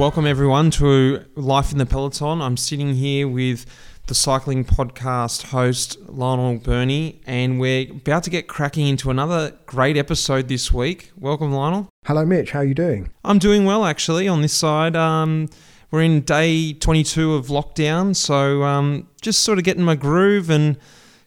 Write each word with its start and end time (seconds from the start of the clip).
welcome 0.00 0.26
everyone 0.26 0.70
to 0.70 1.22
Life 1.34 1.72
in 1.72 1.76
the 1.76 1.84
Peloton. 1.84 2.40
I'm 2.40 2.56
sitting 2.56 2.94
here 2.94 3.28
with 3.28 3.66
the 4.06 4.14
cycling 4.14 4.64
podcast 4.64 5.42
host 5.48 5.98
Lionel 6.08 6.56
Birnie, 6.56 7.20
and 7.26 7.60
we're 7.60 7.92
about 7.92 8.22
to 8.22 8.30
get 8.30 8.48
cracking 8.48 8.86
into 8.86 9.10
another 9.10 9.58
great 9.66 9.98
episode 9.98 10.48
this 10.48 10.72
week. 10.72 11.12
Welcome, 11.18 11.52
Lionel. 11.52 11.90
Hello, 12.06 12.24
Mitch. 12.24 12.52
How 12.52 12.60
are 12.60 12.64
you 12.64 12.72
doing? 12.72 13.10
I'm 13.26 13.38
doing 13.38 13.66
well, 13.66 13.84
actually. 13.84 14.26
On 14.26 14.40
this 14.40 14.54
side, 14.54 14.96
um, 14.96 15.50
we're 15.90 16.00
in 16.00 16.22
day 16.22 16.72
22 16.72 17.34
of 17.34 17.48
lockdown, 17.48 18.16
so 18.16 18.62
um, 18.62 19.06
just 19.20 19.40
sort 19.40 19.58
of 19.58 19.64
getting 19.64 19.84
my 19.84 19.96
groove 19.96 20.48
and 20.48 20.78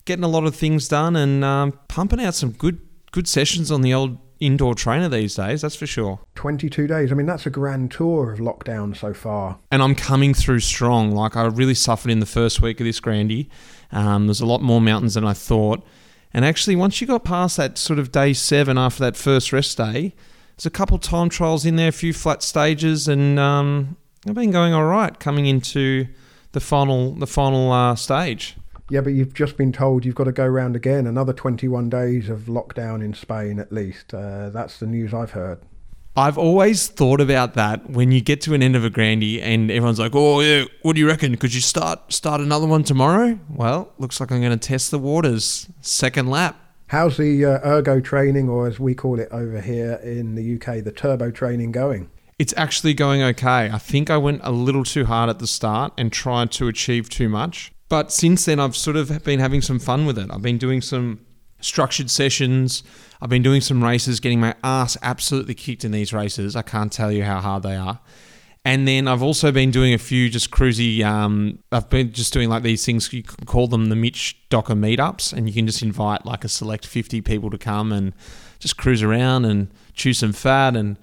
getting 0.05 0.23
a 0.23 0.28
lot 0.28 0.45
of 0.45 0.55
things 0.55 0.88
done, 0.88 1.16
and 1.16 1.45
um, 1.45 1.78
pumping 1.90 2.20
out 2.20 2.34
some 2.34 2.50
good 2.50 2.80
good 3.12 3.28
sessions 3.28 3.70
on 3.70 3.81
the 3.81 3.94
old 3.94 4.17
indoor 4.45 4.75
trainer 4.75 5.09
these 5.09 5.35
days, 5.35 5.61
that's 5.61 5.75
for 5.75 5.88
sure. 5.88 6.20
22 6.35 6.88
days. 6.88 7.11
I 7.11 7.15
mean, 7.15 7.25
that's 7.25 7.45
a 7.45 7.49
grand 7.49 7.91
tour 7.91 8.31
of 8.31 8.39
lockdown 8.39 8.95
so 8.95 9.13
far. 9.13 9.59
And 9.71 9.81
I'm 9.81 9.95
coming 9.95 10.33
through 10.33 10.59
strong. 10.59 11.11
Like, 11.11 11.35
I 11.35 11.45
really 11.45 11.73
suffered 11.73 12.11
in 12.11 12.19
the 12.19 12.25
first 12.25 12.61
week 12.61 12.79
of 12.79 12.85
this 12.85 12.99
Grandy. 12.99 13.49
Um, 13.91 14.27
there's 14.27 14.41
a 14.41 14.45
lot 14.45 14.61
more 14.61 14.81
mountains 14.81 15.13
than 15.13 15.25
I 15.25 15.33
thought. 15.33 15.85
And 16.33 16.44
actually, 16.44 16.75
once 16.75 17.00
you 17.00 17.08
got 17.08 17.23
past 17.23 17.58
that 17.58 17.77
sort 17.77 18.00
of 18.00 18.11
day 18.11 18.33
seven 18.33 18.77
after 18.77 19.03
that 19.03 19.16
first 19.16 19.53
rest 19.53 19.77
day, 19.77 20.13
there's 20.57 20.66
a 20.66 20.72
couple 20.72 20.97
time 20.97 21.30
trials 21.30 21.66
in 21.66 21.75
there, 21.75 21.89
a 21.89 21.91
few 21.91 22.13
flat 22.13 22.44
stages, 22.44 23.07
and 23.07 23.39
um, 23.39 23.97
I've 24.28 24.35
been 24.35 24.52
going 24.52 24.73
all 24.73 24.85
right 24.85 25.17
coming 25.19 25.45
into 25.45 26.07
the 26.53 26.59
final 26.59 27.13
the 27.13 27.28
final 27.28 27.72
uh, 27.72 27.95
stage. 27.95 28.55
Yeah, 28.89 29.02
but 29.02 29.14
you've 29.14 29.34
just 29.34 29.58
been 29.58 29.72
told 29.72 30.06
you've 30.06 30.16
got 30.16 30.26
to 30.26 30.31
go 30.31 30.45
round 30.45 30.76
again. 30.76 31.08
Another 31.08 31.34
21 31.34 31.89
days 31.89 32.30
of 32.30 32.42
lockdown 32.42 33.03
in 33.03 33.14
Spain, 33.14 33.59
at 33.59 33.72
least. 33.72 34.14
Uh, 34.14 34.50
that's 34.50 34.80
the 34.80 34.86
news 34.86 35.14
I've 35.14 35.31
heard. 35.31 35.59
I've 36.16 36.38
always 36.38 36.90
thought 36.90 37.20
about 37.20 37.56
that 37.56 37.90
when 37.90 38.12
you 38.12 38.22
get 38.22 38.40
to 38.42 38.53
an 38.53 38.62
end 38.62 38.75
of 38.75 38.86
a 38.86 38.90
grandy 38.92 39.42
and 39.42 39.72
everyone's 39.72 39.98
like, 39.98 40.14
"Oh, 40.14 40.42
yeah, 40.42 40.66
what 40.84 40.94
do 40.94 41.00
you 41.00 41.08
reckon? 41.08 41.36
Could 41.38 41.56
you 41.56 41.62
start 41.62 42.14
start 42.14 42.40
another 42.40 42.67
one 42.67 42.84
tomorrow?" 42.84 43.40
Well, 43.50 43.92
looks 43.98 44.20
like 44.20 44.31
I'm 44.31 44.40
going 44.40 44.58
to 44.58 44.67
test 44.67 44.92
the 44.92 45.00
waters. 45.00 45.68
Second 45.81 46.30
lap. 46.30 46.56
How's 46.88 47.18
the 47.18 47.44
uh, 47.44 47.59
ergo 47.68 48.00
training, 48.00 48.47
or 48.47 48.68
as 48.68 48.80
we 48.80 48.94
call 48.94 49.20
it 49.20 49.30
over 49.31 49.59
here 49.59 49.94
in 50.03 50.36
the 50.36 50.56
UK, 50.56 50.84
the 50.84 50.92
turbo 50.92 51.31
training 51.31 51.72
going? 51.72 52.12
It's 52.38 52.53
actually 52.56 52.94
going 52.94 53.23
okay. 53.23 53.72
I 53.72 53.80
think 53.80 54.12
I 54.12 54.18
went 54.18 54.42
a 54.44 54.52
little 54.52 54.84
too 54.84 55.06
hard 55.06 55.31
at 55.31 55.40
the 55.40 55.47
start 55.47 55.94
and 55.97 56.12
tried 56.12 56.52
to 56.52 56.68
achieve 56.68 57.09
too 57.09 57.30
much. 57.30 57.72
But 57.89 58.12
since 58.12 58.45
then, 58.45 58.59
I've 58.59 58.76
sort 58.76 58.95
of 58.95 59.23
been 59.23 59.39
having 59.39 59.62
some 59.62 59.80
fun 59.80 60.06
with 60.06 60.17
it. 60.17 60.30
I've 60.31 60.42
been 60.42 60.58
doing 60.58 60.81
some 60.81 61.20
structured 61.62 62.09
sessions. 62.09 62.84
I've 63.22 63.30
been 63.30 63.44
doing 63.44 63.62
some 63.62 63.84
races, 63.84 64.20
getting 64.20 64.40
my 64.40 64.56
ass 64.64 64.98
absolutely 65.02 65.53
kicked 65.53 65.86
in 65.86 65.92
these 65.92 66.14
races. 66.14 66.56
I 66.56 66.62
can't 66.62 66.92
tell 66.92 67.12
you 67.12 67.23
how 67.23 67.40
hard 67.40 67.64
they 67.64 67.75
are. 67.75 68.00
And 68.66 68.88
then 68.88 69.09
I've 69.09 69.22
also 69.22 69.52
been 69.52 69.72
doing 69.72 69.94
a 69.94 69.98
few 69.98 70.30
just 70.30 70.50
cruisy. 70.50 71.03
Um, 71.03 71.59
I've 71.72 71.90
been 71.90 72.14
just 72.14 72.31
doing 72.31 72.50
like 72.50 72.64
these 72.64 72.86
things. 72.86 73.12
You 73.12 73.23
can 73.23 73.45
call 73.45 73.67
them 73.67 73.90
the 73.90 73.95
Mitch 73.95 74.38
Docker 74.50 74.73
meetups, 74.73 75.34
and 75.34 75.50
you 75.50 75.53
can 75.53 75.68
just 75.68 75.81
invite 75.81 76.25
like 76.25 76.45
a 76.45 76.50
select 76.50 76.86
fifty 76.86 77.20
people 77.20 77.50
to 77.50 77.58
come 77.58 77.92
and 77.92 78.14
just 78.59 78.78
cruise 78.78 79.03
around 79.03 79.44
and 79.44 79.69
chew 79.94 80.13
some 80.13 80.31
fat 80.31 80.78
and 80.78 80.97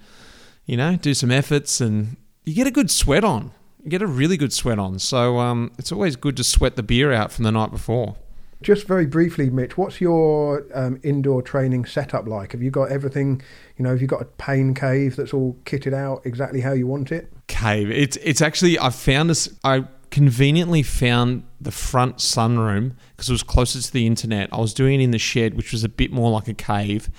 you 0.65 0.75
know 0.75 0.95
do 0.95 1.13
some 1.13 1.29
efforts, 1.29 1.79
and 1.79 2.17
you 2.45 2.55
get 2.55 2.65
a 2.65 2.71
good 2.71 2.89
sweat 2.89 3.23
on 3.23 3.51
get 3.87 4.01
a 4.01 4.07
really 4.07 4.37
good 4.37 4.53
sweat 4.53 4.79
on. 4.79 4.99
So 4.99 5.39
um, 5.39 5.71
it's 5.77 5.91
always 5.91 6.15
good 6.15 6.37
to 6.37 6.43
sweat 6.43 6.75
the 6.75 6.83
beer 6.83 7.11
out 7.11 7.31
from 7.31 7.43
the 7.43 7.51
night 7.51 7.71
before. 7.71 8.15
Just 8.61 8.85
very 8.85 9.07
briefly, 9.07 9.49
Mitch, 9.49 9.75
what's 9.75 9.99
your 9.99 10.67
um, 10.75 10.99
indoor 11.01 11.41
training 11.41 11.85
setup 11.85 12.27
like? 12.27 12.51
Have 12.51 12.61
you 12.61 12.69
got 12.69 12.91
everything? 12.91 13.41
You 13.77 13.83
know, 13.83 13.89
have 13.89 14.01
you 14.01 14.07
got 14.07 14.21
a 14.21 14.25
pain 14.25 14.75
cave 14.75 15.15
that's 15.15 15.33
all 15.33 15.57
kitted 15.65 15.93
out 15.93 16.21
exactly 16.25 16.61
how 16.61 16.73
you 16.73 16.85
want 16.85 17.11
it? 17.11 17.33
Cave. 17.47 17.89
It's 17.89 18.17
it's 18.17 18.39
actually 18.39 18.77
I 18.77 18.91
found 18.91 19.31
this. 19.31 19.49
I 19.63 19.85
conveniently 20.11 20.83
found 20.83 21.43
the 21.59 21.71
front 21.71 22.17
sunroom 22.17 22.93
because 23.15 23.29
it 23.29 23.31
was 23.31 23.43
closer 23.43 23.81
to 23.81 23.91
the 23.91 24.05
internet. 24.05 24.49
I 24.51 24.59
was 24.59 24.75
doing 24.75 25.01
it 25.01 25.03
in 25.05 25.11
the 25.11 25.17
shed, 25.17 25.55
which 25.55 25.71
was 25.71 25.83
a 25.83 25.89
bit 25.89 26.11
more 26.11 26.29
like 26.29 26.47
a 26.47 26.53
cave, 26.53 27.09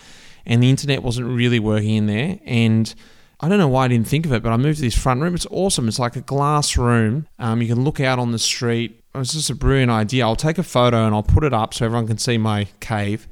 and 0.47 0.63
the 0.63 0.71
internet 0.71 1.03
wasn't 1.03 1.27
really 1.27 1.59
working 1.59 1.97
in 1.97 2.07
there. 2.07 2.39
And 2.45 2.95
I 3.43 3.49
don't 3.49 3.59
know 3.59 3.69
why 3.69 3.87
I 3.87 3.89
didn't 3.89 4.07
think 4.07 4.25
of 4.25 4.33
it, 4.33 4.41
but 4.41 4.53
I 4.53 4.57
moved 4.57 4.79
to 4.79 4.83
this 4.83 4.97
front 4.97 5.21
room. 5.21 5.35
It's 5.35 5.49
awesome. 5.51 5.89
It's 5.89 5.99
like 5.99 6.15
a 6.15 6.21
glass 6.21 6.77
room. 6.77 7.27
Um, 7.41 7.61
you 7.61 7.67
can 7.67 7.83
look 7.83 7.99
out 7.99 8.21
on 8.21 8.31
the 8.31 8.39
street. 8.39 9.03
It 9.13 9.19
was 9.19 9.33
just 9.33 9.51
a 9.51 9.55
brilliant 9.57 9.91
idea. 9.91 10.25
I'll 10.25 10.37
take 10.37 10.59
a 10.59 10.63
photo 10.63 11.05
and 11.07 11.15
I'll 11.15 11.25
put 11.25 11.43
it 11.43 11.53
up 11.53 11.75
so 11.75 11.85
everyone 11.85 12.07
can 12.07 12.19
see 12.19 12.39
my 12.39 12.69
cave. 12.79 13.27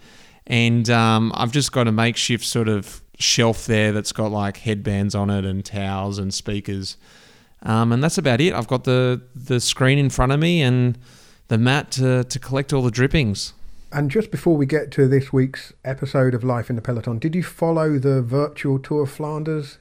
And 0.48 0.90
um, 0.90 1.30
I've 1.36 1.52
just 1.52 1.70
got 1.70 1.86
a 1.86 1.92
makeshift 1.92 2.44
sort 2.44 2.68
of 2.68 3.02
shelf 3.20 3.66
there 3.66 3.92
that's 3.92 4.10
got 4.10 4.32
like 4.32 4.56
headbands 4.56 5.14
on 5.14 5.30
it 5.30 5.44
and 5.44 5.64
towels 5.64 6.18
and 6.18 6.34
speakers. 6.34 6.96
Um, 7.62 7.92
and 7.92 8.02
that's 8.02 8.18
about 8.18 8.40
it. 8.40 8.52
I've 8.52 8.66
got 8.66 8.82
the, 8.82 9.22
the 9.34 9.60
screen 9.60 9.98
in 9.98 10.10
front 10.10 10.32
of 10.32 10.40
me 10.40 10.60
and 10.60 10.98
the 11.48 11.58
mat 11.58 11.92
to, 11.92 12.24
to 12.24 12.38
collect 12.40 12.72
all 12.72 12.82
the 12.82 12.90
drippings. 12.90 13.52
And 13.92 14.10
just 14.10 14.32
before 14.32 14.56
we 14.56 14.66
get 14.66 14.90
to 14.92 15.06
this 15.06 15.32
week's 15.32 15.72
episode 15.84 16.34
of 16.34 16.42
Life 16.42 16.68
in 16.68 16.74
the 16.74 16.82
Peloton, 16.82 17.18
did 17.18 17.36
you 17.36 17.44
follow 17.44 17.98
the 17.98 18.22
virtual 18.22 18.80
Tour 18.80 19.02
of 19.02 19.10
Flanders 19.10 19.78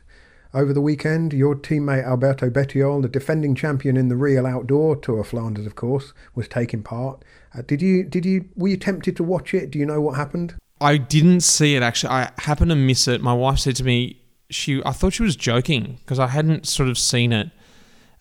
over 0.53 0.73
the 0.73 0.81
weekend, 0.81 1.31
your 1.31 1.55
teammate 1.55 2.05
Alberto 2.05 2.49
Bettiol, 2.49 3.01
the 3.01 3.07
defending 3.07 3.53
champion 3.53 3.95
in 3.95 4.09
the 4.09 4.15
real 4.15 4.47
outdoor 4.47 4.95
tour 4.95 5.19
of 5.19 5.27
Flanders, 5.27 5.65
of 5.65 5.75
course, 5.75 6.13
was 6.33 6.47
taking 6.47 6.81
part. 6.81 7.23
Uh, 7.53 7.61
did 7.61 7.81
you? 7.81 8.03
Did 8.03 8.25
you? 8.25 8.45
Were 8.55 8.69
you 8.69 8.77
tempted 8.77 9.15
to 9.17 9.23
watch 9.23 9.53
it? 9.53 9.71
Do 9.71 9.79
you 9.79 9.85
know 9.85 10.01
what 10.01 10.15
happened? 10.15 10.55
I 10.81 10.97
didn't 10.97 11.41
see 11.41 11.75
it 11.75 11.83
actually. 11.83 12.11
I 12.11 12.31
happened 12.39 12.69
to 12.71 12.75
miss 12.75 13.07
it. 13.07 13.21
My 13.21 13.33
wife 13.33 13.59
said 13.59 13.75
to 13.77 13.83
me, 13.83 14.21
she 14.49 14.81
I 14.85 14.91
thought 14.91 15.13
she 15.13 15.23
was 15.23 15.35
joking 15.35 15.97
because 15.99 16.19
I 16.19 16.27
hadn't 16.27 16.67
sort 16.67 16.89
of 16.89 16.97
seen 16.97 17.31
it 17.31 17.49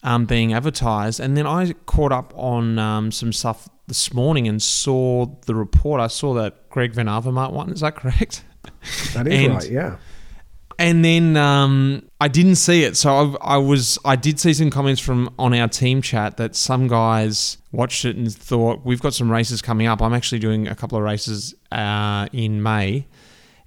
um, 0.02 0.26
being 0.26 0.52
advertised, 0.52 1.20
and 1.20 1.36
then 1.36 1.46
I 1.46 1.72
caught 1.86 2.12
up 2.12 2.32
on 2.36 2.78
um, 2.78 3.10
some 3.10 3.32
stuff 3.32 3.68
this 3.86 4.12
morning 4.12 4.46
and 4.46 4.62
saw 4.62 5.26
the 5.46 5.54
report. 5.54 6.00
I 6.00 6.08
saw 6.08 6.34
that 6.34 6.68
Greg 6.68 6.92
Van 6.92 7.06
Avermaet 7.06 7.52
one. 7.52 7.70
Is 7.70 7.80
that 7.80 7.96
correct? 7.96 8.44
That 9.14 9.26
is 9.28 9.32
and, 9.44 9.54
right. 9.54 9.70
Yeah 9.70 9.96
and 10.78 11.04
then 11.04 11.36
um, 11.36 12.08
I 12.20 12.28
didn't 12.28 12.54
see 12.54 12.84
it, 12.84 12.96
so 12.96 13.36
I, 13.40 13.54
I, 13.54 13.56
was 13.56 13.98
I 14.04 14.14
did 14.14 14.38
see 14.38 14.54
some 14.54 14.70
comments 14.70 15.00
from 15.00 15.34
on 15.38 15.52
our 15.52 15.66
team 15.66 16.00
chat 16.02 16.36
that 16.36 16.54
some 16.54 16.86
guys 16.86 17.58
watched 17.72 18.04
it 18.04 18.16
and 18.16 18.32
thought 18.32 18.84
we've 18.84 19.02
got 19.02 19.12
some 19.12 19.30
races 19.30 19.60
coming 19.60 19.88
up. 19.88 20.00
I'm 20.00 20.14
actually 20.14 20.38
doing 20.38 20.68
a 20.68 20.76
couple 20.76 20.96
of 20.96 21.02
races 21.02 21.54
uh, 21.72 22.28
in 22.32 22.62
May, 22.62 23.06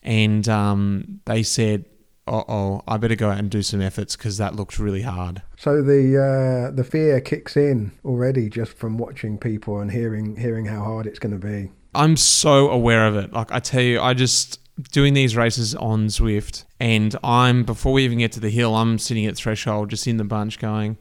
and 0.01 0.47
um, 0.47 1.19
they 1.25 1.43
said, 1.43 1.83
"Oh, 2.27 2.81
I 2.87 2.95
better 2.95 3.15
go 3.17 3.29
out 3.29 3.39
and 3.39 3.51
do 3.51 3.61
some 3.61 3.81
efforts 3.81 4.15
because 4.15 4.37
that 4.37 4.55
looks 4.55 4.79
really 4.79 5.01
hard." 5.01 5.41
So 5.57 5.81
the 5.81 6.69
uh, 6.69 6.73
the 6.73 6.85
fear 6.85 7.19
kicks 7.19 7.57
in 7.57 7.91
already 8.05 8.49
just 8.49 8.77
from 8.77 8.97
watching 8.97 9.37
people 9.37 9.79
and 9.79 9.91
hearing 9.91 10.37
hearing 10.37 10.65
how 10.65 10.81
hard 10.83 11.07
it's 11.07 11.19
going 11.19 11.37
to 11.37 11.45
be. 11.45 11.71
I'm 11.93 12.15
so 12.15 12.69
aware 12.69 13.05
of 13.05 13.17
it. 13.17 13.33
Like 13.33 13.51
I 13.51 13.59
tell 13.59 13.81
you, 13.81 13.99
I 13.99 14.13
just 14.13 14.59
doing 14.91 15.13
these 15.13 15.35
races 15.35 15.75
on 15.75 16.07
Zwift, 16.07 16.65
and 16.81 17.15
I'm 17.23 17.63
before 17.63 17.93
we 17.93 18.03
even 18.03 18.17
get 18.17 18.31
to 18.31 18.39
the 18.39 18.49
hill, 18.49 18.75
I'm 18.75 18.97
sitting 18.97 19.27
at 19.27 19.35
threshold, 19.35 19.91
just 19.91 20.07
in 20.07 20.17
the 20.17 20.23
bunch, 20.23 20.57
going, 20.57 20.97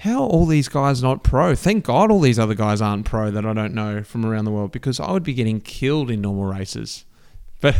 "How 0.00 0.22
all 0.22 0.44
these 0.44 0.68
guys 0.68 1.02
not 1.02 1.24
pro? 1.24 1.54
Thank 1.54 1.86
God 1.86 2.10
all 2.10 2.20
these 2.20 2.38
other 2.38 2.54
guys 2.54 2.82
aren't 2.82 3.06
pro 3.06 3.30
that 3.30 3.46
I 3.46 3.54
don't 3.54 3.72
know 3.72 4.02
from 4.02 4.26
around 4.26 4.44
the 4.44 4.50
world, 4.50 4.70
because 4.70 5.00
I 5.00 5.10
would 5.10 5.22
be 5.22 5.32
getting 5.32 5.62
killed 5.62 6.10
in 6.10 6.20
normal 6.20 6.44
races." 6.44 7.04
But 7.60 7.74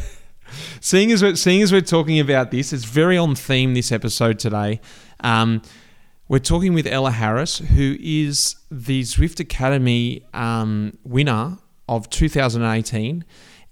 seeing 0.81 1.13
as 1.13 1.23
we're, 1.23 1.37
seeing 1.37 1.63
as 1.63 1.71
we're 1.71 1.83
talking 1.83 2.19
about 2.19 2.51
this, 2.51 2.73
it's 2.73 2.85
very 2.85 3.17
on 3.17 3.37
theme 3.37 3.75
this 3.75 3.93
episode 3.93 4.41
today. 4.41 4.81
Um, 5.21 5.63
we're 6.27 6.41
talking 6.41 6.75
with 6.75 6.85
Ella 6.85 7.13
Harris, 7.13 7.59
who 7.59 7.97
is 8.01 8.57
the 8.73 9.03
Zwift 9.03 9.39
Academy 9.39 10.25
um, 10.35 10.99
winner 11.05 11.59
of 11.89 12.11
2018 12.11 13.25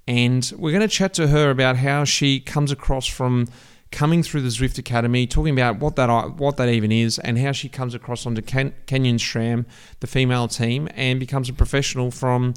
and 0.06 0.52
we're 0.56 0.70
going 0.70 0.82
to 0.82 0.88
chat 0.88 1.14
to 1.14 1.28
her 1.28 1.50
about 1.50 1.76
how 1.76 2.04
she 2.04 2.40
comes 2.40 2.70
across 2.70 3.06
from 3.06 3.48
coming 3.90 4.22
through 4.22 4.42
the 4.42 4.48
Zwift 4.48 4.78
Academy, 4.78 5.26
talking 5.26 5.52
about 5.52 5.78
what 5.78 5.96
that 5.96 6.36
what 6.36 6.56
that 6.56 6.68
even 6.68 6.92
is, 6.92 7.18
and 7.18 7.38
how 7.38 7.52
she 7.52 7.68
comes 7.68 7.94
across 7.94 8.26
onto 8.26 8.42
Ken, 8.42 8.74
Canyon 8.86 9.16
SRAM, 9.16 9.64
the 10.00 10.06
female 10.06 10.48
team, 10.48 10.88
and 10.94 11.18
becomes 11.18 11.48
a 11.48 11.52
professional 11.52 12.10
from 12.10 12.54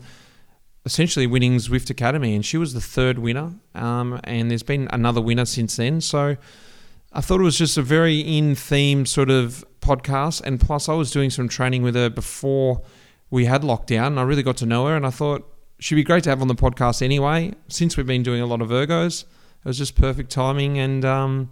essentially 0.86 1.28
winning 1.28 1.56
Zwift 1.58 1.90
Academy. 1.90 2.36
And 2.36 2.46
she 2.46 2.58
was 2.58 2.74
the 2.74 2.82
third 2.82 3.20
winner, 3.20 3.54
um, 3.76 4.20
and 4.24 4.50
there's 4.50 4.64
been 4.64 4.88
another 4.92 5.22
winner 5.22 5.46
since 5.46 5.76
then. 5.76 6.02
So 6.02 6.38
I 7.14 7.22
thought 7.22 7.40
it 7.40 7.44
was 7.44 7.58
just 7.58 7.78
a 7.78 7.82
very 7.82 8.20
in 8.20 8.56
theme 8.56 9.06
sort 9.06 9.30
of 9.30 9.66
podcast, 9.82 10.42
and 10.42 10.60
plus 10.60 10.90
I 10.90 10.94
was 10.94 11.12
doing 11.12 11.30
some 11.30 11.48
training 11.48 11.84
with 11.84 11.96
her 11.96 12.10
before 12.10 12.82
we 13.30 13.46
had 13.46 13.62
lockdown, 13.62 14.08
and 14.08 14.20
I 14.20 14.24
really 14.24 14.44
got 14.44 14.58
to 14.58 14.66
know 14.66 14.88
her, 14.88 14.96
and 14.96 15.06
I 15.06 15.12
thought 15.12 15.48
she'd 15.80 15.96
be 15.96 16.04
great 16.04 16.24
to 16.26 16.30
have 16.30 16.42
on 16.42 16.48
the 16.48 16.56
podcast 16.56 17.02
anyway. 17.02 17.54
Since 17.68 17.98
we've 17.98 18.06
been 18.06 18.24
doing 18.24 18.42
a 18.42 18.46
lot 18.46 18.62
of 18.62 18.70
ergos, 18.70 19.24
it 19.24 19.66
was 19.66 19.78
just 19.78 19.96
perfect 19.96 20.30
timing, 20.30 20.78
and 20.78 21.04
um, 21.04 21.50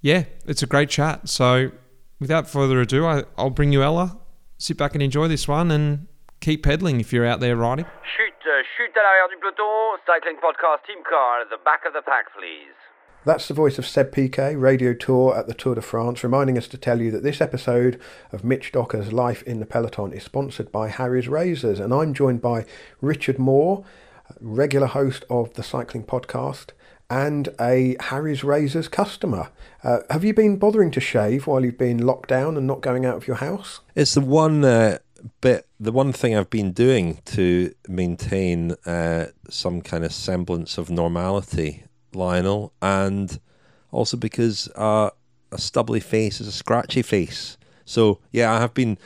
yeah, 0.00 0.24
it's 0.46 0.62
a 0.62 0.66
great 0.66 0.88
chat. 0.88 1.28
So, 1.28 1.72
without 2.20 2.48
further 2.48 2.80
ado, 2.80 3.04
I, 3.06 3.24
I'll 3.36 3.50
bring 3.50 3.72
you 3.72 3.82
Ella. 3.82 4.18
Sit 4.58 4.76
back 4.76 4.94
and 4.94 5.02
enjoy 5.02 5.28
this 5.28 5.48
one, 5.48 5.70
and 5.70 6.06
keep 6.40 6.62
pedaling 6.62 7.00
if 7.00 7.12
you're 7.12 7.26
out 7.26 7.40
there 7.40 7.56
riding. 7.56 7.84
Shoot, 8.16 8.32
uh, 8.46 8.62
chute 8.76 8.94
à 8.94 9.02
l'arrière 9.02 9.28
du 9.28 9.36
peloton, 9.40 9.98
cycling 10.06 10.36
podcast 10.36 10.86
team 10.86 11.02
car 11.08 11.40
at 11.40 11.50
the 11.50 11.58
back 11.64 11.84
of 11.86 11.92
the 11.92 12.02
pack, 12.02 12.32
please. 12.38 12.76
That's 13.26 13.48
the 13.48 13.54
voice 13.54 13.76
of 13.76 13.88
Seb 13.88 14.12
Piquet, 14.12 14.54
radio 14.54 14.94
tour 14.94 15.36
at 15.36 15.48
the 15.48 15.52
Tour 15.52 15.74
de 15.74 15.82
France, 15.82 16.22
reminding 16.22 16.56
us 16.56 16.68
to 16.68 16.78
tell 16.78 17.00
you 17.00 17.10
that 17.10 17.24
this 17.24 17.40
episode 17.40 18.00
of 18.30 18.44
Mitch 18.44 18.70
Docker's 18.70 19.12
Life 19.12 19.42
in 19.42 19.58
the 19.58 19.66
Peloton 19.66 20.12
is 20.12 20.22
sponsored 20.22 20.70
by 20.70 20.90
Harry's 20.90 21.26
Razors, 21.26 21.80
and 21.80 21.92
I'm 21.92 22.14
joined 22.14 22.40
by 22.40 22.66
Richard 23.00 23.36
Moore, 23.36 23.84
regular 24.40 24.86
host 24.86 25.24
of 25.28 25.52
the 25.54 25.64
Cycling 25.64 26.04
Podcast, 26.04 26.66
and 27.10 27.48
a 27.60 27.96
Harry's 27.98 28.44
Razors 28.44 28.86
customer. 28.86 29.50
Uh, 29.82 30.02
have 30.08 30.22
you 30.22 30.32
been 30.32 30.56
bothering 30.56 30.92
to 30.92 31.00
shave 31.00 31.48
while 31.48 31.64
you've 31.64 31.76
been 31.76 32.06
locked 32.06 32.28
down 32.28 32.56
and 32.56 32.64
not 32.64 32.80
going 32.80 33.04
out 33.04 33.16
of 33.16 33.26
your 33.26 33.38
house? 33.38 33.80
It's 33.96 34.14
the 34.14 34.20
one 34.20 34.64
uh, 34.64 34.98
bit, 35.40 35.66
the 35.80 35.90
one 35.90 36.12
thing 36.12 36.36
I've 36.36 36.48
been 36.48 36.70
doing 36.70 37.18
to 37.24 37.74
maintain 37.88 38.76
uh, 38.86 39.26
some 39.50 39.82
kind 39.82 40.04
of 40.04 40.12
semblance 40.12 40.78
of 40.78 40.90
normality 40.90 41.82
Lionel, 42.16 42.72
and 42.82 43.38
also 43.92 44.16
because 44.16 44.68
uh, 44.76 45.10
a 45.52 45.58
stubbly 45.58 46.00
face 46.00 46.40
is 46.40 46.48
a 46.48 46.52
scratchy 46.52 47.02
face. 47.02 47.56
So 47.84 48.18
yeah, 48.32 48.52
I 48.52 48.60
have 48.60 48.74
been 48.74 48.98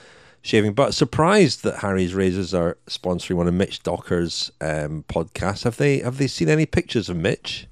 shaving, 0.42 0.72
but 0.72 0.94
surprised 0.94 1.62
that 1.64 1.78
Harry's 1.78 2.14
Razors 2.14 2.54
are 2.54 2.78
sponsoring 2.86 3.36
one 3.36 3.48
of 3.48 3.54
Mitch 3.54 3.82
Docker's 3.82 4.50
um, 4.60 5.04
podcasts. 5.08 5.64
Have 5.64 5.76
they 5.76 5.98
have 5.98 6.18
they 6.18 6.26
seen 6.26 6.48
any 6.48 6.66
pictures 6.66 7.08
of 7.08 7.16
Mitch? 7.16 7.66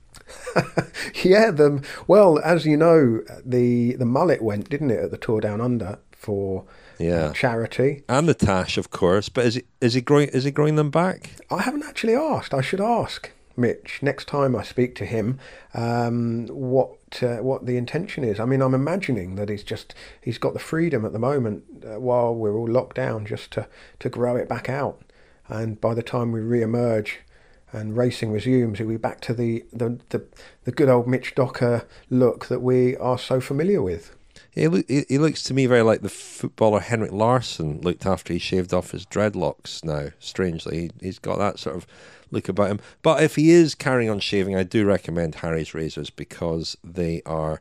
yeah, 1.24 1.50
the 1.50 1.82
well, 2.06 2.38
as 2.40 2.66
you 2.66 2.76
know, 2.76 3.22
the 3.44 3.94
the 3.94 4.04
mullet 4.04 4.42
went, 4.42 4.68
didn't 4.68 4.90
it, 4.90 5.00
at 5.00 5.10
the 5.10 5.16
Tour 5.16 5.40
Down 5.40 5.60
Under 5.60 5.98
for 6.12 6.64
yeah. 6.98 7.32
charity 7.32 8.02
and 8.08 8.28
the 8.28 8.34
tash, 8.34 8.76
of 8.76 8.90
course. 8.90 9.28
But 9.28 9.46
is 9.46 9.54
he 9.54 9.62
is 9.80 9.94
he 9.94 10.00
growing 10.00 10.28
is 10.28 10.44
he 10.44 10.50
growing 10.50 10.76
them 10.76 10.90
back? 10.90 11.30
I 11.50 11.62
haven't 11.62 11.84
actually 11.84 12.14
asked. 12.14 12.52
I 12.52 12.60
should 12.60 12.80
ask. 12.80 13.30
Mitch 13.58 13.98
next 14.02 14.28
time 14.28 14.54
I 14.54 14.62
speak 14.62 14.94
to 14.96 15.04
him 15.04 15.38
um, 15.74 16.46
what 16.46 17.22
uh, 17.22 17.38
what 17.38 17.66
the 17.66 17.76
intention 17.76 18.24
is. 18.24 18.38
I 18.40 18.44
mean, 18.44 18.62
I'm 18.62 18.74
imagining 18.74 19.34
that 19.34 19.48
he's 19.48 19.64
just 19.64 19.94
he's 20.20 20.38
got 20.38 20.52
the 20.52 20.58
freedom 20.58 21.04
at 21.04 21.12
the 21.12 21.18
moment 21.18 21.64
uh, 21.84 22.00
while 22.00 22.34
we're 22.34 22.56
all 22.56 22.68
locked 22.68 22.96
down 22.96 23.26
just 23.26 23.50
to 23.52 23.68
to 23.98 24.08
grow 24.08 24.36
it 24.36 24.48
back 24.48 24.68
out, 24.68 25.02
and 25.48 25.80
by 25.80 25.94
the 25.94 26.02
time 26.02 26.32
we 26.32 26.40
re-emerge 26.40 27.20
and 27.72 27.96
racing 27.96 28.32
resumes, 28.32 28.78
he'll 28.78 28.88
be 28.88 28.96
back 28.96 29.20
to 29.22 29.34
the 29.34 29.64
the 29.72 29.98
the, 30.10 30.24
the 30.64 30.72
good 30.72 30.88
old 30.88 31.06
Mitch 31.06 31.34
Docker 31.34 31.86
look 32.08 32.46
that 32.46 32.60
we 32.60 32.96
are 32.96 33.18
so 33.18 33.40
familiar 33.40 33.82
with. 33.82 34.14
He, 34.52 35.04
he, 35.08 35.18
looks 35.18 35.42
to 35.44 35.54
me 35.54 35.66
very 35.66 35.82
like 35.82 36.02
the 36.02 36.08
footballer 36.08 36.80
Henrik 36.80 37.12
Larsson 37.12 37.80
looked 37.80 38.06
after 38.06 38.32
he 38.32 38.38
shaved 38.38 38.72
off 38.74 38.90
his 38.90 39.06
dreadlocks. 39.06 39.84
Now, 39.84 40.08
strangely, 40.18 40.80
he, 40.80 40.90
he's 41.06 41.18
got 41.18 41.38
that 41.38 41.58
sort 41.58 41.76
of 41.76 41.86
look 42.30 42.48
about 42.48 42.70
him. 42.70 42.80
But 43.02 43.22
if 43.22 43.36
he 43.36 43.50
is 43.50 43.74
carrying 43.74 44.10
on 44.10 44.20
shaving, 44.20 44.56
I 44.56 44.62
do 44.62 44.84
recommend 44.84 45.36
Harry's 45.36 45.74
razors 45.74 46.10
because 46.10 46.76
they 46.84 47.22
are 47.26 47.60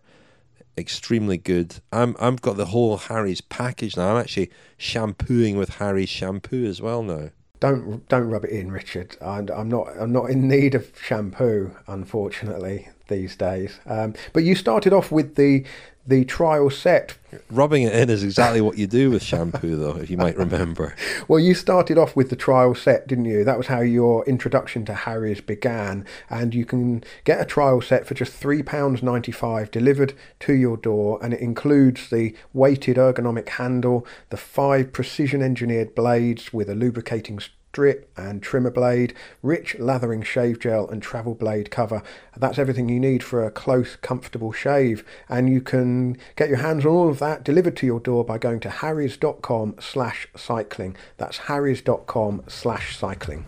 extremely 0.78 1.38
good. 1.38 1.80
I'm 1.92 2.16
I've 2.20 2.42
got 2.42 2.58
the 2.58 2.68
whole 2.68 2.98
Harry's 2.98 3.42
package 3.42 3.98
now. 3.98 4.12
I'm 4.12 4.22
actually 4.22 4.52
shampooing 4.78 5.58
with 5.58 5.76
Harry's 5.76 6.10
shampoo 6.10 6.66
as 6.66 6.82
well 6.82 7.04
now. 7.04 7.30
Don't 7.60 8.08
don't 8.08 8.30
rub 8.30 8.46
it 8.46 8.52
in, 8.52 8.72
Richard. 8.72 9.18
I'm, 9.22 9.50
I'm 9.50 9.70
not 9.70 9.88
I'm 10.00 10.12
not 10.12 10.30
in 10.30 10.48
need 10.48 10.76
of 10.76 10.92
shampoo, 11.02 11.76
unfortunately, 11.88 12.90
these 13.08 13.36
days. 13.36 13.80
Um, 13.86 14.14
but 14.34 14.44
you 14.44 14.56
started 14.56 14.94
off 14.94 15.12
with 15.12 15.36
the 15.36 15.66
the 16.08 16.24
trial 16.24 16.70
set. 16.70 17.18
Rubbing 17.52 17.84
it 17.84 17.94
in 17.94 18.10
is 18.10 18.24
exactly 18.24 18.62
what 18.62 18.78
you 18.78 18.88
do 18.88 19.12
with 19.12 19.22
shampoo, 19.22 19.76
though, 19.76 19.98
if 19.98 20.10
you 20.10 20.16
might 20.16 20.38
remember. 20.38 20.96
well, 21.28 21.40
you 21.40 21.54
started 21.54 21.98
off 21.98 22.16
with 22.16 22.30
the 22.30 22.38
trial 22.38 22.74
set, 22.74 23.08
didn't 23.08 23.26
you? 23.26 23.44
That 23.44 23.58
was 23.58 23.68
how 23.68 23.82
your 23.82 24.26
introduction 24.26 24.86
to 24.86 24.94
Harry's 24.94 25.42
began. 25.42 26.06
And 26.30 26.56
you 26.56 26.64
can 26.64 27.04
get 27.26 27.42
a 27.42 27.46
trial 27.46 27.82
set 27.82 28.08
for 28.08 28.14
just 28.14 28.42
£3.95 28.42 29.70
delivered 29.70 30.14
to 30.40 30.54
your 30.54 30.78
door. 30.78 31.20
And 31.22 31.34
it 31.34 31.42
includes 31.42 32.10
the 32.10 32.34
weighted 32.54 32.96
ergonomic 32.96 33.50
handle, 33.50 34.08
the 34.30 34.38
five 34.38 34.94
precision 34.94 35.44
engineered 35.44 35.94
blades 35.94 36.54
with 36.54 36.70
a 36.70 36.76
lubricating 36.76 37.40
strip 37.78 38.10
and 38.18 38.42
trimmer 38.42 38.72
blade, 38.72 39.14
rich 39.44 39.78
lathering 39.78 40.24
shave 40.24 40.60
gel 40.60 40.90
and 40.90 41.00
travel 41.00 41.36
blade 41.36 41.70
cover. 41.70 42.02
That's 42.36 42.58
everything 42.58 42.90
you 42.90 43.00
need 43.00 43.24
for 43.24 43.46
a 43.46 43.52
close, 43.52 43.98
comfortable 43.98 44.52
shave. 44.52 45.04
And 45.30 45.48
you 45.48 45.62
can 45.62 46.18
get 46.36 46.50
your 46.50 46.58
hands 46.58 46.88
on 46.88 46.92
all 46.92 47.08
of 47.08 47.20
that 47.20 47.44
delivered 47.44 47.78
to 47.78 47.86
your 47.86 48.00
door 48.00 48.26
by 48.26 48.40
going 48.40 48.62
to 48.62 48.72
harrys.com 48.72 49.76
slash 49.80 50.28
cycling. 50.36 50.98
That's 51.18 51.38
harrys.com 51.38 52.46
slash 52.48 52.98
cycling. 52.98 53.46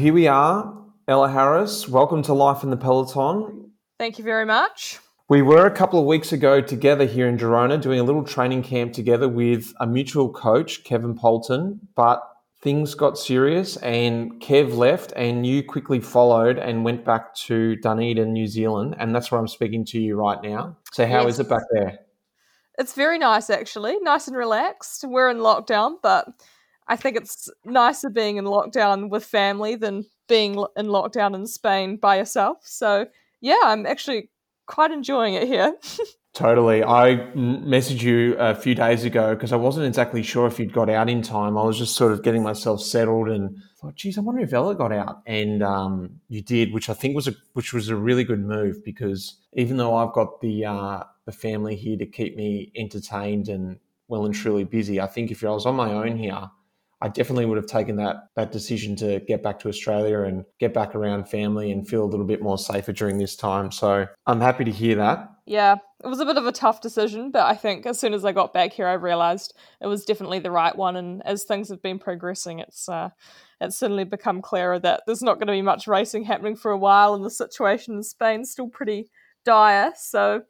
Here 0.00 0.14
we 0.14 0.28
are. 0.28 0.82
Ella 1.08 1.28
Harris, 1.28 1.86
welcome 1.86 2.22
to 2.22 2.32
Life 2.32 2.62
in 2.62 2.70
the 2.70 2.76
Peloton. 2.78 3.72
Thank 3.98 4.16
you 4.16 4.24
very 4.24 4.46
much. 4.46 4.98
We 5.28 5.42
were 5.42 5.66
a 5.66 5.70
couple 5.70 6.00
of 6.00 6.06
weeks 6.06 6.32
ago 6.32 6.62
together 6.62 7.04
here 7.04 7.28
in 7.28 7.36
Girona 7.36 7.78
doing 7.78 8.00
a 8.00 8.02
little 8.02 8.24
training 8.24 8.62
camp 8.62 8.94
together 8.94 9.28
with 9.28 9.74
a 9.78 9.86
mutual 9.86 10.32
coach, 10.32 10.84
Kevin 10.84 11.14
Poulton, 11.14 11.80
but 11.96 12.22
things 12.62 12.94
got 12.94 13.18
serious 13.18 13.76
and 13.76 14.40
Kev 14.40 14.74
left 14.74 15.12
and 15.16 15.46
you 15.46 15.62
quickly 15.62 16.00
followed 16.00 16.58
and 16.58 16.82
went 16.82 17.04
back 17.04 17.34
to 17.34 17.76
Dunedin, 17.76 18.32
New 18.32 18.46
Zealand. 18.46 18.96
And 18.98 19.14
that's 19.14 19.30
where 19.30 19.38
I'm 19.38 19.48
speaking 19.48 19.84
to 19.84 20.00
you 20.00 20.16
right 20.16 20.42
now. 20.42 20.78
So, 20.92 21.06
how 21.06 21.24
yes. 21.24 21.34
is 21.34 21.40
it 21.40 21.50
back 21.50 21.64
there? 21.72 21.98
It's 22.78 22.94
very 22.94 23.18
nice, 23.18 23.50
actually. 23.50 23.98
Nice 24.00 24.28
and 24.28 24.36
relaxed. 24.36 25.04
We're 25.06 25.28
in 25.28 25.40
lockdown, 25.40 25.96
but 26.02 26.26
I 26.90 26.96
think 26.96 27.16
it's 27.16 27.48
nicer 27.64 28.10
being 28.10 28.36
in 28.36 28.44
lockdown 28.46 29.10
with 29.10 29.24
family 29.24 29.76
than 29.76 30.04
being 30.28 30.54
in 30.76 30.86
lockdown 30.86 31.36
in 31.36 31.46
Spain 31.46 31.96
by 31.96 32.16
yourself. 32.16 32.58
So, 32.62 33.06
yeah, 33.40 33.60
I'm 33.62 33.86
actually 33.86 34.28
quite 34.66 34.90
enjoying 34.90 35.34
it 35.34 35.46
here. 35.46 35.76
Totally. 36.34 36.82
I 36.82 37.28
messaged 37.34 38.02
you 38.02 38.36
a 38.38 38.56
few 38.56 38.74
days 38.74 39.04
ago 39.04 39.36
because 39.36 39.52
I 39.52 39.56
wasn't 39.56 39.86
exactly 39.86 40.24
sure 40.24 40.48
if 40.48 40.58
you'd 40.58 40.72
got 40.72 40.90
out 40.90 41.08
in 41.08 41.22
time. 41.22 41.56
I 41.56 41.62
was 41.62 41.78
just 41.78 41.94
sort 41.94 42.10
of 42.12 42.24
getting 42.24 42.42
myself 42.42 42.80
settled 42.80 43.28
and 43.28 43.56
thought, 43.80 43.94
geez, 43.94 44.18
I 44.18 44.20
wonder 44.20 44.42
if 44.42 44.52
Ella 44.52 44.74
got 44.74 44.92
out. 44.92 45.22
And 45.26 45.62
um, 45.62 46.20
you 46.28 46.42
did, 46.42 46.72
which 46.72 46.88
I 46.88 46.94
think 46.94 47.14
was 47.14 47.28
a 47.28 47.34
which 47.52 47.72
was 47.72 47.88
a 47.88 47.96
really 47.96 48.24
good 48.24 48.40
move 48.40 48.84
because 48.84 49.36
even 49.52 49.76
though 49.76 49.94
I've 49.94 50.12
got 50.12 50.40
the 50.40 50.64
uh, 50.66 51.02
the 51.24 51.32
family 51.32 51.76
here 51.76 51.96
to 51.98 52.06
keep 52.06 52.36
me 52.36 52.72
entertained 52.76 53.48
and 53.48 53.78
well 54.06 54.24
and 54.24 54.34
truly 54.34 54.64
busy, 54.64 55.00
I 55.00 55.06
think 55.06 55.30
if 55.30 55.44
I 55.44 55.50
was 55.50 55.66
on 55.66 55.74
my 55.74 55.92
own 55.92 56.16
here, 56.16 56.50
I 57.02 57.08
definitely 57.08 57.46
would 57.46 57.56
have 57.56 57.66
taken 57.66 57.96
that 57.96 58.28
that 58.36 58.52
decision 58.52 58.94
to 58.96 59.20
get 59.20 59.42
back 59.42 59.58
to 59.60 59.68
Australia 59.68 60.20
and 60.20 60.44
get 60.58 60.74
back 60.74 60.94
around 60.94 61.28
family 61.28 61.72
and 61.72 61.88
feel 61.88 62.04
a 62.04 62.10
little 62.10 62.26
bit 62.26 62.42
more 62.42 62.58
safer 62.58 62.92
during 62.92 63.18
this 63.18 63.36
time. 63.36 63.72
So 63.72 64.06
I'm 64.26 64.40
happy 64.40 64.64
to 64.64 64.70
hear 64.70 64.96
that. 64.96 65.30
Yeah, 65.46 65.76
it 66.04 66.06
was 66.06 66.20
a 66.20 66.26
bit 66.26 66.36
of 66.36 66.46
a 66.46 66.52
tough 66.52 66.80
decision, 66.80 67.30
but 67.30 67.46
I 67.46 67.56
think 67.56 67.86
as 67.86 67.98
soon 67.98 68.14
as 68.14 68.24
I 68.24 68.32
got 68.32 68.54
back 68.54 68.72
here, 68.72 68.86
I 68.86 68.92
realised 68.92 69.54
it 69.80 69.86
was 69.86 70.04
definitely 70.04 70.38
the 70.38 70.50
right 70.50 70.76
one. 70.76 70.96
And 70.96 71.22
as 71.26 71.44
things 71.44 71.70
have 71.70 71.82
been 71.82 71.98
progressing, 71.98 72.58
it's 72.60 72.88
uh, 72.88 73.08
it's 73.60 73.76
certainly 73.76 74.04
become 74.04 74.42
clearer 74.42 74.78
that 74.78 75.02
there's 75.06 75.22
not 75.22 75.38
going 75.38 75.48
to 75.48 75.52
be 75.52 75.62
much 75.62 75.86
racing 75.86 76.24
happening 76.24 76.56
for 76.56 76.70
a 76.70 76.78
while, 76.78 77.14
and 77.14 77.24
the 77.24 77.30
situation 77.30 77.94
in 77.94 78.02
Spain's 78.02 78.50
still 78.50 78.68
pretty 78.68 79.10
dire. 79.44 79.92
So 79.96 80.42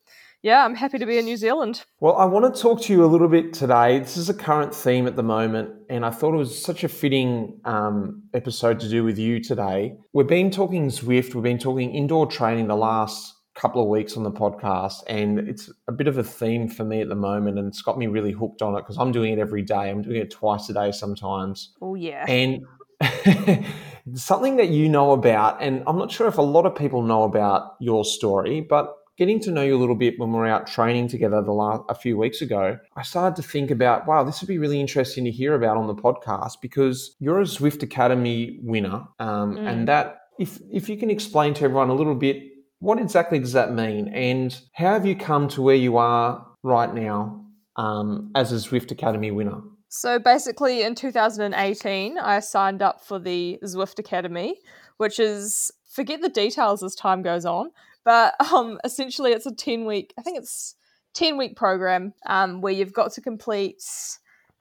yeah, 0.43 0.65
I'm 0.65 0.75
happy 0.75 0.99
to 0.99 1.07
be 1.07 1.19
in 1.19 1.27
New 1.27 1.37
Zealand. 1.37 1.85
Well, 2.01 2.17
I 2.17 2.25
want 2.25 2.55
to 2.55 2.61
talk 2.61 2.81
to 2.83 2.93
you 2.93 3.05
a 3.05 3.07
little 3.07 3.29
bit 3.29 3.53
today. 3.53 3.99
This 3.99 4.17
is 4.17 4.31
a 4.31 4.35
current 4.35 4.75
theme 4.75 5.07
at 5.07 5.17
the 5.17 5.23
moment, 5.23 5.71
and 5.91 6.05
I 6.05 6.11
thought 6.11 6.33
it 6.33 6.39
was 6.39 6.63
such 6.63 6.83
a 6.83 6.89
fitting 6.89 7.61
um, 7.65 8.23
episode 8.33 8.81
to 8.81 8.89
do 8.89 9.05
with 9.05 9.19
you 9.19 9.43
today. 9.43 9.97
We've 10.15 10.27
been 10.27 10.51
talking 10.51 10.89
Zwift, 10.89 11.35
we've 11.35 11.43
been 11.43 11.59
talking 11.59 11.95
indoor 11.95 12.27
training 12.27 12.69
the 12.69 12.77
last 12.77 13.35
couple 13.55 13.83
of 13.83 13.89
weeks 13.89 14.17
on 14.17 14.23
the 14.23 14.31
podcast, 14.31 15.03
and 15.09 15.41
it's 15.41 15.71
a 15.89 15.93
bit 15.93 16.09
of 16.09 16.17
a 16.17 16.25
theme 16.25 16.69
for 16.69 16.85
me 16.85 17.03
at 17.03 17.11
the 17.11 17.15
moment, 17.15 17.59
and 17.59 17.69
it's 17.69 17.83
got 17.83 17.99
me 17.99 18.07
really 18.07 18.33
hooked 18.33 18.63
on 18.63 18.75
it 18.77 18.81
because 18.81 18.97
I'm 18.97 19.13
doing 19.13 19.35
it 19.35 19.39
every 19.39 19.63
day. 19.63 19.91
I'm 19.91 20.01
doing 20.01 20.17
it 20.17 20.31
twice 20.31 20.71
a 20.71 20.73
day 20.73 20.93
sometimes. 20.93 21.75
Oh, 21.83 21.95
yeah. 21.97 22.25
And 22.27 22.65
something 24.15 24.57
that 24.57 24.71
you 24.71 24.89
know 24.89 25.13
about, 25.13 25.61
and 25.61 25.83
I'm 25.87 25.99
not 25.99 26.11
sure 26.11 26.29
if 26.29 26.39
a 26.39 26.43
lot 26.43 26.65
of 26.65 26.75
people 26.75 27.03
know 27.03 27.25
about 27.25 27.77
your 27.79 28.07
story, 28.07 28.63
but 28.63 28.97
getting 29.21 29.39
to 29.39 29.51
know 29.51 29.61
you 29.61 29.77
a 29.77 29.79
little 29.79 29.95
bit 29.95 30.19
when 30.19 30.33
we 30.33 30.39
were 30.39 30.47
out 30.47 30.67
training 30.67 31.07
together 31.07 31.43
the 31.43 31.53
last 31.53 31.83
a 31.91 31.95
few 31.95 32.17
weeks 32.17 32.41
ago, 32.41 32.79
I 32.97 33.03
started 33.03 33.37
to 33.41 33.47
think 33.47 33.71
about, 33.71 34.07
wow, 34.07 34.25
this 34.25 34.41
would 34.41 34.49
be 34.49 34.57
really 34.57 34.81
interesting 34.81 35.27
to 35.27 35.31
hear 35.31 35.55
about 35.55 35.77
on 35.77 35.87
the 35.87 35.95
podcast 35.95 36.55
because 36.63 37.17
you're 37.19 37.39
a 37.39 37.45
Zwift 37.45 37.83
Academy 37.83 38.59
winner, 38.63 39.05
um, 39.19 39.57
mm. 39.57 39.69
and 39.69 39.87
that 39.89 40.23
if 40.39 40.59
if 40.73 40.89
you 40.89 40.97
can 40.97 41.11
explain 41.11 41.53
to 41.55 41.65
everyone 41.65 41.91
a 41.91 41.95
little 41.95 42.15
bit 42.15 42.45
what 42.79 42.99
exactly 42.99 43.39
does 43.39 43.53
that 43.53 43.75
mean, 43.75 44.09
and 44.09 44.59
how 44.73 44.95
have 44.95 45.05
you 45.05 45.15
come 45.15 45.49
to 45.49 45.61
where 45.61 45.77
you 45.77 45.99
are 45.99 46.47
right 46.63 46.95
now 46.95 47.45
um, 47.77 48.31
as 48.35 48.53
a 48.53 48.57
Zwift 48.57 48.91
Academy 48.91 49.31
winner? 49.31 49.61
So 49.91 50.19
basically, 50.19 50.83
in 50.83 50.95
2018, 50.95 52.17
I 52.17 52.41
signed 52.41 52.81
up 52.81 53.05
for 53.05 53.19
the 53.19 53.59
Zwift 53.65 53.99
Academy, 53.99 54.55
which 54.97 55.21
is 55.21 55.71
forget 55.91 56.23
the 56.23 56.31
details 56.31 56.83
as 56.83 56.95
time 56.95 57.21
goes 57.21 57.45
on, 57.45 57.71
but 58.05 58.35
um, 58.53 58.79
essentially 58.85 59.33
it's 59.33 59.47
a 59.47 59.55
10 59.55 59.87
week, 59.87 60.13
I 60.19 60.23
think 60.23 60.39
it's 60.39 60.77
10 61.15 61.37
week 61.37 61.57
program 61.57 62.15
um, 62.27 62.61
where 62.61 62.73
you've 62.73 62.93
got 62.93 63.13
to 63.13 63.21
complete 63.21 63.83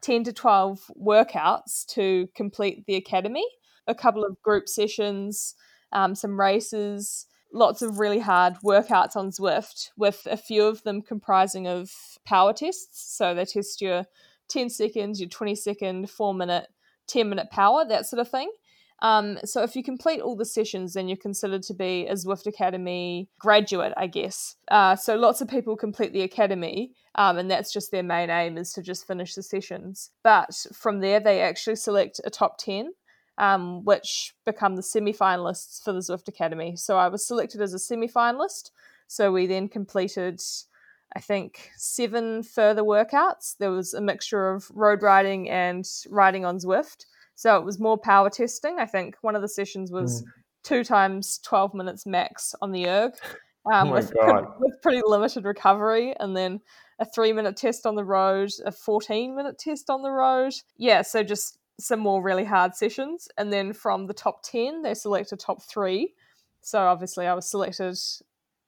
10 0.01 0.23
to 0.25 0.33
12 0.33 0.91
workouts 1.01 1.85
to 1.87 2.27
complete 2.35 2.85
the 2.85 2.95
academy, 2.95 3.45
a 3.87 3.95
couple 3.95 4.23
of 4.23 4.41
group 4.41 4.67
sessions, 4.67 5.55
um, 5.91 6.15
some 6.15 6.39
races, 6.39 7.25
lots 7.53 7.81
of 7.81 7.99
really 7.99 8.19
hard 8.19 8.55
workouts 8.63 9.15
on 9.15 9.31
Zwift, 9.31 9.89
with 9.97 10.27
a 10.29 10.37
few 10.37 10.63
of 10.63 10.83
them 10.83 11.01
comprising 11.01 11.67
of 11.67 11.91
power 12.25 12.53
tests. 12.53 13.15
So 13.15 13.33
they 13.33 13.45
test 13.45 13.81
your 13.81 14.05
10 14.49 14.69
seconds, 14.69 15.19
your 15.19 15.29
20 15.29 15.55
second, 15.55 16.09
four 16.09 16.33
minute, 16.33 16.67
10 17.07 17.29
minute 17.29 17.49
power, 17.51 17.85
that 17.85 18.05
sort 18.05 18.19
of 18.19 18.29
thing. 18.29 18.51
Um, 19.01 19.39
so 19.45 19.63
if 19.63 19.75
you 19.75 19.83
complete 19.83 20.21
all 20.21 20.35
the 20.35 20.45
sessions, 20.45 20.93
then 20.93 21.07
you're 21.07 21.17
considered 21.17 21.63
to 21.63 21.73
be 21.73 22.05
a 22.07 22.13
Zwift 22.13 22.47
Academy 22.47 23.29
graduate, 23.39 23.93
I 23.95 24.07
guess. 24.07 24.55
Uh, 24.69 24.95
so 24.95 25.15
lots 25.15 25.41
of 25.41 25.47
people 25.47 25.77
complete 25.77 26.11
the 26.11 26.23
academy, 26.23 26.91
um, 27.15 27.37
and 27.37 27.49
that's 27.49 27.71
just 27.71 27.91
their 27.91 28.03
main 28.03 28.29
aim 28.29 28.57
is 28.57 28.73
to 28.73 28.81
just 28.81 29.07
finish 29.07 29.35
the 29.35 29.43
sessions. 29.43 30.11
But 30.23 30.53
from 30.73 30.99
there, 30.99 31.19
they 31.19 31.41
actually 31.41 31.77
select 31.77 32.19
a 32.25 32.29
top 32.29 32.57
10 32.57 32.91
um, 33.39 33.85
which 33.85 34.35
become 34.45 34.75
the 34.75 34.83
semi-finalists 34.83 35.81
for 35.81 35.93
the 35.93 35.99
Zwift 35.99 36.27
Academy. 36.27 36.75
So 36.75 36.97
I 36.97 37.07
was 37.07 37.25
selected 37.25 37.61
as 37.61 37.73
a 37.73 37.79
semi-finalist. 37.79 38.71
So 39.07 39.31
we 39.31 39.47
then 39.47 39.69
completed, 39.69 40.41
I 41.15 41.21
think, 41.21 41.71
seven 41.77 42.43
further 42.43 42.83
workouts. 42.83 43.55
There 43.57 43.71
was 43.71 43.93
a 43.93 44.01
mixture 44.01 44.51
of 44.51 44.69
road 44.71 45.01
riding 45.01 45.49
and 45.49 45.87
riding 46.09 46.43
on 46.45 46.59
Zwift. 46.59 47.05
So 47.39 47.55
it 47.55 47.63
was 47.63 47.79
more 47.79 47.97
power 47.97 48.29
testing. 48.29 48.79
I 48.79 48.85
think 48.85 49.15
one 49.21 49.33
of 49.33 49.41
the 49.41 49.47
sessions 49.47 49.93
was 49.93 50.23
mm. 50.23 50.27
two 50.61 50.83
times 50.83 51.39
12 51.45 51.73
minutes 51.73 52.05
max 52.05 52.53
on 52.61 52.73
the 52.73 52.87
erg. 52.87 53.13
Um, 53.71 53.89
oh 53.89 53.91
with, 53.91 54.11
pretty, 54.15 54.47
with 54.59 54.81
pretty 54.81 55.01
limited 55.05 55.43
recovery, 55.43 56.15
and 56.17 56.35
then 56.35 56.61
a 56.97 57.05
three 57.05 57.33
minute 57.33 57.57
test 57.57 57.85
on 57.85 57.95
the 57.95 58.05
road, 58.05 58.49
a 58.65 58.71
14 58.71 59.35
minute 59.35 59.59
test 59.59 59.89
on 59.89 60.01
the 60.01 60.09
road. 60.09 60.53
Yeah, 60.77 61.01
so 61.01 61.23
just 61.23 61.59
some 61.77 61.99
more 61.99 62.23
really 62.23 62.45
hard 62.45 62.73
sessions. 62.73 63.27
And 63.37 63.51
then 63.51 63.73
from 63.73 64.07
the 64.07 64.13
top 64.13 64.43
10, 64.43 64.81
they 64.81 64.93
select 64.93 65.33
a 65.33 65.37
top 65.37 65.61
three. 65.61 66.13
So 66.61 66.79
obviously, 66.79 67.27
I 67.27 67.33
was 67.33 67.51
selected 67.51 67.99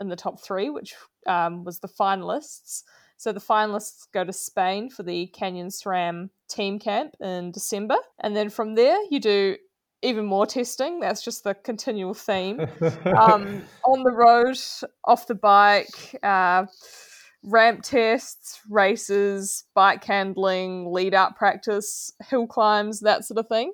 in 0.02 0.10
the 0.10 0.18
top 0.18 0.42
three, 0.42 0.70
which 0.70 0.94
um, 1.26 1.64
was 1.64 1.80
the 1.80 1.88
finalists. 1.88 2.84
So 3.22 3.32
the 3.32 3.40
finalists 3.40 4.08
go 4.12 4.24
to 4.24 4.34
Spain 4.34 4.90
for 4.90 5.04
the 5.04 5.28
Canyon 5.28 5.68
SRAM 5.68 6.32
team 6.50 6.80
camp 6.80 7.14
in 7.20 7.52
December. 7.52 7.98
And 8.20 8.36
then 8.36 8.50
from 8.50 8.74
there, 8.74 8.98
you 9.12 9.20
do 9.20 9.58
even 10.02 10.26
more 10.26 10.48
testing. 10.48 11.00
That's 11.00 11.24
just 11.24 11.44
the 11.44 11.54
continual 11.54 12.16
theme. 12.16 12.62
um, 13.16 13.62
on 13.86 14.02
the 14.02 14.12
road, 14.12 14.58
off 15.06 15.28
the 15.28 15.36
bike, 15.36 16.20
uh, 16.24 16.66
ramp 17.44 17.84
tests, 17.84 18.60
races, 18.68 19.66
bike 19.76 20.04
handling, 20.04 20.92
lead 20.92 21.14
out 21.14 21.36
practice, 21.36 22.12
hill 22.28 22.48
climbs, 22.48 23.02
that 23.02 23.24
sort 23.24 23.38
of 23.38 23.48
thing. 23.48 23.74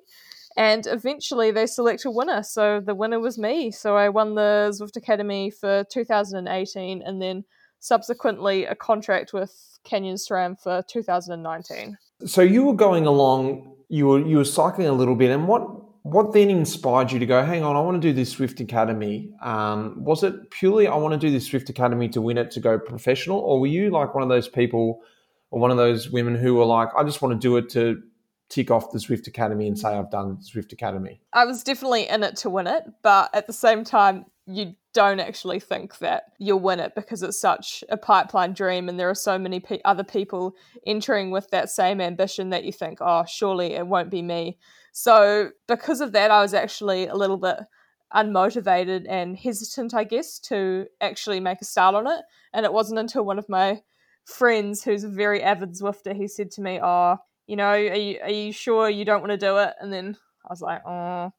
And 0.58 0.86
eventually 0.86 1.52
they 1.52 1.64
select 1.64 2.04
a 2.04 2.10
winner. 2.10 2.42
So 2.42 2.80
the 2.80 2.94
winner 2.94 3.18
was 3.18 3.38
me. 3.38 3.70
So 3.70 3.96
I 3.96 4.10
won 4.10 4.34
the 4.34 4.76
Zwift 4.78 4.96
Academy 4.96 5.50
for 5.50 5.86
2018 5.90 7.00
and 7.00 7.22
then 7.22 7.44
subsequently 7.80 8.64
a 8.64 8.74
contract 8.74 9.32
with 9.32 9.78
Canyon 9.84 10.16
SRAM 10.16 10.60
for 10.60 10.82
2019. 10.88 11.96
So 12.26 12.42
you 12.42 12.64
were 12.64 12.74
going 12.74 13.06
along, 13.06 13.74
you 13.88 14.06
were 14.06 14.20
you 14.20 14.38
were 14.38 14.44
cycling 14.44 14.88
a 14.88 14.92
little 14.92 15.14
bit, 15.14 15.30
and 15.30 15.46
what 15.46 15.62
what 16.02 16.32
then 16.32 16.50
inspired 16.50 17.12
you 17.12 17.18
to 17.18 17.26
go, 17.26 17.44
hang 17.44 17.62
on, 17.62 17.76
I 17.76 17.80
want 17.80 18.00
to 18.00 18.08
do 18.08 18.14
this 18.14 18.34
Zwift 18.34 18.60
Academy? 18.60 19.30
Um, 19.42 20.02
was 20.02 20.22
it 20.22 20.50
purely 20.50 20.86
I 20.86 20.96
want 20.96 21.12
to 21.12 21.18
do 21.18 21.30
this 21.30 21.48
Zwift 21.48 21.68
Academy 21.68 22.08
to 22.10 22.20
win 22.20 22.38
it 22.38 22.50
to 22.52 22.60
go 22.60 22.78
professional? 22.78 23.38
Or 23.38 23.60
were 23.60 23.66
you 23.66 23.90
like 23.90 24.14
one 24.14 24.22
of 24.22 24.28
those 24.28 24.48
people 24.48 25.02
or 25.50 25.60
one 25.60 25.70
of 25.70 25.76
those 25.76 26.10
women 26.10 26.34
who 26.34 26.54
were 26.54 26.64
like, 26.64 26.88
I 26.96 27.04
just 27.04 27.20
want 27.20 27.34
to 27.34 27.38
do 27.38 27.56
it 27.56 27.68
to 27.70 28.02
tick 28.48 28.70
off 28.70 28.90
the 28.90 28.98
Zwift 28.98 29.26
Academy 29.26 29.66
and 29.66 29.78
say 29.78 29.88
I've 29.88 30.10
done 30.10 30.38
Zwift 30.38 30.72
Academy? 30.72 31.20
I 31.32 31.44
was 31.44 31.62
definitely 31.62 32.08
in 32.08 32.22
it 32.22 32.36
to 32.36 32.50
win 32.50 32.66
it, 32.66 32.84
but 33.02 33.34
at 33.34 33.46
the 33.46 33.52
same 33.52 33.84
time, 33.84 34.24
you 34.48 34.74
don't 34.94 35.20
actually 35.20 35.60
think 35.60 35.98
that 35.98 36.24
you'll 36.38 36.58
win 36.58 36.80
it 36.80 36.94
because 36.94 37.22
it's 37.22 37.40
such 37.40 37.84
a 37.90 37.96
pipeline 37.96 38.54
dream 38.54 38.88
and 38.88 38.98
there 38.98 39.10
are 39.10 39.14
so 39.14 39.38
many 39.38 39.60
pe- 39.60 39.80
other 39.84 40.02
people 40.02 40.54
entering 40.86 41.30
with 41.30 41.50
that 41.50 41.68
same 41.68 42.00
ambition 42.00 42.48
that 42.50 42.64
you 42.64 42.72
think, 42.72 42.98
oh, 43.00 43.24
surely 43.28 43.74
it 43.74 43.86
won't 43.86 44.10
be 44.10 44.22
me. 44.22 44.58
So, 44.92 45.50
because 45.68 46.00
of 46.00 46.12
that, 46.12 46.30
I 46.30 46.40
was 46.40 46.54
actually 46.54 47.06
a 47.06 47.14
little 47.14 47.36
bit 47.36 47.58
unmotivated 48.14 49.04
and 49.06 49.36
hesitant, 49.36 49.92
I 49.92 50.04
guess, 50.04 50.38
to 50.40 50.86
actually 51.00 51.40
make 51.40 51.60
a 51.60 51.66
start 51.66 51.94
on 51.94 52.06
it. 52.06 52.22
And 52.54 52.64
it 52.64 52.72
wasn't 52.72 53.00
until 53.00 53.24
one 53.24 53.38
of 53.38 53.48
my 53.50 53.82
friends, 54.24 54.82
who's 54.82 55.04
a 55.04 55.08
very 55.08 55.42
avid 55.42 55.74
Zwifter, 55.74 56.16
he 56.16 56.26
said 56.26 56.50
to 56.52 56.62
me, 56.62 56.80
Oh, 56.82 57.16
you 57.46 57.56
know, 57.56 57.68
are 57.68 57.76
you, 57.76 58.18
are 58.22 58.30
you 58.30 58.52
sure 58.52 58.88
you 58.88 59.04
don't 59.04 59.20
want 59.20 59.32
to 59.32 59.36
do 59.38 59.58
it? 59.58 59.74
And 59.78 59.92
then 59.92 60.16
I 60.44 60.48
was 60.50 60.62
like, 60.62 60.80
Oh, 60.86 61.32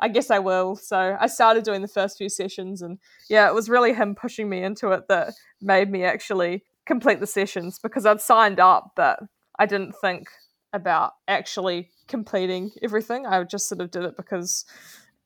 I 0.00 0.08
guess 0.08 0.30
I 0.30 0.38
will. 0.38 0.76
So 0.76 1.16
I 1.20 1.26
started 1.26 1.64
doing 1.64 1.82
the 1.82 1.88
first 1.88 2.18
few 2.18 2.28
sessions, 2.28 2.82
and 2.82 2.98
yeah, 3.28 3.48
it 3.48 3.54
was 3.54 3.68
really 3.68 3.94
him 3.94 4.14
pushing 4.14 4.48
me 4.48 4.62
into 4.62 4.90
it 4.90 5.08
that 5.08 5.34
made 5.60 5.90
me 5.90 6.04
actually 6.04 6.64
complete 6.86 7.20
the 7.20 7.26
sessions 7.26 7.78
because 7.78 8.06
I'd 8.06 8.20
signed 8.20 8.58
up, 8.58 8.92
but 8.96 9.20
I 9.58 9.66
didn't 9.66 9.94
think 10.00 10.28
about 10.72 11.12
actually 11.28 11.90
completing 12.08 12.72
everything. 12.82 13.26
I 13.26 13.42
just 13.44 13.68
sort 13.68 13.80
of 13.80 13.90
did 13.90 14.04
it 14.04 14.16
because 14.16 14.64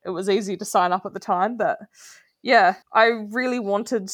it 0.05 0.11
was 0.11 0.29
easy 0.29 0.57
to 0.57 0.65
sign 0.65 0.93
up 0.93 1.07
at 1.07 1.15
the 1.15 1.21
time. 1.21 1.57
But 1.57 1.79
yeah, 2.43 2.77
I 2.93 3.07
really 3.07 3.59
wanted 3.59 4.11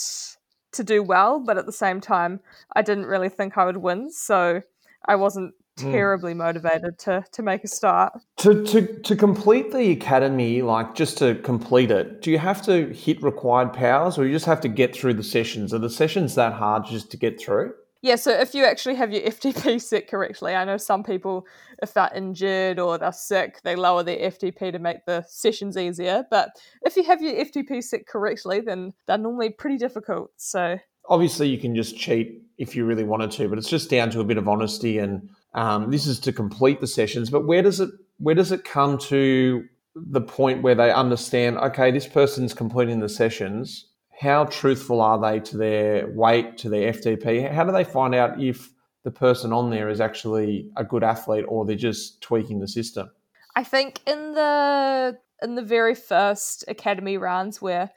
to 0.72 0.84
do 0.84 1.02
well, 1.02 1.40
but 1.40 1.58
at 1.58 1.66
the 1.66 1.72
same 1.72 2.00
time, 2.00 2.40
I 2.74 2.82
didn't 2.82 3.06
really 3.06 3.28
think 3.28 3.58
I 3.58 3.64
would 3.64 3.78
win. 3.78 4.10
So 4.10 4.62
I 5.06 5.16
wasn't. 5.16 5.54
Terribly 5.80 6.32
mm. 6.34 6.38
motivated 6.38 6.98
to 7.00 7.24
to 7.32 7.42
make 7.42 7.64
a 7.64 7.68
start. 7.68 8.12
To 8.38 8.64
to 8.64 9.00
to 9.00 9.16
complete 9.16 9.72
the 9.72 9.90
academy, 9.90 10.62
like 10.62 10.94
just 10.94 11.18
to 11.18 11.36
complete 11.36 11.90
it, 11.90 12.22
do 12.22 12.30
you 12.30 12.38
have 12.38 12.62
to 12.62 12.92
hit 12.92 13.22
required 13.22 13.72
powers, 13.72 14.18
or 14.18 14.26
you 14.26 14.32
just 14.32 14.46
have 14.46 14.60
to 14.62 14.68
get 14.68 14.94
through 14.94 15.14
the 15.14 15.22
sessions? 15.22 15.72
Are 15.74 15.78
the 15.78 15.90
sessions 15.90 16.34
that 16.34 16.52
hard 16.52 16.86
just 16.86 17.10
to 17.10 17.16
get 17.16 17.40
through? 17.40 17.72
Yeah, 18.02 18.16
so 18.16 18.30
if 18.30 18.54
you 18.54 18.64
actually 18.64 18.94
have 18.94 19.12
your 19.12 19.22
FTP 19.30 19.80
set 19.80 20.08
correctly, 20.08 20.54
I 20.54 20.64
know 20.64 20.76
some 20.76 21.02
people, 21.02 21.46
if 21.82 21.92
they're 21.92 22.10
injured 22.14 22.78
or 22.78 22.96
they're 22.98 23.12
sick, 23.12 23.60
they 23.62 23.76
lower 23.76 24.02
their 24.02 24.30
FTP 24.30 24.72
to 24.72 24.78
make 24.78 25.04
the 25.06 25.24
sessions 25.28 25.76
easier. 25.76 26.24
But 26.30 26.50
if 26.82 26.96
you 26.96 27.04
have 27.04 27.22
your 27.22 27.34
FTP 27.34 27.82
set 27.82 28.06
correctly, 28.06 28.60
then 28.60 28.94
they're 29.06 29.18
normally 29.18 29.50
pretty 29.50 29.76
difficult. 29.76 30.30
So 30.36 30.78
obviously, 31.08 31.48
you 31.48 31.58
can 31.58 31.74
just 31.74 31.96
cheat 31.96 32.42
if 32.56 32.74
you 32.74 32.84
really 32.84 33.04
wanted 33.04 33.30
to, 33.32 33.48
but 33.48 33.58
it's 33.58 33.68
just 33.68 33.90
down 33.90 34.10
to 34.10 34.20
a 34.20 34.24
bit 34.24 34.38
of 34.38 34.48
honesty. 34.48 34.98
And 34.98 35.28
um, 35.54 35.90
this 35.90 36.06
is 36.06 36.20
to 36.20 36.32
complete 36.32 36.80
the 36.80 36.86
sessions. 36.86 37.30
But 37.30 37.46
where 37.46 37.62
does 37.62 37.80
it 37.80 37.90
where 38.18 38.34
does 38.34 38.52
it 38.52 38.64
come 38.64 38.98
to 38.98 39.64
the 39.94 40.20
point 40.20 40.62
where 40.62 40.74
they 40.74 40.92
understand? 40.92 41.58
Okay, 41.58 41.90
this 41.90 42.06
person's 42.06 42.54
completing 42.54 43.00
the 43.00 43.08
sessions 43.08 43.90
how 44.20 44.44
truthful 44.44 45.00
are 45.00 45.18
they 45.18 45.40
to 45.40 45.56
their 45.56 46.06
weight, 46.08 46.58
to 46.58 46.68
their 46.68 46.92
FTP? 46.92 47.50
How 47.50 47.64
do 47.64 47.72
they 47.72 47.84
find 47.84 48.14
out 48.14 48.38
if 48.38 48.68
the 49.02 49.10
person 49.10 49.50
on 49.50 49.70
there 49.70 49.88
is 49.88 49.98
actually 49.98 50.68
a 50.76 50.84
good 50.84 51.02
athlete 51.02 51.46
or 51.48 51.64
they're 51.64 51.74
just 51.74 52.20
tweaking 52.20 52.60
the 52.60 52.68
system? 52.68 53.10
I 53.56 53.64
think 53.64 54.00
in 54.06 54.34
the 54.34 55.18
in 55.42 55.54
the 55.54 55.62
very 55.62 55.94
first 55.94 56.66
academy 56.68 57.16
rounds 57.16 57.62
where 57.62 57.92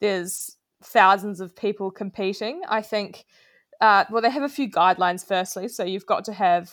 there's 0.00 0.56
thousands 0.82 1.40
of 1.40 1.54
people 1.54 1.92
competing, 1.92 2.62
I 2.68 2.82
think 2.82 3.24
uh, 3.80 4.04
well 4.10 4.20
they 4.20 4.30
have 4.30 4.42
a 4.42 4.48
few 4.48 4.68
guidelines 4.68 5.24
firstly. 5.24 5.68
So 5.68 5.84
you've 5.84 6.06
got 6.06 6.24
to 6.24 6.32
have 6.32 6.72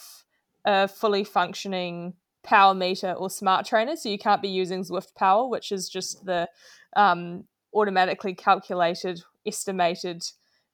a 0.66 0.88
fully 0.88 1.24
functioning 1.24 2.14
power 2.44 2.74
meter 2.74 3.14
or 3.14 3.30
smart 3.30 3.66
trainer. 3.66 3.96
So 3.96 4.10
you 4.10 4.18
can't 4.18 4.42
be 4.42 4.50
using 4.50 4.84
Zwift 4.84 5.16
Power, 5.16 5.48
which 5.48 5.72
is 5.72 5.90
just 5.90 6.26
the 6.26 6.48
um, 6.96 7.46
automatically 7.74 8.34
calculated, 8.34 9.22
estimated 9.46 10.24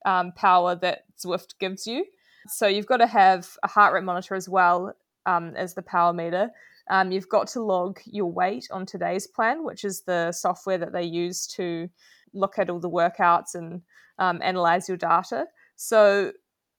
um, 0.06 0.32
power 0.34 0.76
that 0.76 1.04
Zwift 1.24 1.58
gives 1.60 1.88
you. 1.88 2.06
So 2.48 2.68
you've 2.68 2.88
got 2.88 2.98
to 2.98 3.08
have 3.08 3.58
a 3.64 3.68
heart 3.68 3.94
rate 3.94 4.04
monitor 4.04 4.36
as 4.36 4.50
well 4.50 4.94
um, 5.26 5.54
as 5.56 5.74
the 5.74 5.82
power 5.82 6.14
meter. 6.14 6.50
Um, 6.90 7.12
you've 7.12 7.30
got 7.30 7.48
to 7.50 7.62
log 7.62 8.00
your 8.06 8.32
weight 8.32 8.68
on 8.72 8.86
today's 8.86 9.28
plan, 9.28 9.64
which 9.64 9.86
is 9.86 10.02
the 10.02 10.32
software 10.32 10.78
that 10.80 10.92
they 10.92 11.04
use 11.04 11.48
to 11.48 11.90
look 12.34 12.58
at 12.58 12.70
all 12.70 12.80
the 12.80 12.90
workouts 12.90 13.56
and 13.56 13.82
um, 14.20 14.40
analyze 14.44 14.88
your 14.88 14.98
data. 14.98 15.46
So 15.76 16.32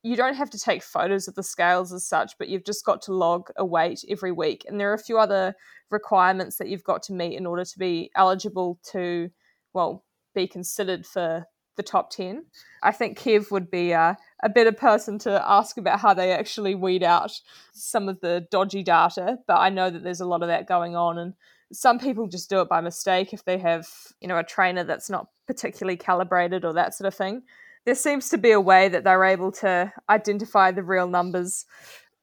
you 0.02 0.16
don't 0.16 0.34
have 0.34 0.50
to 0.50 0.58
take 0.58 0.82
photos 0.82 1.28
of 1.28 1.34
the 1.34 1.42
scales 1.42 1.92
as 1.92 2.06
such, 2.06 2.32
but 2.38 2.48
you've 2.48 2.64
just 2.64 2.84
got 2.84 3.02
to 3.02 3.14
log 3.14 3.50
a 3.56 3.64
weight 3.64 4.04
every 4.08 4.32
week. 4.32 4.64
And 4.66 4.80
there 4.80 4.90
are 4.90 4.94
a 4.94 4.98
few 4.98 5.18
other 5.18 5.54
requirements 5.90 6.56
that 6.56 6.68
you've 6.68 6.84
got 6.84 7.02
to 7.04 7.12
meet 7.12 7.36
in 7.36 7.46
order 7.46 7.64
to 7.64 7.78
be 7.78 8.10
eligible 8.16 8.80
to, 8.90 9.30
well, 9.72 10.04
be 10.34 10.46
considered 10.48 11.06
for 11.06 11.46
the 11.76 11.82
top 11.82 12.10
10. 12.10 12.44
I 12.82 12.92
think 12.92 13.18
Kev 13.18 13.50
would 13.50 13.70
be 13.70 13.92
a 13.92 14.16
better 14.54 14.72
person 14.72 15.18
to 15.20 15.42
ask 15.48 15.78
about 15.78 16.00
how 16.00 16.14
they 16.14 16.32
actually 16.32 16.74
weed 16.74 17.02
out 17.02 17.32
some 17.72 18.08
of 18.08 18.20
the 18.20 18.46
dodgy 18.50 18.82
data, 18.82 19.38
but 19.46 19.56
I 19.56 19.70
know 19.70 19.88
that 19.88 20.02
there's 20.02 20.20
a 20.20 20.26
lot 20.26 20.42
of 20.42 20.48
that 20.48 20.66
going 20.66 20.96
on 20.96 21.16
and 21.18 21.34
some 21.72 21.98
people 21.98 22.26
just 22.26 22.50
do 22.50 22.60
it 22.60 22.68
by 22.68 22.82
mistake 22.82 23.32
if 23.32 23.46
they 23.46 23.56
have, 23.56 23.88
you 24.20 24.28
know, 24.28 24.36
a 24.36 24.44
trainer 24.44 24.84
that's 24.84 25.08
not 25.08 25.28
particularly 25.46 25.96
calibrated 25.96 26.66
or 26.66 26.74
that 26.74 26.92
sort 26.92 27.08
of 27.08 27.14
thing. 27.14 27.42
There 27.84 27.94
seems 27.94 28.28
to 28.30 28.38
be 28.38 28.52
a 28.52 28.60
way 28.60 28.88
that 28.88 29.04
they're 29.04 29.24
able 29.24 29.52
to 29.52 29.92
identify 30.08 30.70
the 30.70 30.82
real 30.82 31.08
numbers 31.08 31.66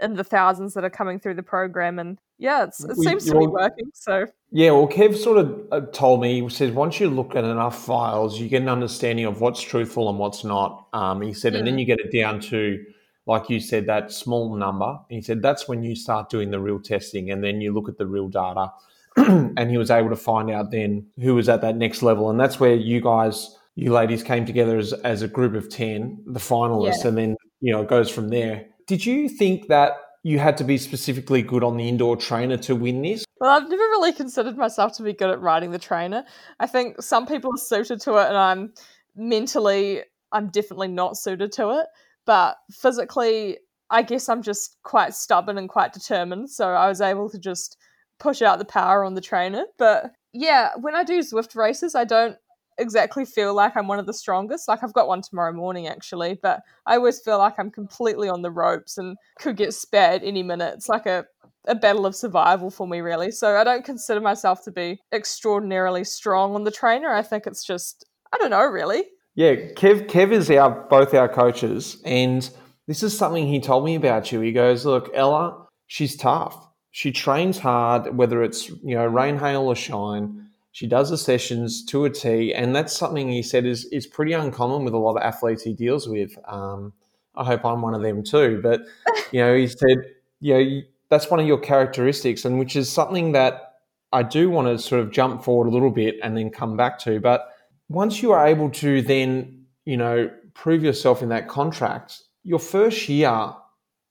in 0.01 0.15
the 0.15 0.23
thousands 0.23 0.73
that 0.73 0.83
are 0.83 0.89
coming 0.89 1.19
through 1.19 1.33
the 1.33 1.43
program 1.43 1.99
and 1.99 2.17
yeah 2.37 2.63
it 2.63 2.73
seems 2.73 3.25
to 3.25 3.37
be 3.37 3.47
working 3.47 3.91
so. 3.93 4.25
Yeah 4.51 4.71
well 4.71 4.87
kev 4.87 5.17
sort 5.17 5.37
of 5.37 5.67
uh, 5.71 5.81
told 5.91 6.21
me 6.21 6.41
he 6.41 6.49
says 6.49 6.71
once 6.71 6.99
you 6.99 7.09
look 7.09 7.35
at 7.35 7.43
enough 7.43 7.83
files 7.85 8.39
you 8.39 8.47
get 8.47 8.61
an 8.61 8.69
understanding 8.69 9.25
of 9.25 9.41
what's 9.41 9.61
truthful 9.61 10.09
and 10.09 10.17
what's 10.17 10.43
not. 10.43 10.87
Um, 10.93 11.21
he 11.21 11.33
said 11.33 11.53
mm. 11.53 11.59
and 11.59 11.67
then 11.67 11.77
you 11.77 11.85
get 11.85 11.99
it 11.99 12.11
down 12.17 12.39
to 12.41 12.83
like 13.25 13.49
you 13.49 13.59
said 13.59 13.85
that 13.85 14.11
small 14.11 14.55
number. 14.55 14.97
He 15.09 15.21
said 15.21 15.41
that's 15.41 15.67
when 15.67 15.83
you 15.83 15.95
start 15.95 16.29
doing 16.29 16.49
the 16.49 16.59
real 16.59 16.79
testing 16.79 17.29
and 17.29 17.43
then 17.43 17.61
you 17.61 17.73
look 17.73 17.89
at 17.89 17.97
the 17.97 18.07
real 18.07 18.27
data 18.27 18.71
and 19.17 19.69
he 19.69 19.77
was 19.77 19.91
able 19.91 20.09
to 20.09 20.15
find 20.15 20.49
out 20.49 20.71
then 20.71 21.05
who 21.19 21.35
was 21.35 21.49
at 21.49 21.61
that 21.61 21.75
next 21.75 22.01
level 22.01 22.29
and 22.29 22.39
that's 22.39 22.59
where 22.59 22.73
you 22.73 23.01
guys 23.01 23.57
you 23.79 23.91
ladies 23.91 24.23
came 24.23 24.45
together 24.45 24.77
as, 24.77 24.93
as 24.93 25.21
a 25.21 25.27
group 25.27 25.55
of 25.55 25.69
10 25.69 26.23
the 26.27 26.39
finalists 26.39 27.03
yeah. 27.03 27.07
and 27.09 27.17
then 27.17 27.35
you 27.61 27.71
know 27.71 27.81
it 27.81 27.87
goes 27.87 28.09
from 28.09 28.29
there 28.29 28.65
did 28.87 29.05
you 29.05 29.29
think 29.29 29.67
that 29.67 29.93
you 30.23 30.39
had 30.39 30.57
to 30.57 30.63
be 30.63 30.77
specifically 30.77 31.41
good 31.41 31.63
on 31.63 31.77
the 31.77 31.87
indoor 31.87 32.17
trainer 32.17 32.57
to 32.57 32.75
win 32.75 33.01
this? 33.01 33.23
Well, 33.39 33.51
I've 33.51 33.69
never 33.69 33.75
really 33.75 34.11
considered 34.11 34.57
myself 34.57 34.93
to 34.97 35.03
be 35.03 35.13
good 35.13 35.29
at 35.29 35.39
riding 35.39 35.71
the 35.71 35.79
trainer. 35.79 36.25
I 36.59 36.67
think 36.67 37.01
some 37.01 37.25
people 37.25 37.51
are 37.53 37.57
suited 37.57 38.01
to 38.01 38.17
it, 38.17 38.27
and 38.27 38.37
I'm 38.37 38.73
mentally, 39.15 40.01
I'm 40.31 40.49
definitely 40.49 40.89
not 40.89 41.17
suited 41.17 41.51
to 41.53 41.79
it. 41.79 41.87
But 42.25 42.57
physically, 42.71 43.59
I 43.89 44.01
guess 44.01 44.27
I'm 44.27 44.41
just 44.41 44.77
quite 44.83 45.13
stubborn 45.13 45.57
and 45.57 45.69
quite 45.69 45.93
determined. 45.93 46.49
So 46.49 46.69
I 46.69 46.89
was 46.89 46.99
able 46.99 47.29
to 47.29 47.39
just 47.39 47.77
push 48.19 48.41
out 48.41 48.59
the 48.59 48.65
power 48.65 49.05
on 49.05 49.13
the 49.13 49.21
trainer. 49.21 49.63
But 49.77 50.11
yeah, 50.33 50.71
when 50.79 50.95
I 50.95 51.03
do 51.03 51.19
Zwift 51.19 51.55
races, 51.55 51.95
I 51.95 52.03
don't 52.03 52.35
exactly 52.79 53.25
feel 53.25 53.53
like 53.53 53.75
I'm 53.75 53.87
one 53.87 53.99
of 53.99 54.05
the 54.05 54.13
strongest. 54.13 54.67
Like 54.67 54.83
I've 54.83 54.93
got 54.93 55.07
one 55.07 55.21
tomorrow 55.21 55.53
morning 55.53 55.87
actually, 55.87 56.39
but 56.41 56.61
I 56.85 56.95
always 56.95 57.19
feel 57.19 57.37
like 57.37 57.59
I'm 57.59 57.71
completely 57.71 58.29
on 58.29 58.41
the 58.41 58.51
ropes 58.51 58.97
and 58.97 59.17
could 59.39 59.57
get 59.57 59.73
spared 59.73 60.23
any 60.23 60.43
minute. 60.43 60.73
It's 60.75 60.89
like 60.89 61.05
a 61.05 61.25
a 61.67 61.75
battle 61.75 62.05
of 62.05 62.15
survival 62.15 62.71
for 62.71 62.87
me 62.87 63.01
really. 63.01 63.31
So 63.31 63.57
I 63.57 63.63
don't 63.63 63.85
consider 63.85 64.21
myself 64.21 64.63
to 64.63 64.71
be 64.71 64.99
extraordinarily 65.11 66.03
strong 66.03 66.55
on 66.55 66.63
the 66.63 66.71
trainer. 66.71 67.13
I 67.13 67.21
think 67.21 67.45
it's 67.45 67.65
just 67.65 68.05
I 68.33 68.37
don't 68.37 68.51
know 68.51 68.65
really. 68.65 69.03
Yeah, 69.35 69.55
Kev 69.55 70.07
Kev 70.07 70.31
is 70.31 70.49
our 70.49 70.71
both 70.89 71.13
our 71.13 71.29
coaches 71.29 72.01
and 72.05 72.49
this 72.87 73.03
is 73.03 73.15
something 73.15 73.47
he 73.47 73.59
told 73.59 73.85
me 73.85 73.95
about 73.95 74.31
you. 74.31 74.39
He 74.39 74.51
goes, 74.51 74.85
"Look, 74.85 75.11
Ella, 75.13 75.67
she's 75.85 76.15
tough. 76.17 76.67
She 76.91 77.11
trains 77.11 77.59
hard 77.59 78.17
whether 78.17 78.41
it's, 78.41 78.67
you 78.67 78.95
know, 78.95 79.05
rain, 79.05 79.37
hail 79.37 79.61
or 79.61 79.75
shine." 79.75 80.48
She 80.71 80.87
does 80.87 81.09
the 81.09 81.17
sessions 81.17 81.83
to 81.85 82.05
a 82.05 82.09
T, 82.09 82.53
and 82.53 82.75
that's 82.75 82.95
something 82.95 83.29
he 83.29 83.41
said 83.41 83.65
is 83.65 83.85
is 83.85 84.05
pretty 84.05 84.33
uncommon 84.33 84.85
with 84.85 84.93
a 84.93 84.97
lot 84.97 85.15
of 85.15 85.23
athletes 85.23 85.63
he 85.63 85.73
deals 85.73 86.07
with. 86.07 86.37
Um, 86.47 86.93
I 87.35 87.43
hope 87.43 87.65
I'm 87.65 87.81
one 87.81 87.95
of 87.95 88.01
them 88.01 88.23
too. 88.23 88.59
But 88.61 88.81
you 89.31 89.41
know, 89.41 89.55
he 89.55 89.67
said, 89.67 89.97
you 90.39 90.53
know, 90.53 90.81
that's 91.09 91.29
one 91.29 91.39
of 91.39 91.47
your 91.47 91.59
characteristics, 91.59 92.45
and 92.45 92.59
which 92.59 92.75
is 92.75 92.91
something 92.91 93.31
that 93.31 93.69
I 94.11 94.23
do 94.23 94.49
want 94.49 94.67
to 94.67 94.77
sort 94.77 95.01
of 95.01 95.11
jump 95.11 95.43
forward 95.43 95.67
a 95.67 95.71
little 95.71 95.91
bit 95.91 96.15
and 96.23 96.37
then 96.37 96.49
come 96.49 96.77
back 96.77 96.99
to. 96.99 97.19
But 97.19 97.49
once 97.89 98.21
you 98.21 98.31
are 98.31 98.45
able 98.45 98.69
to 98.71 99.01
then, 99.01 99.65
you 99.85 99.97
know, 99.97 100.29
prove 100.53 100.83
yourself 100.83 101.21
in 101.21 101.29
that 101.29 101.47
contract, 101.47 102.21
your 102.43 102.59
first 102.59 103.09
year, 103.09 103.53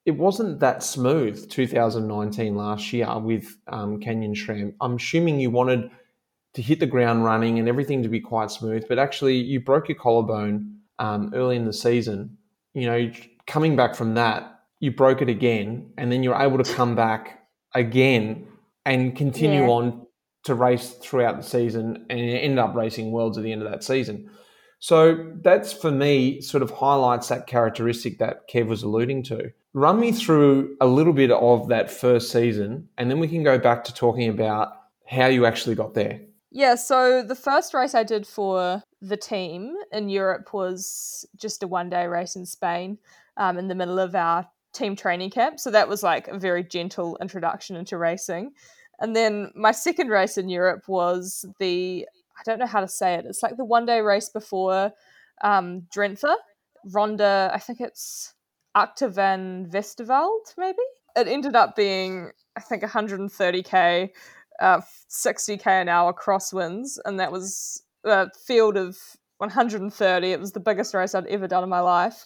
it 0.07 0.13
wasn't 0.13 0.61
that 0.61 0.83
smooth. 0.83 1.49
2019 1.51 2.57
last 2.57 2.93
year 2.93 3.19
with 3.19 3.57
um, 3.67 4.01
Canyon 4.01 4.35
SRAM. 4.35 4.75
I'm 4.81 4.97
assuming 4.97 5.41
you 5.41 5.51
wanted 5.51 5.91
to 6.59 6.63
hit 6.63 6.81
the 6.81 6.87
ground 6.87 7.23
running 7.25 7.61
and 7.61 7.69
everything 7.69 8.03
to 8.03 8.09
be 8.09 8.19
quite 8.19 8.51
smooth. 8.51 8.85
But 8.89 8.99
actually, 8.99 9.37
you 9.37 9.61
broke 9.61 9.89
your 9.89 9.97
collarbone 9.97 10.79
um, 10.99 11.31
early 11.33 11.55
in 11.55 11.67
the 11.67 11.73
season. 11.73 12.37
You 12.75 12.87
know, 12.87 13.13
coming 13.47 13.77
back 13.77 13.95
from 13.95 14.15
that, 14.15 14.63
you 14.81 14.91
broke 14.91 15.23
it 15.23 15.29
again, 15.29 15.93
and 15.97 16.11
then 16.11 16.25
you're 16.25 16.35
able 16.35 16.59
to 16.61 16.75
come 16.75 16.97
back 16.97 17.47
again 17.77 18.49
and 18.85 19.15
continue 19.15 19.61
yeah. 19.61 19.69
on 19.69 20.07
to 20.45 20.57
race 20.57 20.91
throughout 20.95 21.37
the 21.37 21.45
season 21.45 22.05
and 22.11 22.21
end 22.21 22.59
up 22.59 22.75
racing 22.75 23.13
worlds 23.13 23.39
at 23.39 23.45
the 23.45 23.53
end 23.53 23.63
of 23.63 23.71
that 23.71 23.85
season. 23.85 24.29
So 24.81 25.31
that's 25.41 25.73
for 25.73 25.93
me 25.93 26.41
sort 26.41 26.65
of 26.65 26.73
highlights 26.73 27.29
that 27.29 27.47
characteristic 27.47 28.19
that 28.19 28.51
Kev 28.51 28.67
was 28.67 28.83
alluding 28.83 29.23
to. 29.25 29.53
Run 29.75 30.01
me 30.01 30.11
through 30.11 30.77
a 30.81 30.89
little 30.89 31.13
bit 31.13 31.31
of 31.31 31.69
that 31.69 31.89
first 31.89 32.33
season, 32.33 32.89
and 32.99 33.09
then 33.09 33.21
we 33.21 33.29
can 33.29 33.45
go 33.45 33.61
back 33.61 33.85
to 33.85 33.95
talking 33.95 34.29
about 34.29 34.73
how 35.07 35.27
you 35.27 35.47
actually 35.47 35.77
got 35.77 35.95
there. 35.95 36.23
Yeah, 36.51 36.77
so 36.77 37.23
the 37.23 37.35
first 37.35 37.75
race 37.75 37.95
I 37.95 38.05
did 38.05 38.27
for 38.27 38.83
the 39.03 39.17
team 39.17 39.77
in 39.93 40.09
Europe 40.09 40.55
was 40.55 41.27
just 41.37 41.63
a 41.63 41.69
one 41.69 41.91
day 41.91 42.07
race 42.07 42.37
in 42.37 42.47
Spain 42.47 42.99
um, 43.37 43.59
in 43.59 43.69
the 43.69 43.75
middle 43.75 43.99
of 43.99 44.15
our 44.15 44.49
team 44.73 44.97
training 44.97 45.31
camp. 45.31 45.61
So 45.61 45.71
that 45.71 45.89
was 45.89 46.03
like 46.03 46.29
a 46.29 46.39
very 46.39 46.65
gentle 46.65 47.19
introduction 47.21 47.77
into 47.77 47.99
racing. 47.99 48.53
And 48.99 49.15
then 49.15 49.53
my 49.55 49.73
second 49.73 50.09
race 50.09 50.39
in 50.39 50.49
Europe 50.49 50.89
was 50.89 51.45
the, 51.59 52.07
I 52.39 52.43
don't 52.45 52.59
know 52.59 52.67
how 52.67 52.81
to 52.81 52.89
say 52.89 53.15
it, 53.15 53.27
it's 53.27 53.43
like 53.43 53.57
the 53.57 53.65
one 53.65 53.85
day 53.85 54.01
race 54.01 54.31
before 54.31 54.93
um, 55.43 55.83
Drenthe, 55.95 56.35
Ronde, 56.85 57.21
I 57.21 57.59
think 57.59 57.81
it's 57.81 58.35
Acht 58.75 59.01
van 59.01 59.69
Westerveld, 59.71 60.55
maybe? 60.57 60.79
It 61.17 61.29
ended 61.29 61.57
up 61.57 61.77
being, 61.77 62.31
I 62.57 62.61
think, 62.61 62.83
130k 62.83 64.11
uh, 64.61 64.81
60k 65.11 65.67
an 65.67 65.89
hour 65.89 66.13
crosswinds, 66.13 66.99
and 67.05 67.19
that 67.21 67.33
was 67.33 67.83
a 68.05 68.31
field 68.47 68.77
of 68.77 68.99
130. 69.39 70.33
It 70.33 70.41
was 70.41 70.53
the 70.53 70.61
biggest 70.61 70.95
race 70.95 71.15
I'd 71.15 71.27
ever 71.27 71.49
done 71.49 71.63
in 71.63 71.69
my 71.69 71.81
life. 71.81 72.25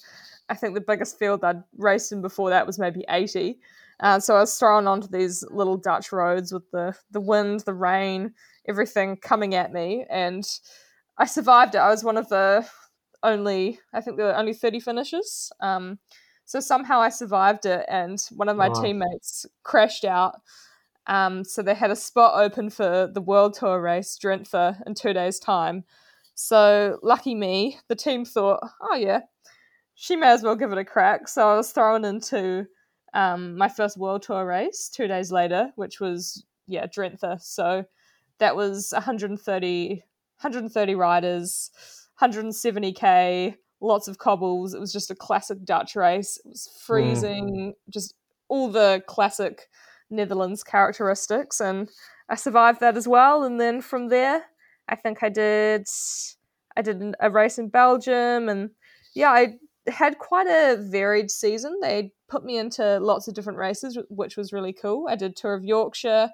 I 0.49 0.55
think 0.55 0.75
the 0.75 0.81
biggest 0.81 1.19
field 1.19 1.45
I'd 1.45 1.63
raced 1.77 2.13
in 2.13 2.21
before 2.21 2.51
that 2.51 2.67
was 2.67 2.79
maybe 2.79 3.05
80. 3.09 3.59
Uh, 4.01 4.19
so 4.19 4.37
I 4.37 4.41
was 4.41 4.59
thrown 4.59 4.87
onto 4.87 5.07
these 5.07 5.45
little 5.51 5.77
Dutch 5.77 6.11
roads 6.13 6.53
with 6.53 6.69
the 6.73 6.95
the 7.11 7.21
wind, 7.21 7.61
the 7.61 7.75
rain, 7.75 8.35
everything 8.69 9.17
coming 9.17 9.55
at 9.55 9.73
me, 9.73 10.05
and 10.11 10.45
I 11.19 11.27
survived 11.27 11.75
it. 11.75 11.79
I 11.79 11.91
was 11.91 12.03
one 12.03 12.17
of 12.17 12.29
the 12.29 12.67
only, 13.23 13.79
I 13.93 14.01
think 14.01 14.17
there 14.17 14.27
were 14.27 14.37
only 14.37 14.55
30 14.55 14.81
finishes. 14.81 15.53
Um, 15.61 15.99
so 16.45 16.59
somehow 16.59 17.01
I 17.01 17.11
survived 17.11 17.65
it, 17.67 17.85
and 17.89 18.19
one 18.33 18.49
of 18.49 18.57
my 18.57 18.69
wow. 18.69 18.83
teammates 18.83 19.47
crashed 19.63 20.05
out 20.05 20.41
um, 21.07 21.45
so 21.45 21.63
they 21.63 21.75
had 21.75 21.91
a 21.91 21.97
spot 21.97 22.41
open 22.41 22.71
for 22.71 23.11
the 23.13 23.21
World 23.21 23.55
Tour 23.55 23.81
race, 23.81 24.19
Drenthe, 24.23 24.81
in 24.87 24.95
two 24.95 25.13
days' 25.13 25.39
time. 25.39 25.85
So 26.35 26.99
lucky 27.03 27.35
me, 27.35 27.79
the 27.89 27.97
team 27.97 28.25
thought, 28.25 28.61
oh 28.81 28.97
yeah, 28.97 29.21
she 29.95 30.17
may 30.17 30.29
as 30.29 30.43
well 30.43 30.57
give 30.57 30.73
it 30.73 30.79
a 30.79 30.85
crack. 30.85 31.29
So 31.29 31.49
I 31.49 31.57
was 31.57 31.71
thrown 31.73 32.05
into 32.05 32.67
um, 33.15 33.57
my 33.57 33.69
first 33.69 33.99
World 33.99 34.23
Tour 34.23 34.47
race 34.47 34.89
two 34.89 35.07
days 35.07 35.31
later, 35.31 35.71
which 35.77 36.01
was 36.01 36.45
yeah 36.67 36.87
Drenthe. 36.87 37.43
So 37.43 37.85
that 38.39 38.57
was 38.57 38.93
130, 38.93 39.89
130 39.89 40.95
riders, 40.95 41.71
170k, 42.21 43.57
lots 43.81 44.09
of 44.09 44.19
cobbles. 44.19 44.75
It 44.75 44.81
was 44.81 44.93
just 44.93 45.11
a 45.11 45.15
classic 45.15 45.65
Dutch 45.65 45.95
race. 45.95 46.39
It 46.45 46.49
was 46.49 46.71
freezing, 46.85 47.75
mm. 47.75 47.93
just 47.93 48.15
all 48.49 48.71
the 48.71 49.03
classic 49.07 49.69
Netherlands 50.13 50.63
characteristics, 50.63 51.61
and 51.61 51.89
I 52.29 52.37
survived 52.37 52.81
that 52.81 52.97
as 52.97 53.09
well. 53.09 53.45
And 53.45 53.61
then 53.61 53.81
from 53.81 54.09
there, 54.09 54.45
I 54.89 54.97
think 54.97 55.23
I 55.23 55.29
did 55.29 55.87
I 56.77 56.83
did 56.83 57.15
a 57.21 57.31
race 57.31 57.59
in 57.59 57.69
Belgium, 57.69 58.49
and 58.49 58.71
yeah, 59.15 59.31
I 59.31 59.55
had 59.89 60.19
quite 60.19 60.47
a 60.47 60.77
varied 60.81 61.31
season. 61.31 61.79
They 61.81 62.13
put 62.29 62.45
me 62.45 62.59
into 62.59 62.99
lots 62.99 63.29
of 63.29 63.35
different 63.35 63.59
races, 63.59 63.99
which 64.09 64.37
was 64.37 64.53
really 64.53 64.73
cool. 64.73 65.07
I 65.09 65.17
did 65.17 65.37
Tour 65.37 65.55
of 65.55 65.65
Yorkshire. 65.65 66.31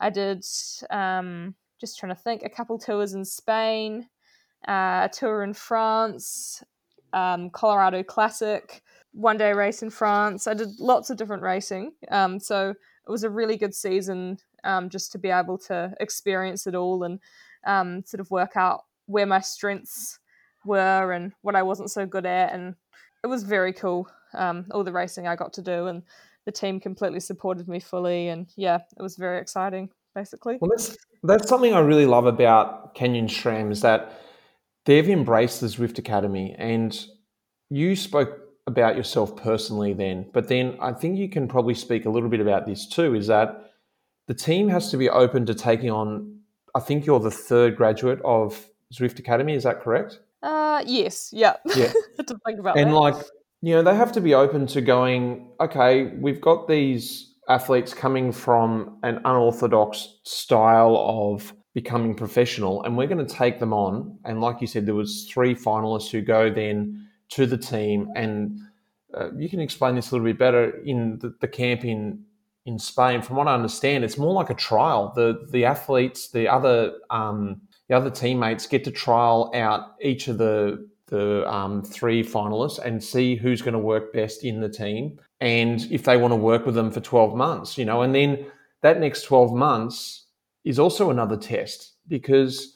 I 0.00 0.10
did 0.10 0.44
um, 0.90 1.54
just 1.80 1.98
trying 1.98 2.14
to 2.14 2.20
think 2.20 2.42
a 2.42 2.48
couple 2.48 2.78
tours 2.78 3.14
in 3.14 3.24
Spain, 3.24 4.06
uh, 4.68 5.08
a 5.08 5.10
tour 5.12 5.42
in 5.42 5.52
France, 5.52 6.62
um, 7.12 7.50
Colorado 7.50 8.02
Classic, 8.02 8.82
one 9.12 9.36
day 9.36 9.52
race 9.52 9.82
in 9.82 9.90
France. 9.90 10.46
I 10.46 10.54
did 10.54 10.68
lots 10.78 11.10
of 11.10 11.16
different 11.16 11.42
racing. 11.42 11.92
Um, 12.10 12.40
so 12.40 12.74
it 13.06 13.10
was 13.10 13.24
a 13.24 13.30
really 13.30 13.56
good 13.56 13.74
season 13.74 14.38
um, 14.64 14.88
just 14.88 15.12
to 15.12 15.18
be 15.18 15.30
able 15.30 15.58
to 15.58 15.94
experience 16.00 16.66
it 16.66 16.74
all 16.74 17.02
and 17.02 17.18
um, 17.66 18.02
sort 18.06 18.20
of 18.20 18.30
work 18.30 18.56
out 18.56 18.84
where 19.06 19.26
my 19.26 19.40
strengths 19.40 20.18
were 20.64 21.12
and 21.12 21.32
what 21.42 21.56
I 21.56 21.62
wasn't 21.62 21.90
so 21.90 22.06
good 22.06 22.26
at. 22.26 22.52
And 22.52 22.74
it 23.24 23.26
was 23.26 23.42
very 23.42 23.72
cool, 23.72 24.08
um, 24.34 24.66
all 24.70 24.84
the 24.84 24.92
racing 24.92 25.26
I 25.26 25.36
got 25.36 25.52
to 25.54 25.62
do. 25.62 25.86
And 25.86 26.02
the 26.44 26.52
team 26.52 26.80
completely 26.80 27.20
supported 27.20 27.68
me 27.68 27.80
fully. 27.80 28.28
And 28.28 28.46
yeah, 28.56 28.78
it 28.96 29.02
was 29.02 29.16
very 29.16 29.40
exciting, 29.40 29.90
basically. 30.14 30.58
Well, 30.60 30.70
that's, 30.70 30.96
that's 31.22 31.48
something 31.48 31.72
I 31.72 31.80
really 31.80 32.06
love 32.06 32.26
about 32.26 32.94
Canyon 32.94 33.26
SRAM 33.26 33.70
is 33.70 33.80
that 33.82 34.20
they've 34.84 35.08
embraced 35.08 35.60
the 35.60 35.68
Zwift 35.68 35.98
Academy, 35.98 36.54
and 36.58 37.06
you 37.70 37.94
spoke 37.94 38.41
about 38.72 38.96
yourself 38.96 39.36
personally 39.36 39.92
then, 39.92 40.26
but 40.32 40.48
then 40.48 40.76
I 40.80 40.92
think 40.92 41.18
you 41.18 41.28
can 41.28 41.46
probably 41.46 41.74
speak 41.74 42.06
a 42.06 42.10
little 42.10 42.28
bit 42.28 42.40
about 42.40 42.66
this 42.66 42.86
too. 42.86 43.14
Is 43.14 43.26
that 43.26 43.72
the 44.26 44.34
team 44.34 44.68
has 44.68 44.90
to 44.90 44.96
be 44.96 45.08
open 45.08 45.46
to 45.46 45.54
taking 45.54 45.90
on? 45.90 46.40
I 46.74 46.80
think 46.80 47.04
you're 47.06 47.20
the 47.20 47.30
third 47.30 47.76
graduate 47.76 48.20
of 48.24 48.66
Zwift 48.92 49.18
Academy. 49.18 49.54
Is 49.54 49.64
that 49.64 49.82
correct? 49.82 50.20
Uh, 50.42 50.82
yes. 50.86 51.30
Yeah. 51.32 51.56
Yeah. 51.76 51.92
to 52.26 52.38
think 52.46 52.58
about 52.58 52.78
and 52.78 52.90
that. 52.90 52.96
like 52.96 53.14
you 53.60 53.74
know 53.74 53.82
they 53.82 53.94
have 53.94 54.12
to 54.12 54.20
be 54.20 54.34
open 54.34 54.66
to 54.66 54.80
going 54.80 55.48
okay 55.60 56.12
we've 56.18 56.40
got 56.40 56.68
these 56.68 57.32
athletes 57.48 57.94
coming 57.94 58.32
from 58.32 58.98
an 59.02 59.20
unorthodox 59.24 60.18
style 60.24 60.96
of 60.96 61.54
becoming 61.74 62.14
professional 62.14 62.82
and 62.82 62.96
we're 62.96 63.06
going 63.06 63.24
to 63.24 63.34
take 63.34 63.58
them 63.58 63.72
on 63.72 64.18
and 64.24 64.40
like 64.40 64.60
you 64.60 64.66
said 64.66 64.84
there 64.84 64.94
was 64.94 65.28
three 65.32 65.54
finalists 65.54 66.10
who 66.10 66.20
go 66.20 66.52
then 66.52 67.08
to 67.34 67.46
the 67.46 67.56
team 67.56 68.10
and 68.14 68.58
uh, 69.14 69.30
you 69.36 69.48
can 69.48 69.60
explain 69.60 69.94
this 69.94 70.10
a 70.10 70.14
little 70.14 70.26
bit 70.26 70.38
better 70.38 70.70
in 70.84 71.18
the, 71.18 71.34
the 71.40 71.48
camp 71.48 71.84
in 71.84 72.24
in 72.64 72.78
Spain. 72.78 73.20
From 73.22 73.36
what 73.36 73.48
I 73.48 73.54
understand 73.54 74.04
it's 74.04 74.18
more 74.18 74.32
like 74.32 74.50
a 74.50 74.54
trial. 74.54 75.12
The 75.14 75.46
the 75.50 75.64
athletes 75.64 76.30
the 76.30 76.48
other 76.48 76.94
um, 77.10 77.62
the 77.88 77.96
other 77.96 78.10
teammates 78.10 78.66
get 78.66 78.84
to 78.84 78.90
trial 78.90 79.50
out 79.54 79.94
each 80.00 80.28
of 80.28 80.38
the 80.38 80.88
the 81.06 81.50
um, 81.52 81.82
three 81.82 82.22
finalists 82.22 82.78
and 82.78 83.02
see 83.02 83.36
who's 83.36 83.60
going 83.60 83.74
to 83.74 83.78
work 83.78 84.12
best 84.12 84.44
in 84.44 84.60
the 84.60 84.68
team 84.68 85.18
and 85.40 85.86
if 85.90 86.04
they 86.04 86.16
want 86.16 86.32
to 86.32 86.36
work 86.36 86.64
with 86.64 86.74
them 86.74 86.90
for 86.90 87.00
12 87.00 87.34
months 87.34 87.76
you 87.76 87.84
know? 87.84 88.00
And 88.00 88.14
then 88.14 88.46
that 88.80 88.98
next 88.98 89.24
12 89.24 89.52
months 89.52 90.26
is 90.64 90.78
also 90.78 91.10
another 91.10 91.36
test 91.36 91.94
because 92.08 92.74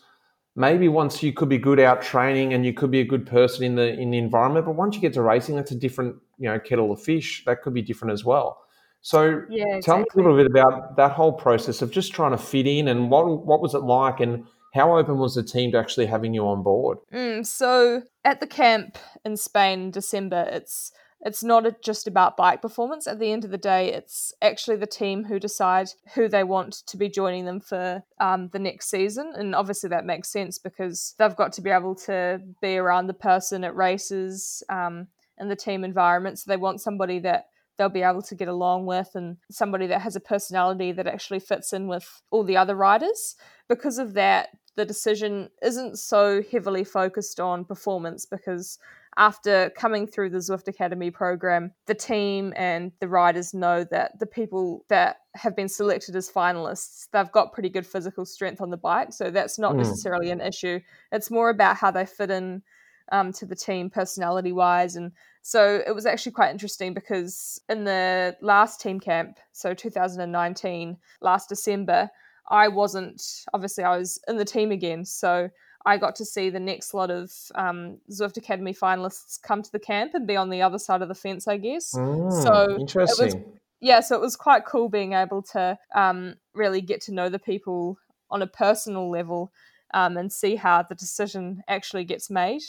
maybe 0.57 0.88
once 0.88 1.23
you 1.23 1.33
could 1.33 1.49
be 1.49 1.59
good 1.59 1.79
out 1.79 2.03
training 2.03 2.53
and 2.55 2.66
you 2.66 2.73
could 2.73 2.90
be 2.90 3.01
a 3.01 3.05
good 3.05 3.27
person 3.27 3.62
in 3.62 3.77
the 3.77 3.92
in 4.01 4.11
the 4.11 4.19
environment 4.19 4.66
but 4.66 4.73
once 4.73 4.95
you 4.95 5.01
get 5.01 5.12
to 5.12 5.23
racing 5.23 5.55
that's 5.55 5.71
a 5.71 5.77
different 5.77 6.16
you 6.38 6.49
know 6.49 6.59
kettle 6.59 6.92
of 6.92 7.03
fish. 7.03 7.42
That 7.47 7.62
could 7.62 7.75
be 7.75 7.83
different 7.83 8.12
as 8.12 8.25
well. 8.25 8.62
So 9.03 9.42
yeah, 9.49 9.81
tell 9.81 9.99
me 9.99 10.05
a 10.14 10.16
little 10.16 10.37
bit 10.37 10.47
about 10.47 10.97
that 10.97 11.12
whole 11.12 11.33
process 11.33 11.83
of 11.83 11.90
just 11.90 12.12
trying 12.12 12.33
to 12.33 12.38
fit 12.38 12.66
in 12.66 12.88
and 12.88 13.11
what 13.11 13.47
what 13.47 13.61
was 13.61 13.75
it 13.75 13.83
like 13.83 14.21
and 14.21 14.45
how 14.75 14.99
open 14.99 15.16
was 15.19 15.35
the 15.35 15.42
team 15.42 15.73
to 15.73 15.79
actually 15.79 16.07
having 16.07 16.35
you 16.35 16.47
on 16.47 16.62
board? 16.62 16.99
Mm, 17.12 17.47
so 17.47 18.03
at 18.25 18.40
the 18.40 18.47
camp 18.47 18.99
in 19.25 19.37
Spain 19.37 19.81
in 19.85 19.90
December, 19.90 20.49
it's 20.51 20.92
it's 21.23 21.43
not 21.43 21.83
just 21.83 22.07
about 22.07 22.37
bike 22.37 22.63
performance. 22.63 23.07
At 23.07 23.19
the 23.19 23.33
end 23.33 23.45
of 23.45 23.51
the 23.51 23.59
day, 23.59 23.93
it's 23.93 24.33
actually 24.43 24.77
the 24.77 24.87
team 24.87 25.25
who 25.25 25.41
decide 25.41 25.89
who 26.15 26.29
they 26.29 26.45
want 26.45 26.75
to 26.87 26.97
be 26.97 27.09
joining 27.09 27.47
them 27.47 27.61
for 27.61 28.03
um, 28.21 28.49
the 28.53 28.59
next 28.59 28.91
season. 28.91 29.33
And 29.35 29.55
obviously, 29.55 29.89
that 29.91 30.05
makes 30.05 30.29
sense 30.29 30.59
because 30.59 31.15
they've 31.19 31.35
got 31.37 31.53
to 31.55 31.63
be 31.63 31.71
able 31.71 31.95
to 32.07 32.41
be 32.61 32.77
around 32.77 33.07
the 33.07 33.15
person 33.15 33.65
at 33.65 33.75
races 33.75 34.63
um, 34.69 35.09
and 35.39 35.51
the 35.51 35.57
team 35.57 35.85
environment. 35.85 36.39
So 36.39 36.51
they 36.51 36.57
want 36.57 36.81
somebody 36.81 37.19
that 37.21 37.47
they'll 37.77 37.89
be 37.89 38.03
able 38.03 38.23
to 38.23 38.35
get 38.35 38.49
along 38.49 38.87
with 38.87 39.11
and 39.15 39.37
somebody 39.51 39.87
that 39.87 40.01
has 40.01 40.17
a 40.17 40.21
personality 40.21 40.93
that 40.93 41.07
actually 41.07 41.41
fits 41.41 41.73
in 41.73 41.89
with 41.89 42.23
all 42.31 42.45
the 42.45 42.57
other 42.57 42.75
riders. 42.75 43.37
Because 43.69 43.99
of 43.99 44.15
that, 44.15 44.51
the 44.77 44.85
decision 44.85 45.51
isn't 45.63 45.99
so 45.99 46.43
heavily 46.43 46.85
focused 46.85 47.41
on 47.41 47.65
performance 47.65 48.27
because 48.27 48.79
after 49.19 49.71
coming 49.71 50.07
through 50.07 50.31
the 50.31 50.39
Zwift 50.39 50.69
Academy 50.69 51.11
program, 51.11 51.73
the 51.87 51.95
team 51.95 52.53
and 52.57 52.93
the 53.01 53.09
riders 53.09 53.55
know 53.55 53.85
that 53.85 54.19
the 54.19 54.27
people 54.27 54.85
that 54.89 55.17
have 55.35 55.57
been 55.57 55.69
selected 55.69 56.15
as 56.17 56.31
finalists, 56.31 57.09
they've 57.13 57.33
got 57.33 57.53
pretty 57.53 57.71
good 57.71 57.87
physical 57.87 58.27
strength 58.27 58.61
on 58.61 58.71
the 58.71 58.77
bike. 58.77 59.13
So 59.13 59.31
that's 59.31 59.59
not 59.59 59.75
mm. 59.75 59.79
necessarily 59.79 60.31
an 60.31 60.41
issue. 60.41 60.81
It's 61.13 61.31
more 61.31 61.49
about 61.49 61.77
how 61.77 61.91
they 61.91 62.05
fit 62.05 62.31
in 62.31 62.63
um, 63.11 63.33
to 63.35 63.47
the 63.47 63.57
team 63.57 63.89
personality 63.89 64.53
wise. 64.53 64.97
And 64.97 65.13
so 65.43 65.83
it 65.87 65.95
was 65.95 66.07
actually 66.07 66.33
quite 66.33 66.51
interesting 66.51 66.93
because 66.93 67.61
in 67.69 67.85
the 67.85 68.37
last 68.43 68.81
team 68.81 69.01
camp, 69.01 69.39
so 69.53 69.73
2019, 69.73 70.99
last 71.23 71.49
December, 71.49 72.11
I 72.49 72.69
wasn't 72.69 73.23
obviously 73.55 73.85
I 73.85 73.97
was 73.97 74.21
in 74.29 74.37
the 74.37 74.45
team 74.45 74.71
again, 74.71 75.05
so 75.05 75.49
I 75.87 75.99
got 75.99 76.16
to 76.16 76.25
see 76.25 76.51
the 76.51 76.61
next 76.61 76.92
lot 76.94 77.12
of 77.12 77.31
um, 77.55 77.99
Zwift 78.11 78.37
Academy 78.37 78.75
finalists 78.75 79.40
come 79.40 79.62
to 79.62 79.70
the 79.70 79.79
camp 79.79 80.14
and 80.14 80.27
be 80.27 80.35
on 80.35 80.51
the 80.51 80.61
other 80.61 80.79
side 80.79 81.01
of 81.01 81.09
the 81.09 81.14
fence, 81.14 81.46
I 81.46 81.59
guess. 81.59 81.94
Mm, 81.94 82.42
so 82.42 82.77
interesting. 82.81 83.27
Was, 83.27 83.37
yeah, 83.81 84.01
so 84.01 84.16
it 84.16 84.20
was 84.20 84.35
quite 84.35 84.66
cool 84.66 84.88
being 84.88 85.12
able 85.12 85.42
to 85.53 85.79
um, 85.94 86.35
really 86.55 86.81
get 86.81 87.01
to 87.03 87.14
know 87.14 87.29
the 87.29 87.38
people 87.38 87.99
on 88.31 88.42
a 88.42 88.49
personal 88.49 89.09
level 89.09 89.53
um, 89.94 90.16
and 90.16 90.33
see 90.33 90.57
how 90.57 90.83
the 90.83 90.96
decision 90.96 91.62
actually 91.68 92.05
gets 92.05 92.29
made. 92.29 92.62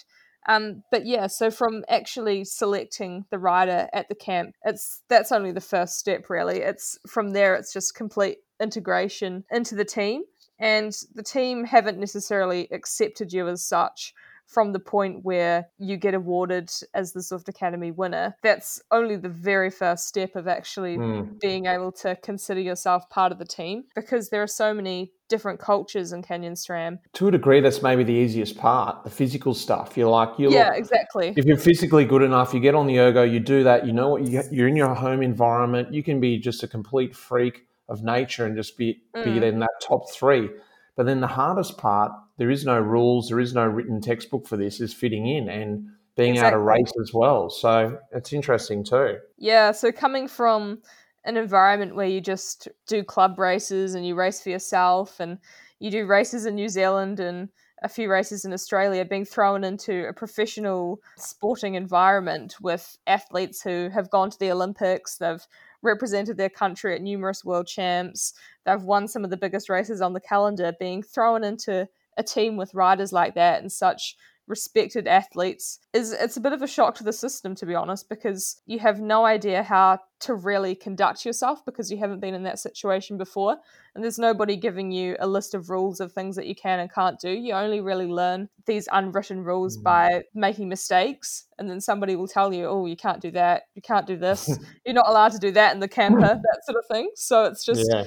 Um, 0.48 0.84
but 0.92 1.06
yeah, 1.06 1.28
so 1.28 1.50
from 1.50 1.84
actually 1.90 2.46
selecting 2.46 3.26
the 3.32 3.40
rider 3.40 3.90
at 3.94 4.08
the 4.10 4.16
camp, 4.16 4.56
it's 4.64 5.02
that's 5.10 5.32
only 5.32 5.52
the 5.52 5.60
first 5.60 5.98
step 5.98 6.30
really. 6.30 6.60
It's 6.60 6.98
from 7.08 7.32
there 7.32 7.56
it's 7.56 7.74
just 7.74 7.96
complete 7.96 8.38
integration 8.62 9.44
into 9.52 9.76
the 9.76 9.84
team. 9.84 10.24
And 10.60 10.94
the 11.14 11.24
team 11.24 11.66
haven't 11.66 12.00
necessarily 12.00 12.68
accepted 12.72 13.34
you 13.34 13.48
as 13.48 13.64
such 13.64 14.14
from 14.48 14.72
the 14.72 14.80
point 14.80 15.24
where 15.24 15.68
you 15.78 15.98
get 15.98 16.14
awarded 16.14 16.72
as 16.94 17.12
the 17.12 17.20
Zwift 17.20 17.50
Academy 17.50 17.92
winner. 17.92 18.36
That's 18.42 18.82
only 18.92 19.18
the 19.18 19.30
very 19.30 19.70
first 19.70 20.08
step 20.08 20.36
of 20.36 20.48
actually 20.48 20.98
mm. 20.98 21.40
being 21.42 21.66
able 21.66 21.92
to 21.94 22.16
consider 22.16 22.62
yourself 22.62 23.10
part 23.10 23.34
of 23.34 23.40
the 23.40 23.46
team 23.46 23.84
because 23.94 24.30
there 24.30 24.42
are 24.42 24.48
so 24.48 24.74
many 24.74 25.12
different 25.28 25.60
cultures 25.60 26.14
in 26.14 26.24
Canyon 26.24 26.54
SRAM. 26.54 27.00
To 27.14 27.28
a 27.28 27.32
degree, 27.32 27.60
that's 27.60 27.82
maybe 27.82 28.06
the 28.06 28.14
easiest 28.14 28.58
part, 28.58 29.04
the 29.04 29.10
physical 29.10 29.54
stuff. 29.54 29.98
You're 29.98 30.10
like, 30.10 30.40
you 30.40 30.50
yeah, 30.50 30.74
exactly. 30.74 31.34
If 31.36 31.44
you're 31.44 31.58
physically 31.58 32.06
good 32.06 32.22
enough, 32.22 32.54
you 32.54 32.62
get 32.62 32.74
on 32.74 32.88
the 32.88 32.98
ergo, 33.00 33.24
you 33.24 33.42
do 33.42 33.66
that. 33.66 33.86
You 33.86 33.92
know 33.92 34.08
what? 34.08 34.24
You, 34.24 34.42
you're 34.50 34.70
in 34.70 34.78
your 34.78 34.96
home 34.96 35.22
environment. 35.22 35.94
You 35.94 36.04
can 36.04 36.22
be 36.22 36.40
just 36.40 36.64
a 36.64 36.68
complete 36.68 37.14
freak 37.14 37.68
of 37.90 38.04
nature 38.04 38.46
and 38.46 38.56
just 38.56 38.78
be 38.78 39.02
mm. 39.16 39.24
be 39.24 39.46
in 39.46 39.60
that 39.60 39.82
top 39.82 40.12
three. 40.12 40.50
But 40.96 41.06
then 41.06 41.22
the 41.22 41.28
hardest 41.28 41.78
part, 41.78 42.12
there 42.38 42.50
is 42.50 42.66
no 42.66 42.80
rules, 42.80 43.30
there 43.30 43.40
is 43.40 43.54
no 43.54 43.66
written 43.66 44.02
textbook 44.02 44.48
for 44.48 44.58
this, 44.58 44.82
is 44.82 44.94
fitting 44.94 45.28
in 45.28 45.48
and 45.48 45.90
being 46.16 46.32
exactly. 46.32 46.48
able 46.48 46.58
to 46.58 46.64
race 46.64 46.94
as 47.00 47.14
well. 47.14 47.50
So 47.50 48.00
it's 48.12 48.34
interesting 48.34 48.84
too. 48.84 49.18
Yeah. 49.38 49.72
So 49.72 49.92
coming 49.92 50.28
from 50.28 50.80
an 51.24 51.38
environment 51.38 51.96
where 51.96 52.08
you 52.08 52.20
just 52.20 52.68
do 52.88 53.04
club 53.04 53.38
races 53.38 53.94
and 53.94 54.08
you 54.08 54.16
race 54.16 54.42
for 54.42 54.50
yourself 54.50 55.20
and 55.20 55.38
you 55.80 55.92
do 55.92 56.08
races 56.08 56.48
in 56.48 56.56
New 56.56 56.70
Zealand 56.70 57.20
and 57.20 57.50
a 57.84 57.90
few 57.90 58.10
races 58.10 58.44
in 58.44 58.54
Australia, 58.54 59.06
being 59.06 59.26
thrown 59.26 59.64
into 59.64 60.08
a 60.08 60.14
professional 60.14 61.00
sporting 61.16 61.76
environment 61.76 62.56
with 62.60 62.98
athletes 63.06 63.62
who 63.62 63.90
have 63.90 64.10
gone 64.10 64.32
to 64.32 64.40
the 64.40 64.52
Olympics, 64.52 65.18
they've 65.18 65.46
represented 65.88 66.38
their 66.38 66.50
country 66.50 66.94
at 66.94 67.02
numerous 67.02 67.44
world 67.44 67.66
champs. 67.66 68.34
They've 68.66 68.82
won 68.82 69.08
some 69.08 69.24
of 69.24 69.32
the 69.32 69.38
biggest 69.38 69.70
races 69.70 70.02
on 70.02 70.14
the 70.14 70.20
calendar, 70.20 70.74
being 70.80 71.02
thrown 71.02 71.44
into 71.44 71.88
a 72.18 72.24
team 72.24 72.58
with 72.58 72.74
riders 72.74 73.14
like 73.14 73.36
that 73.36 73.62
and 73.62 73.72
such 73.72 74.16
respected 74.48 75.08
athletes 75.08 75.80
is 75.94 76.14
it's 76.14 76.38
a 76.38 76.42
bit 76.42 76.54
of 76.54 76.62
a 76.62 76.68
shock 76.68 76.96
to 76.96 77.04
the 77.04 77.12
system 77.12 77.54
to 77.54 77.66
be 77.66 77.76
honest 77.76 78.08
because 78.08 78.62
you 78.66 78.80
have 78.80 79.00
no 79.00 79.26
idea 79.26 79.62
how 79.62 80.00
to 80.20 80.34
really 80.34 80.74
conduct 80.74 81.26
yourself 81.26 81.64
because 81.66 81.92
you 81.92 81.98
haven't 81.98 82.22
been 82.22 82.34
in 82.34 82.44
that 82.44 82.58
situation 82.58 83.18
before 83.18 83.58
and 83.94 84.04
there's 84.04 84.18
nobody 84.18 84.56
giving 84.56 84.92
you 84.92 85.16
a 85.20 85.28
list 85.28 85.54
of 85.54 85.70
rules 85.70 86.00
of 86.00 86.12
things 86.12 86.36
that 86.36 86.48
you 86.48 86.56
can 86.56 86.80
and 86.80 86.92
can't 86.92 87.20
do 87.20 87.30
you 87.30 87.54
only 87.54 87.82
really 87.82 88.08
learn 88.08 88.48
these 88.66 88.88
unwritten 88.94 89.44
rules 89.44 89.78
mm. 89.78 89.84
by 89.84 90.24
making 90.34 90.70
mistakes 90.70 91.46
and 91.60 91.70
then 91.70 91.82
somebody 91.82 92.16
will 92.16 92.28
tell 92.28 92.54
you 92.54 92.66
oh 92.66 92.86
you 92.86 92.96
can't 92.96 93.22
do 93.22 93.32
that 93.32 93.64
you 93.76 93.82
can't 93.82 94.08
do 94.08 94.18
this 94.18 94.58
you're 94.86 94.96
not 94.96 95.10
allowed 95.10 95.32
to 95.34 95.40
do 95.40 95.52
that 95.52 95.74
in 95.74 95.80
the 95.80 95.88
camper 95.88 96.22
that 96.22 96.62
sort 96.66 96.78
of 96.78 96.86
thing 96.90 97.12
so 97.16 97.44
it's 97.44 97.66
just 97.66 97.90
yeah. 97.92 98.06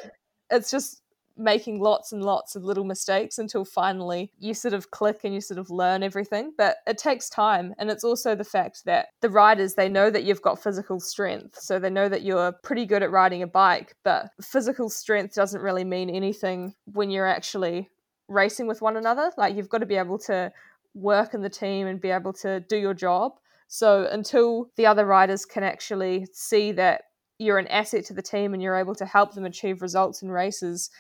it's 0.51 0.71
just 0.71 1.03
making 1.41 1.81
lots 1.81 2.13
and 2.13 2.23
lots 2.23 2.55
of 2.55 2.65
little 2.65 2.85
mistakes 2.85 3.39
until 3.39 3.65
finally 3.65 4.31
you 4.39 4.55
sort 4.55 4.75
of 4.75 4.91
click 4.91 5.21
and 5.25 5.35
you 5.35 5.41
sort 5.41 5.59
of 5.59 5.71
learn 5.71 6.03
everything. 6.03 6.53
But 6.57 6.77
it 6.87 6.99
takes 6.99 7.29
time 7.29 7.75
and 7.79 7.91
it's 7.91 8.05
also 8.05 8.35
the 8.35 8.45
fact 8.45 8.85
that 8.85 9.09
the 9.21 9.31
riders 9.31 9.75
they 9.75 9.89
know 9.89 10.11
that 10.11 10.25
you've 10.25 10.43
got 10.43 10.63
physical 10.63 11.01
strength 11.01 11.59
so 11.59 11.79
they 11.79 11.91
know 11.91 12.09
that 12.09 12.23
you're 12.23 12.53
pretty 12.63 12.87
good 12.87 13.03
at 13.03 13.11
riding 13.11 13.43
a 13.43 13.47
bike 13.47 13.95
but 14.05 14.31
physical 14.43 14.91
strength 14.91 15.35
doesn't 15.35 15.63
really 15.63 15.85
mean 15.85 16.11
anything 16.11 16.75
when 16.85 17.11
you're 17.11 17.27
actually 17.27 17.89
racing 18.29 18.67
with 18.67 18.81
one 18.81 18.97
another. 18.97 19.31
Like 19.37 19.57
you've 19.57 19.69
got 19.69 19.79
to 19.79 19.87
be 19.87 19.97
able 19.97 20.19
to 20.21 20.53
work 20.95 21.35
in 21.35 21.43
the 21.43 21.51
team 21.51 21.87
and 21.87 22.01
be 22.01 22.11
able 22.11 22.33
to 22.35 22.61
do 22.61 22.77
your 22.77 22.95
job. 22.95 23.33
So 23.69 24.09
until 24.11 24.71
the 24.77 24.87
other 24.87 25.05
riders 25.05 25.45
can 25.45 25.63
actually 25.63 26.27
see 26.33 26.73
that 26.73 27.03
you're 27.39 27.59
an 27.59 27.69
asset 27.69 28.05
to 28.07 28.13
the 28.13 28.23
team 28.23 28.53
and 28.53 28.63
you're 28.63 28.77
able 28.77 28.95
to 28.95 29.07
help 29.07 29.35
them 29.35 29.45
achieve 29.45 29.83
results 29.83 30.23
in 30.23 30.31
races 30.31 30.91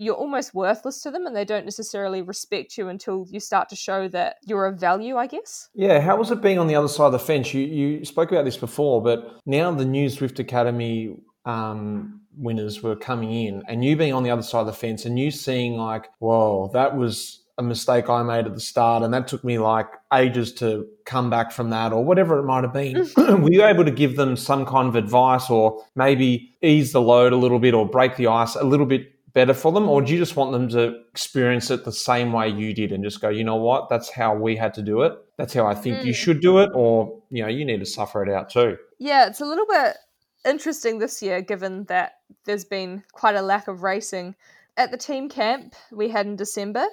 you're 0.00 0.14
almost 0.14 0.54
worthless 0.54 1.02
to 1.02 1.10
them 1.10 1.26
and 1.26 1.36
they 1.36 1.44
don't 1.44 1.66
necessarily 1.66 2.22
respect 2.22 2.78
you 2.78 2.88
until 2.88 3.26
you 3.28 3.38
start 3.38 3.68
to 3.68 3.76
show 3.76 4.08
that 4.08 4.36
you're 4.46 4.64
of 4.64 4.80
value, 4.80 5.16
I 5.16 5.26
guess. 5.26 5.68
Yeah, 5.74 6.00
how 6.00 6.16
was 6.16 6.30
it 6.30 6.40
being 6.40 6.58
on 6.58 6.68
the 6.68 6.74
other 6.74 6.88
side 6.88 7.06
of 7.06 7.12
the 7.12 7.18
fence? 7.18 7.52
You 7.52 7.66
you 7.66 8.04
spoke 8.06 8.32
about 8.32 8.46
this 8.46 8.56
before, 8.56 9.02
but 9.02 9.38
now 9.44 9.70
the 9.72 9.84
new 9.84 10.08
Zwift 10.08 10.38
Academy 10.38 11.16
um, 11.44 12.22
winners 12.34 12.82
were 12.82 12.96
coming 12.96 13.30
in 13.30 13.62
and 13.68 13.84
you 13.84 13.94
being 13.94 14.14
on 14.14 14.22
the 14.22 14.30
other 14.30 14.42
side 14.42 14.60
of 14.60 14.66
the 14.66 14.72
fence 14.72 15.04
and 15.04 15.18
you 15.18 15.30
seeing 15.30 15.76
like, 15.76 16.06
whoa, 16.18 16.70
that 16.72 16.96
was 16.96 17.44
a 17.58 17.62
mistake 17.62 18.08
I 18.08 18.22
made 18.22 18.46
at 18.46 18.54
the 18.54 18.60
start, 18.60 19.02
and 19.02 19.12
that 19.12 19.28
took 19.28 19.44
me 19.44 19.58
like 19.58 19.86
ages 20.14 20.50
to 20.54 20.86
come 21.04 21.28
back 21.28 21.52
from 21.52 21.68
that, 21.70 21.92
or 21.92 22.02
whatever 22.02 22.38
it 22.38 22.44
might 22.44 22.64
have 22.64 22.72
been. 22.72 23.06
Were 23.42 23.52
you 23.52 23.64
able 23.64 23.84
to 23.84 23.90
give 23.90 24.16
them 24.16 24.34
some 24.34 24.64
kind 24.64 24.88
of 24.88 24.96
advice, 24.96 25.50
or 25.50 25.84
maybe 25.94 26.54
ease 26.62 26.92
the 26.92 27.02
load 27.02 27.34
a 27.34 27.36
little 27.36 27.58
bit, 27.58 27.74
or 27.74 27.86
break 27.86 28.16
the 28.16 28.28
ice 28.28 28.54
a 28.54 28.64
little 28.64 28.86
bit 28.86 29.12
better 29.32 29.54
for 29.54 29.72
them, 29.72 29.88
or 29.88 30.02
do 30.02 30.12
you 30.12 30.18
just 30.18 30.36
want 30.36 30.52
them 30.52 30.68
to 30.70 31.02
experience 31.10 31.70
it 31.70 31.84
the 31.84 31.92
same 31.92 32.32
way 32.32 32.48
you 32.48 32.74
did 32.74 32.92
and 32.92 33.04
just 33.04 33.20
go, 33.20 33.28
you 33.28 33.44
know 33.44 33.56
what, 33.56 33.88
that's 33.88 34.10
how 34.10 34.34
we 34.34 34.56
had 34.56 34.74
to 34.74 34.82
do 34.82 35.02
it. 35.02 35.12
That's 35.36 35.54
how 35.54 35.66
I 35.66 35.74
think 35.74 35.98
mm. 35.98 36.04
you 36.04 36.12
should 36.12 36.40
do 36.40 36.58
it, 36.58 36.70
or 36.74 37.22
you 37.30 37.42
know, 37.42 37.48
you 37.48 37.64
need 37.64 37.80
to 37.80 37.86
suffer 37.86 38.22
it 38.22 38.32
out 38.32 38.50
too. 38.50 38.76
Yeah, 38.98 39.26
it's 39.26 39.40
a 39.40 39.46
little 39.46 39.66
bit 39.66 39.96
interesting 40.44 40.98
this 40.98 41.22
year, 41.22 41.40
given 41.40 41.84
that 41.84 42.12
there's 42.44 42.64
been 42.64 43.04
quite 43.12 43.34
a 43.34 43.42
lack 43.42 43.68
of 43.68 43.82
racing 43.82 44.34
at 44.76 44.90
the 44.90 44.96
team 44.96 45.28
camp 45.28 45.74
we 45.92 46.08
had 46.08 46.26
in 46.26 46.36
December. 46.36 46.86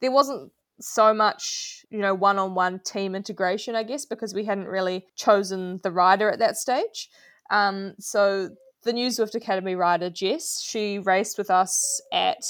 There 0.00 0.12
wasn't 0.12 0.52
so 0.80 1.14
much, 1.14 1.84
you 1.90 1.98
know, 1.98 2.14
one 2.14 2.38
on 2.38 2.54
one 2.54 2.80
team 2.80 3.14
integration, 3.14 3.76
I 3.76 3.82
guess, 3.82 4.04
because 4.04 4.34
we 4.34 4.44
hadn't 4.44 4.66
really 4.66 5.06
chosen 5.14 5.80
the 5.82 5.90
rider 5.90 6.30
at 6.30 6.38
that 6.40 6.56
stage. 6.56 7.08
Um, 7.50 7.94
so 7.98 8.50
the 8.84 8.92
New 8.92 9.08
Zwift 9.08 9.34
Academy 9.34 9.74
rider, 9.74 10.10
Jess, 10.10 10.62
she 10.62 10.98
raced 10.98 11.38
with 11.38 11.50
us 11.50 12.00
at 12.12 12.44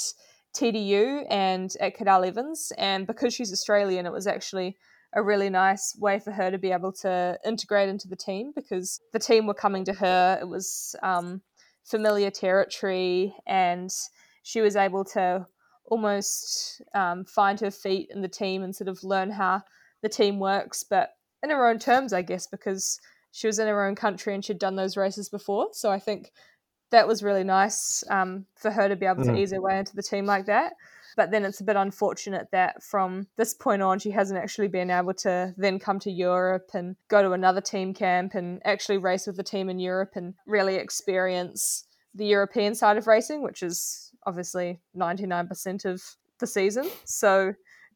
TDU 0.55 1.25
and 1.29 1.73
at 1.79 1.97
Cadel 1.97 2.27
Evans. 2.27 2.71
And 2.77 3.07
because 3.07 3.33
she's 3.33 3.51
Australian, 3.51 4.05
it 4.05 4.11
was 4.11 4.27
actually 4.27 4.77
a 5.13 5.23
really 5.23 5.49
nice 5.49 5.95
way 5.97 6.19
for 6.19 6.31
her 6.31 6.51
to 6.51 6.57
be 6.57 6.71
able 6.71 6.91
to 6.91 7.39
integrate 7.45 7.89
into 7.89 8.07
the 8.07 8.15
team 8.15 8.51
because 8.53 8.99
the 9.13 9.19
team 9.19 9.47
were 9.47 9.53
coming 9.53 9.85
to 9.85 9.93
her. 9.93 10.37
It 10.41 10.47
was 10.47 10.95
um, 11.01 11.41
familiar 11.85 12.29
territory, 12.29 13.33
and 13.47 13.89
she 14.43 14.61
was 14.61 14.75
able 14.75 15.05
to 15.05 15.47
almost 15.85 16.81
um, 16.93 17.23
find 17.23 17.59
her 17.61 17.71
feet 17.71 18.09
in 18.13 18.21
the 18.21 18.27
team 18.27 18.61
and 18.61 18.75
sort 18.75 18.89
of 18.89 19.03
learn 19.03 19.29
how 19.31 19.61
the 20.01 20.09
team 20.09 20.39
works, 20.39 20.83
but 20.83 21.11
in 21.43 21.49
her 21.49 21.67
own 21.67 21.79
terms, 21.79 22.11
I 22.11 22.21
guess, 22.21 22.47
because 22.47 22.99
she 23.35 23.47
was 23.47 23.59
in 23.59 23.67
her 23.67 23.85
own 23.85 23.95
country 23.95 24.33
and 24.33 24.45
she'd 24.45 24.59
done 24.59 24.77
those 24.77 24.95
races 24.95 25.27
before. 25.27 25.67
So 25.73 25.91
I 25.91 25.99
think 25.99 26.31
that 26.91 27.05
was 27.05 27.21
really 27.21 27.43
nice 27.43 28.01
um, 28.09 28.45
for 28.55 28.71
her 28.71 28.87
to 28.87 28.95
be 28.95 29.05
able 29.05 29.25
to 29.25 29.31
mm. 29.31 29.39
ease 29.39 29.51
her 29.51 29.59
way 29.59 29.77
into 29.77 29.93
the 29.93 30.01
team 30.01 30.25
like 30.25 30.45
that. 30.45 30.71
But 31.17 31.31
then 31.31 31.43
it's 31.43 31.59
a 31.59 31.65
bit 31.65 31.75
unfortunate 31.75 32.47
that 32.53 32.81
from 32.81 33.27
this 33.35 33.53
point 33.53 33.81
on, 33.81 33.99
she 33.99 34.11
hasn't 34.11 34.39
actually 34.39 34.69
been 34.69 34.89
able 34.89 35.13
to 35.15 35.53
then 35.57 35.79
come 35.79 35.99
to 35.99 36.11
Europe 36.11 36.69
and 36.73 36.95
go 37.09 37.21
to 37.21 37.33
another 37.33 37.59
team 37.59 37.93
camp 37.93 38.35
and 38.35 38.61
actually 38.63 38.99
race 38.99 39.27
with 39.27 39.35
the 39.35 39.43
team 39.43 39.69
in 39.69 39.79
Europe 39.79 40.11
and 40.15 40.35
really 40.47 40.75
experience 40.75 41.85
the 42.13 42.25
European 42.25 42.73
side 42.73 42.95
of 42.95 43.05
racing, 43.05 43.43
which 43.43 43.61
is 43.61 44.13
obviously 44.25 44.79
99% 44.95 45.83
of 45.83 46.01
the 46.39 46.47
season. 46.47 46.89
So 47.03 47.53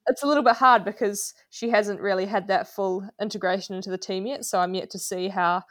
it's 0.10 0.24
a 0.24 0.28
little 0.28 0.44
bit 0.44 0.56
hard 0.56 0.84
because 0.84 1.34
she 1.50 1.70
hasn't 1.70 2.02
really 2.02 2.26
had 2.26 2.48
that 2.48 2.68
full 2.68 3.08
integration 3.22 3.76
into 3.76 3.90
the 3.90 3.98
team 3.98 4.26
yet. 4.26 4.44
So 4.44 4.60
I'm 4.60 4.74
yet 4.74 4.90
to 4.92 5.00
see 5.00 5.30
how 5.30 5.64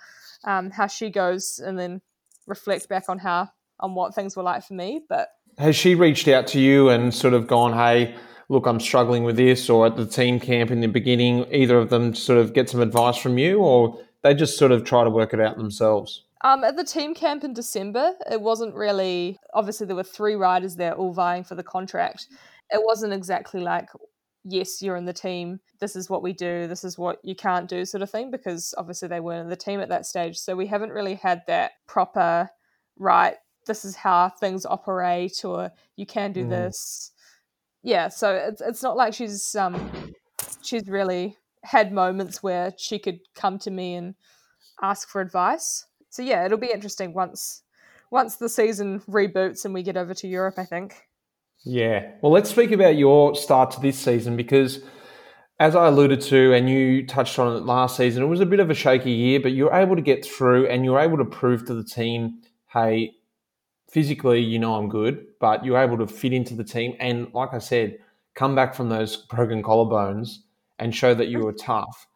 um, 0.44 0.70
how 0.70 0.86
she 0.86 1.10
goes 1.10 1.60
and 1.62 1.78
then 1.78 2.00
reflect 2.46 2.88
back 2.88 3.08
on 3.08 3.18
how 3.18 3.50
on 3.80 3.94
what 3.94 4.14
things 4.14 4.36
were 4.36 4.42
like 4.42 4.64
for 4.64 4.74
me. 4.74 5.02
But 5.08 5.28
has 5.58 5.76
she 5.76 5.94
reached 5.94 6.28
out 6.28 6.46
to 6.48 6.60
you 6.60 6.88
and 6.88 7.12
sort 7.12 7.34
of 7.34 7.46
gone, 7.46 7.72
"Hey, 7.72 8.14
look, 8.48 8.66
I'm 8.66 8.80
struggling 8.80 9.24
with 9.24 9.36
this," 9.36 9.68
or 9.68 9.86
at 9.86 9.96
the 9.96 10.06
team 10.06 10.38
camp 10.40 10.70
in 10.70 10.80
the 10.80 10.86
beginning, 10.86 11.46
either 11.52 11.78
of 11.78 11.90
them 11.90 12.14
sort 12.14 12.38
of 12.38 12.54
get 12.54 12.70
some 12.70 12.80
advice 12.80 13.16
from 13.16 13.38
you, 13.38 13.58
or 13.58 13.98
they 14.22 14.34
just 14.34 14.58
sort 14.58 14.72
of 14.72 14.84
try 14.84 15.04
to 15.04 15.10
work 15.10 15.34
it 15.34 15.40
out 15.40 15.56
themselves? 15.56 16.24
Um, 16.42 16.62
at 16.62 16.76
the 16.76 16.84
team 16.84 17.14
camp 17.14 17.42
in 17.42 17.52
December, 17.52 18.12
it 18.30 18.40
wasn't 18.40 18.74
really 18.74 19.38
obviously 19.54 19.86
there 19.86 19.96
were 19.96 20.04
three 20.04 20.34
riders 20.34 20.76
there 20.76 20.94
all 20.94 21.12
vying 21.12 21.42
for 21.42 21.56
the 21.56 21.64
contract. 21.64 22.28
It 22.70 22.80
wasn't 22.84 23.12
exactly 23.12 23.60
like 23.60 23.88
yes, 24.50 24.82
you're 24.82 24.96
in 24.96 25.04
the 25.04 25.12
team. 25.12 25.60
This 25.80 25.96
is 25.96 26.08
what 26.10 26.22
we 26.22 26.32
do. 26.32 26.66
This 26.66 26.84
is 26.84 26.98
what 26.98 27.18
you 27.22 27.34
can't 27.34 27.68
do, 27.68 27.84
sort 27.84 28.02
of 28.02 28.10
thing, 28.10 28.30
because 28.30 28.74
obviously 28.76 29.08
they 29.08 29.20
weren't 29.20 29.44
in 29.44 29.50
the 29.50 29.56
team 29.56 29.80
at 29.80 29.88
that 29.88 30.06
stage. 30.06 30.38
So 30.38 30.56
we 30.56 30.66
haven't 30.66 30.92
really 30.92 31.14
had 31.14 31.42
that 31.46 31.72
proper, 31.86 32.50
right, 32.98 33.36
this 33.66 33.84
is 33.84 33.94
how 33.94 34.30
things 34.30 34.66
operate, 34.66 35.44
or 35.44 35.70
you 35.96 36.06
can 36.06 36.32
do 36.32 36.44
mm. 36.44 36.50
this. 36.50 37.12
Yeah, 37.82 38.08
so 38.08 38.32
it's, 38.32 38.60
it's 38.60 38.82
not 38.82 38.96
like 38.96 39.14
she's 39.14 39.54
um 39.54 39.90
she's 40.62 40.88
really 40.88 41.36
had 41.62 41.92
moments 41.92 42.42
where 42.42 42.72
she 42.76 42.98
could 42.98 43.20
come 43.34 43.58
to 43.60 43.70
me 43.70 43.94
and 43.94 44.14
ask 44.82 45.08
for 45.08 45.20
advice. 45.20 45.86
So 46.10 46.22
yeah, 46.22 46.44
it'll 46.44 46.58
be 46.58 46.72
interesting 46.72 47.12
once 47.12 47.62
once 48.10 48.36
the 48.36 48.48
season 48.48 49.00
reboots 49.00 49.64
and 49.64 49.74
we 49.74 49.82
get 49.82 49.96
over 49.96 50.14
to 50.14 50.26
Europe, 50.26 50.54
I 50.58 50.64
think. 50.64 51.07
Yeah. 51.64 52.12
Well, 52.22 52.32
let's 52.32 52.50
speak 52.50 52.70
about 52.70 52.96
your 52.96 53.34
start 53.34 53.72
to 53.72 53.80
this 53.80 53.98
season 53.98 54.36
because, 54.36 54.80
as 55.58 55.74
I 55.74 55.88
alluded 55.88 56.20
to, 56.22 56.52
and 56.52 56.68
you 56.70 57.06
touched 57.06 57.38
on 57.38 57.56
it 57.56 57.64
last 57.64 57.96
season, 57.96 58.22
it 58.22 58.26
was 58.26 58.40
a 58.40 58.46
bit 58.46 58.60
of 58.60 58.70
a 58.70 58.74
shaky 58.74 59.10
year, 59.10 59.40
but 59.40 59.52
you 59.52 59.64
were 59.64 59.74
able 59.74 59.96
to 59.96 60.02
get 60.02 60.24
through 60.24 60.66
and 60.68 60.84
you 60.84 60.92
were 60.92 61.00
able 61.00 61.18
to 61.18 61.24
prove 61.24 61.64
to 61.66 61.74
the 61.74 61.84
team, 61.84 62.40
hey, 62.72 63.12
physically, 63.90 64.40
you 64.40 64.58
know, 64.58 64.74
I'm 64.76 64.88
good, 64.88 65.26
but 65.40 65.64
you're 65.64 65.78
able 65.78 65.98
to 65.98 66.06
fit 66.06 66.32
into 66.32 66.54
the 66.54 66.64
team. 66.64 66.94
And 67.00 67.32
like 67.34 67.52
I 67.52 67.58
said, 67.58 67.98
come 68.34 68.54
back 68.54 68.74
from 68.74 68.88
those 68.88 69.16
broken 69.16 69.62
collarbones 69.62 70.38
and 70.78 70.94
show 70.94 71.12
that 71.14 71.28
you 71.28 71.40
were 71.40 71.52
tough. 71.52 72.06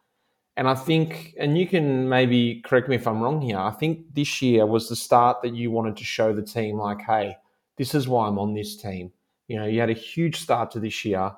And 0.55 0.69
I 0.69 0.75
think, 0.75 1.33
and 1.37 1.57
you 1.57 1.67
can 1.67 2.07
maybe 2.07 2.61
correct 2.63 2.87
me 2.87 2.95
if 2.95 3.07
I'm 3.07 3.21
wrong 3.21 3.41
here, 3.41 3.57
I 3.57 3.71
think 3.71 4.13
this 4.13 4.41
year 4.41 4.65
was 4.65 4.87
the 4.87 4.95
start 4.95 5.41
that 5.41 5.55
you 5.55 5.71
wanted 5.71 5.97
to 5.97 6.03
show 6.05 6.31
the 6.31 6.43
team, 6.43 6.77
like, 6.77 7.01
hey, 7.01 7.35
this 7.75 7.93
is 7.93 8.07
why 8.07 8.27
I'm 8.27 8.39
on 8.39 8.53
this 8.53 8.77
team 8.77 9.11
you 9.47 9.57
know, 9.57 9.65
you 9.65 9.79
had 9.79 9.89
a 9.89 9.93
huge 9.93 10.37
start 10.37 10.71
to 10.71 10.79
this 10.79 11.03
year. 11.05 11.31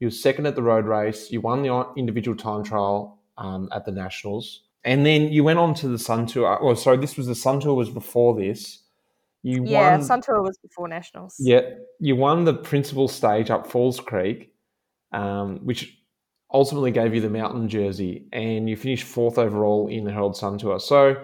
You 0.00 0.08
were 0.08 0.12
second 0.12 0.46
at 0.46 0.56
the 0.56 0.62
road 0.62 0.86
race. 0.86 1.30
You 1.30 1.40
won 1.40 1.62
the 1.62 1.86
individual 1.96 2.36
time 2.36 2.64
trial 2.64 3.20
um, 3.38 3.68
at 3.72 3.84
the 3.84 3.92
Nationals. 3.92 4.62
And 4.84 5.06
then 5.06 5.32
you 5.32 5.44
went 5.44 5.58
on 5.58 5.74
to 5.74 5.88
the 5.88 5.98
Sun 5.98 6.26
Tour. 6.26 6.58
Oh, 6.60 6.74
sorry, 6.74 6.96
this 6.96 7.16
was 7.16 7.26
the 7.26 7.34
Sun 7.34 7.60
Tour 7.60 7.74
was 7.74 7.90
before 7.90 8.34
this. 8.34 8.80
You 9.42 9.64
yeah, 9.64 9.92
won, 9.92 10.02
Sun 10.02 10.22
Tour 10.22 10.42
was 10.42 10.58
before 10.58 10.88
Nationals. 10.88 11.36
Yeah, 11.38 11.62
you 12.00 12.16
won 12.16 12.44
the 12.44 12.54
principal 12.54 13.08
stage 13.08 13.50
up 13.50 13.66
Falls 13.66 14.00
Creek, 14.00 14.52
um, 15.12 15.58
which 15.64 15.96
ultimately 16.52 16.90
gave 16.90 17.14
you 17.14 17.20
the 17.20 17.30
mountain 17.30 17.68
jersey, 17.68 18.26
and 18.32 18.68
you 18.68 18.76
finished 18.76 19.04
fourth 19.04 19.38
overall 19.38 19.88
in 19.88 20.04
the 20.04 20.12
Herald 20.12 20.36
Sun 20.36 20.58
Tour. 20.58 20.78
So, 20.78 21.16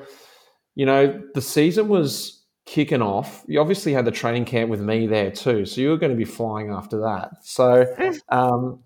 you 0.74 0.86
know, 0.86 1.20
the 1.34 1.42
season 1.42 1.88
was 1.88 2.37
kicking 2.68 3.00
off. 3.00 3.44
You 3.46 3.60
obviously 3.60 3.94
had 3.94 4.04
the 4.04 4.10
training 4.10 4.44
camp 4.44 4.68
with 4.68 4.80
me 4.80 5.06
there 5.06 5.30
too, 5.30 5.64
so 5.64 5.80
you 5.80 5.88
were 5.88 5.96
going 5.96 6.12
to 6.12 6.16
be 6.16 6.26
flying 6.26 6.70
after 6.70 7.00
that. 7.00 7.30
So, 7.42 7.86
um, 8.28 8.80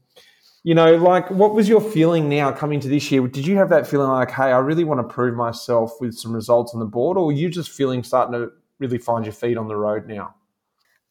you 0.62 0.74
know, 0.74 0.94
like, 0.94 1.28
what 1.30 1.54
was 1.54 1.68
your 1.68 1.80
feeling 1.80 2.28
now 2.28 2.52
coming 2.52 2.78
to 2.78 2.88
this 2.88 3.10
year? 3.10 3.26
Did 3.26 3.44
you 3.44 3.56
have 3.56 3.70
that 3.70 3.88
feeling 3.88 4.08
like, 4.08 4.30
hey, 4.30 4.52
I 4.52 4.58
really 4.58 4.84
want 4.84 5.00
to 5.00 5.14
prove 5.14 5.34
myself 5.34 5.94
with 6.00 6.14
some 6.14 6.32
results 6.32 6.74
on 6.74 6.80
the 6.80 6.86
board, 6.86 7.18
or 7.18 7.26
were 7.26 7.32
you 7.32 7.50
just 7.50 7.70
feeling 7.70 8.04
starting 8.04 8.40
to 8.40 8.52
really 8.78 8.98
find 8.98 9.24
your 9.24 9.32
feet 9.32 9.56
on 9.56 9.66
the 9.66 9.76
road 9.76 10.06
now? 10.06 10.34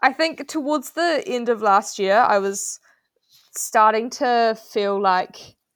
I 0.01 0.13
think 0.13 0.47
towards 0.47 0.91
the 0.91 1.23
end 1.27 1.49
of 1.49 1.61
last 1.61 1.99
year, 1.99 2.15
I 2.15 2.39
was 2.39 2.79
starting 3.53 4.09
to 4.11 4.57
feel 4.71 4.99
like 4.99 5.35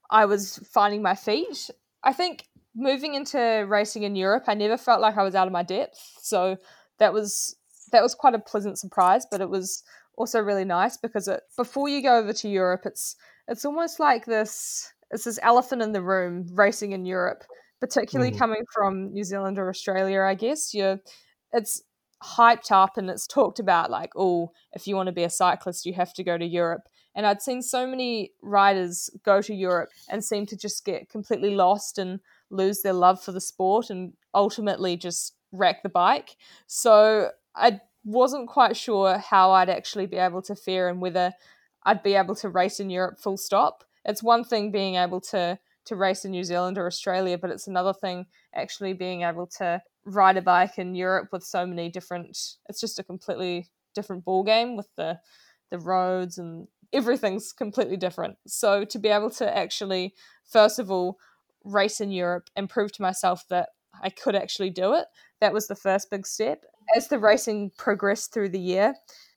I 0.09 0.25
was 0.25 0.59
finding 0.71 1.01
my 1.01 1.15
feet. 1.15 1.69
I 2.05 2.13
think 2.13 2.47
moving 2.73 3.15
into 3.15 3.65
racing 3.67 4.03
in 4.03 4.15
Europe, 4.15 4.45
I 4.47 4.53
never 4.53 4.77
felt 4.77 5.01
like 5.01 5.17
I 5.17 5.23
was 5.23 5.35
out 5.35 5.47
of 5.47 5.53
my 5.53 5.63
depth. 5.63 5.99
So 6.21 6.57
that 6.99 7.13
was 7.13 7.55
that 7.91 8.03
was 8.03 8.15
quite 8.15 8.33
a 8.33 8.39
pleasant 8.39 8.77
surprise, 8.79 9.25
but 9.29 9.41
it 9.41 9.49
was 9.49 9.83
also 10.17 10.39
really 10.39 10.65
nice 10.65 10.97
because 10.97 11.27
it 11.27 11.41
before 11.57 11.89
you 11.89 12.01
go 12.01 12.17
over 12.17 12.33
to 12.33 12.49
Europe, 12.49 12.81
it's 12.85 13.15
it's 13.47 13.65
almost 13.65 13.99
like 13.99 14.25
this 14.25 14.91
it's 15.11 15.25
this 15.25 15.39
elephant 15.43 15.81
in 15.81 15.91
the 15.91 16.01
room 16.01 16.47
racing 16.51 16.91
in 16.93 17.05
Europe, 17.05 17.43
particularly 17.79 18.31
mm. 18.31 18.37
coming 18.37 18.63
from 18.73 19.13
New 19.13 19.23
Zealand 19.23 19.59
or 19.59 19.69
Australia, 19.69 20.21
I 20.21 20.35
guess. 20.35 20.73
You're 20.73 20.99
it's 21.53 21.83
hyped 22.23 22.71
up 22.71 22.97
and 22.97 23.09
it's 23.09 23.27
talked 23.27 23.59
about 23.59 23.91
like, 23.91 24.11
oh, 24.15 24.51
if 24.73 24.87
you 24.87 24.95
want 24.95 25.07
to 25.07 25.13
be 25.13 25.23
a 25.23 25.29
cyclist, 25.29 25.85
you 25.85 25.93
have 25.93 26.13
to 26.13 26.23
go 26.23 26.37
to 26.37 26.45
Europe. 26.45 26.83
And 27.15 27.25
I'd 27.25 27.41
seen 27.41 27.61
so 27.61 27.87
many 27.87 28.31
riders 28.41 29.09
go 29.23 29.41
to 29.41 29.53
Europe 29.53 29.89
and 30.09 30.23
seem 30.23 30.45
to 30.47 30.57
just 30.57 30.83
get 30.83 31.09
completely 31.09 31.55
lost 31.55 31.97
and 31.97 32.19
lose 32.49 32.81
their 32.81 32.93
love 32.93 33.21
for 33.21 33.31
the 33.31 33.39
sport 33.39 33.89
and 33.89 34.13
ultimately 34.33 34.97
just 34.97 35.33
wreck 35.57 35.83
the 35.83 35.89
bike. 35.89 36.35
So 36.67 37.31
I 37.55 37.81
wasn't 38.03 38.47
quite 38.47 38.77
sure 38.77 39.17
how 39.17 39.51
I'd 39.51 39.69
actually 39.69 40.05
be 40.05 40.17
able 40.17 40.41
to 40.43 40.55
fare 40.55 40.89
and 40.89 41.01
whether 41.01 41.33
I'd 41.83 42.03
be 42.03 42.15
able 42.15 42.35
to 42.35 42.49
race 42.49 42.79
in 42.79 42.89
Europe 42.89 43.19
full 43.19 43.37
stop. 43.37 43.83
It's 44.03 44.23
one 44.23 44.43
thing 44.43 44.71
being 44.71 44.95
able 44.95 45.21
to 45.21 45.59
to 45.85 45.95
race 45.95 46.25
in 46.25 46.31
New 46.31 46.43
Zealand 46.43 46.79
or 46.79 46.87
Australia, 46.87 47.37
but 47.37 47.51
it's 47.51 47.67
another 47.67 47.93
thing 47.93 48.25
actually 48.55 48.93
being 48.93 49.21
able 49.21 49.45
to 49.45 49.81
ride 50.03 50.35
a 50.35 50.41
bike 50.41 50.79
in 50.79 50.95
Europe 50.95 51.29
with 51.31 51.43
so 51.43 51.65
many 51.65 51.89
different 51.89 52.27
it's 52.69 52.79
just 52.79 52.99
a 52.99 53.03
completely 53.03 53.67
different 53.93 54.23
ball 54.23 54.43
game 54.43 54.75
with 54.75 54.89
the 54.97 55.19
the 55.71 55.79
roads 55.79 56.37
and 56.37 56.67
everything's 56.93 57.51
completely 57.51 57.97
different. 57.97 58.37
So 58.47 58.85
to 58.85 58.99
be 58.99 59.09
able 59.09 59.31
to 59.31 59.57
actually 59.57 60.13
first 60.43 60.79
of 60.79 60.91
all 60.91 61.17
race 61.63 61.99
in 61.99 62.11
Europe 62.11 62.49
and 62.55 62.69
prove 62.69 62.91
to 62.93 63.01
myself 63.01 63.45
that 63.49 63.69
I 64.01 64.09
could 64.09 64.35
actually 64.35 64.69
do 64.69 64.93
it 64.93 65.05
that 65.45 65.53
was 65.53 65.67
the 65.67 65.75
first 65.75 66.09
big 66.09 66.25
step. 66.25 66.65
As 66.95 67.07
the 67.07 67.19
racing 67.19 67.71
progressed 67.77 68.33
through 68.33 68.49
the 68.49 68.59
year, 68.59 68.95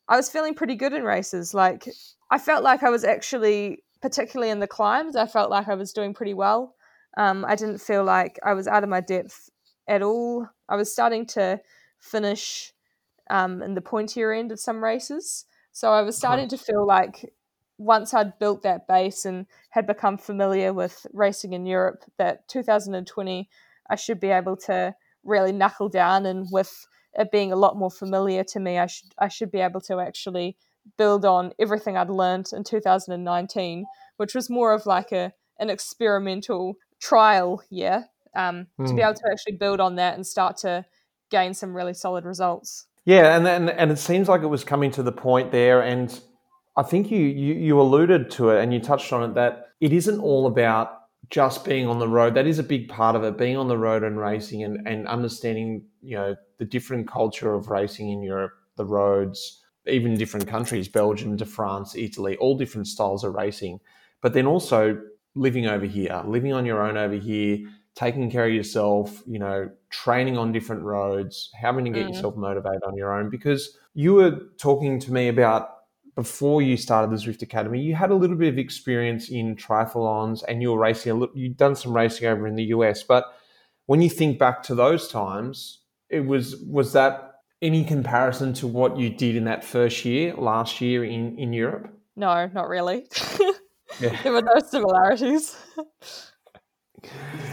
I 0.08 0.16
was 0.16 0.30
feeling 0.30 0.54
pretty 0.54 0.74
good 0.74 0.94
in 0.94 1.02
races. 1.02 1.52
Like 1.52 1.86
I 2.30 2.38
felt 2.38 2.64
like 2.64 2.82
I 2.82 2.88
was 2.88 3.04
actually, 3.04 3.84
particularly 4.00 4.50
in 4.50 4.60
the 4.60 4.66
climbs, 4.66 5.16
I 5.16 5.26
felt 5.26 5.50
like 5.50 5.68
I 5.68 5.74
was 5.74 5.92
doing 5.92 6.14
pretty 6.14 6.32
well. 6.32 6.74
Um, 7.18 7.44
I 7.44 7.56
didn't 7.56 7.82
feel 7.82 8.04
like 8.04 8.38
I 8.42 8.54
was 8.54 8.66
out 8.66 8.84
of 8.84 8.88
my 8.88 9.02
depth 9.02 9.50
at 9.86 10.00
all. 10.00 10.48
I 10.66 10.76
was 10.76 10.90
starting 10.90 11.26
to 11.26 11.60
finish 11.98 12.72
um, 13.28 13.62
in 13.62 13.74
the 13.74 13.82
pointier 13.82 14.36
end 14.36 14.50
of 14.50 14.58
some 14.58 14.82
races. 14.82 15.44
So 15.72 15.92
I 15.92 16.00
was 16.00 16.16
starting 16.16 16.48
to 16.48 16.56
feel 16.56 16.86
like 16.86 17.34
once 17.76 18.14
I'd 18.14 18.38
built 18.38 18.62
that 18.62 18.88
base 18.88 19.26
and 19.26 19.44
had 19.70 19.86
become 19.86 20.16
familiar 20.16 20.72
with 20.72 21.06
racing 21.12 21.52
in 21.52 21.66
Europe, 21.66 22.04
that 22.16 22.48
2020 22.48 23.50
I 23.90 23.94
should 23.94 24.20
be 24.20 24.30
able 24.30 24.56
to 24.56 24.94
really 25.24 25.52
knuckle 25.52 25.88
down 25.88 26.26
and 26.26 26.46
with 26.50 26.86
it 27.14 27.30
being 27.30 27.52
a 27.52 27.56
lot 27.56 27.76
more 27.76 27.90
familiar 27.90 28.44
to 28.44 28.60
me, 28.60 28.78
I 28.78 28.86
should 28.86 29.14
I 29.18 29.28
should 29.28 29.50
be 29.50 29.60
able 29.60 29.80
to 29.82 29.98
actually 30.00 30.56
build 30.96 31.24
on 31.24 31.52
everything 31.58 31.96
I'd 31.96 32.10
learned 32.10 32.50
in 32.52 32.64
2019, 32.64 33.84
which 34.16 34.34
was 34.34 34.48
more 34.48 34.72
of 34.72 34.86
like 34.86 35.12
a 35.12 35.32
an 35.58 35.70
experimental 35.70 36.76
trial 37.00 37.62
year. 37.70 38.06
Um, 38.36 38.66
mm. 38.78 38.86
To 38.86 38.94
be 38.94 39.00
hmm. 39.00 39.08
able 39.08 39.14
to 39.14 39.28
actually 39.32 39.56
build 39.56 39.80
on 39.80 39.96
that 39.96 40.14
and 40.14 40.26
start 40.26 40.58
to 40.58 40.84
gain 41.30 41.54
some 41.54 41.74
really 41.74 41.94
solid 41.94 42.24
results. 42.24 42.86
Yeah, 43.04 43.36
and 43.36 43.48
and, 43.48 43.70
and 43.70 43.90
it 43.90 43.98
seems 43.98 44.28
like 44.28 44.42
it 44.42 44.48
was 44.48 44.64
coming 44.64 44.90
to 44.92 45.02
the 45.02 45.12
point 45.12 45.50
there, 45.50 45.80
and 45.80 46.20
I 46.76 46.82
think 46.82 47.10
you, 47.10 47.18
you 47.18 47.54
you 47.54 47.80
alluded 47.80 48.30
to 48.32 48.50
it 48.50 48.62
and 48.62 48.72
you 48.72 48.80
touched 48.80 49.12
on 49.12 49.30
it 49.30 49.34
that 49.34 49.68
it 49.80 49.92
isn't 49.92 50.20
all 50.20 50.46
about 50.46 50.97
just 51.30 51.64
being 51.64 51.86
on 51.86 51.98
the 51.98 52.08
road. 52.08 52.34
That 52.34 52.46
is 52.46 52.58
a 52.58 52.62
big 52.62 52.88
part 52.88 53.14
of 53.14 53.24
it, 53.24 53.36
being 53.36 53.56
on 53.56 53.68
the 53.68 53.78
road 53.78 54.02
and 54.02 54.18
racing 54.18 54.64
and, 54.64 54.86
and 54.86 55.06
understanding, 55.06 55.84
you 56.00 56.16
know, 56.16 56.36
the 56.58 56.64
different 56.64 57.06
culture 57.08 57.54
of 57.54 57.68
racing 57.68 58.10
in 58.10 58.22
Europe, 58.22 58.52
the 58.76 58.84
roads, 58.84 59.62
even 59.86 60.14
different 60.14 60.46
countries, 60.46 60.88
Belgium 60.88 61.36
to 61.36 61.44
France, 61.44 61.94
Italy, 61.94 62.36
all 62.38 62.56
different 62.56 62.86
styles 62.86 63.24
of 63.24 63.34
racing. 63.34 63.80
But 64.20 64.32
then 64.32 64.46
also 64.46 65.00
living 65.34 65.66
over 65.66 65.86
here, 65.86 66.22
living 66.26 66.52
on 66.52 66.66
your 66.66 66.82
own 66.82 66.96
over 66.96 67.14
here, 67.14 67.58
taking 67.94 68.30
care 68.30 68.46
of 68.46 68.52
yourself, 68.52 69.22
you 69.26 69.38
know, 69.38 69.70
training 69.90 70.38
on 70.38 70.52
different 70.52 70.82
roads, 70.82 71.50
having 71.60 71.84
to 71.84 71.90
get 71.90 72.06
mm. 72.06 72.14
yourself 72.14 72.36
motivated 72.36 72.82
on 72.86 72.96
your 72.96 73.12
own. 73.12 73.28
Because 73.28 73.76
you 73.94 74.14
were 74.14 74.40
talking 74.58 74.98
to 75.00 75.12
me 75.12 75.28
about 75.28 75.77
before 76.18 76.60
you 76.60 76.76
started 76.76 77.12
the 77.12 77.16
Zwift 77.16 77.42
Academy, 77.42 77.80
you 77.80 77.94
had 77.94 78.10
a 78.10 78.14
little 78.16 78.34
bit 78.34 78.52
of 78.52 78.58
experience 78.58 79.28
in 79.28 79.54
triathlons 79.54 80.42
and 80.48 80.60
you 80.60 80.72
were 80.72 80.78
racing 80.80 81.12
a 81.12 81.14
little, 81.14 81.38
you'd 81.38 81.56
done 81.56 81.76
some 81.76 81.94
racing 81.94 82.26
over 82.26 82.44
in 82.48 82.56
the 82.56 82.64
US. 82.74 83.04
But 83.04 83.26
when 83.86 84.02
you 84.02 84.10
think 84.10 84.36
back 84.36 84.60
to 84.64 84.74
those 84.74 85.06
times, 85.06 85.82
it 86.10 86.26
was 86.26 86.56
was 86.56 86.92
that 86.94 87.34
any 87.62 87.84
comparison 87.84 88.52
to 88.54 88.66
what 88.66 88.98
you 88.98 89.10
did 89.10 89.36
in 89.36 89.44
that 89.44 89.62
first 89.62 90.04
year 90.04 90.34
last 90.34 90.80
year 90.80 91.04
in, 91.04 91.38
in 91.38 91.52
Europe? 91.52 91.88
No, 92.16 92.50
not 92.52 92.66
really. 92.66 93.06
yeah. 94.00 94.20
There 94.24 94.32
were 94.32 94.42
no 94.42 94.58
similarities. 94.68 95.56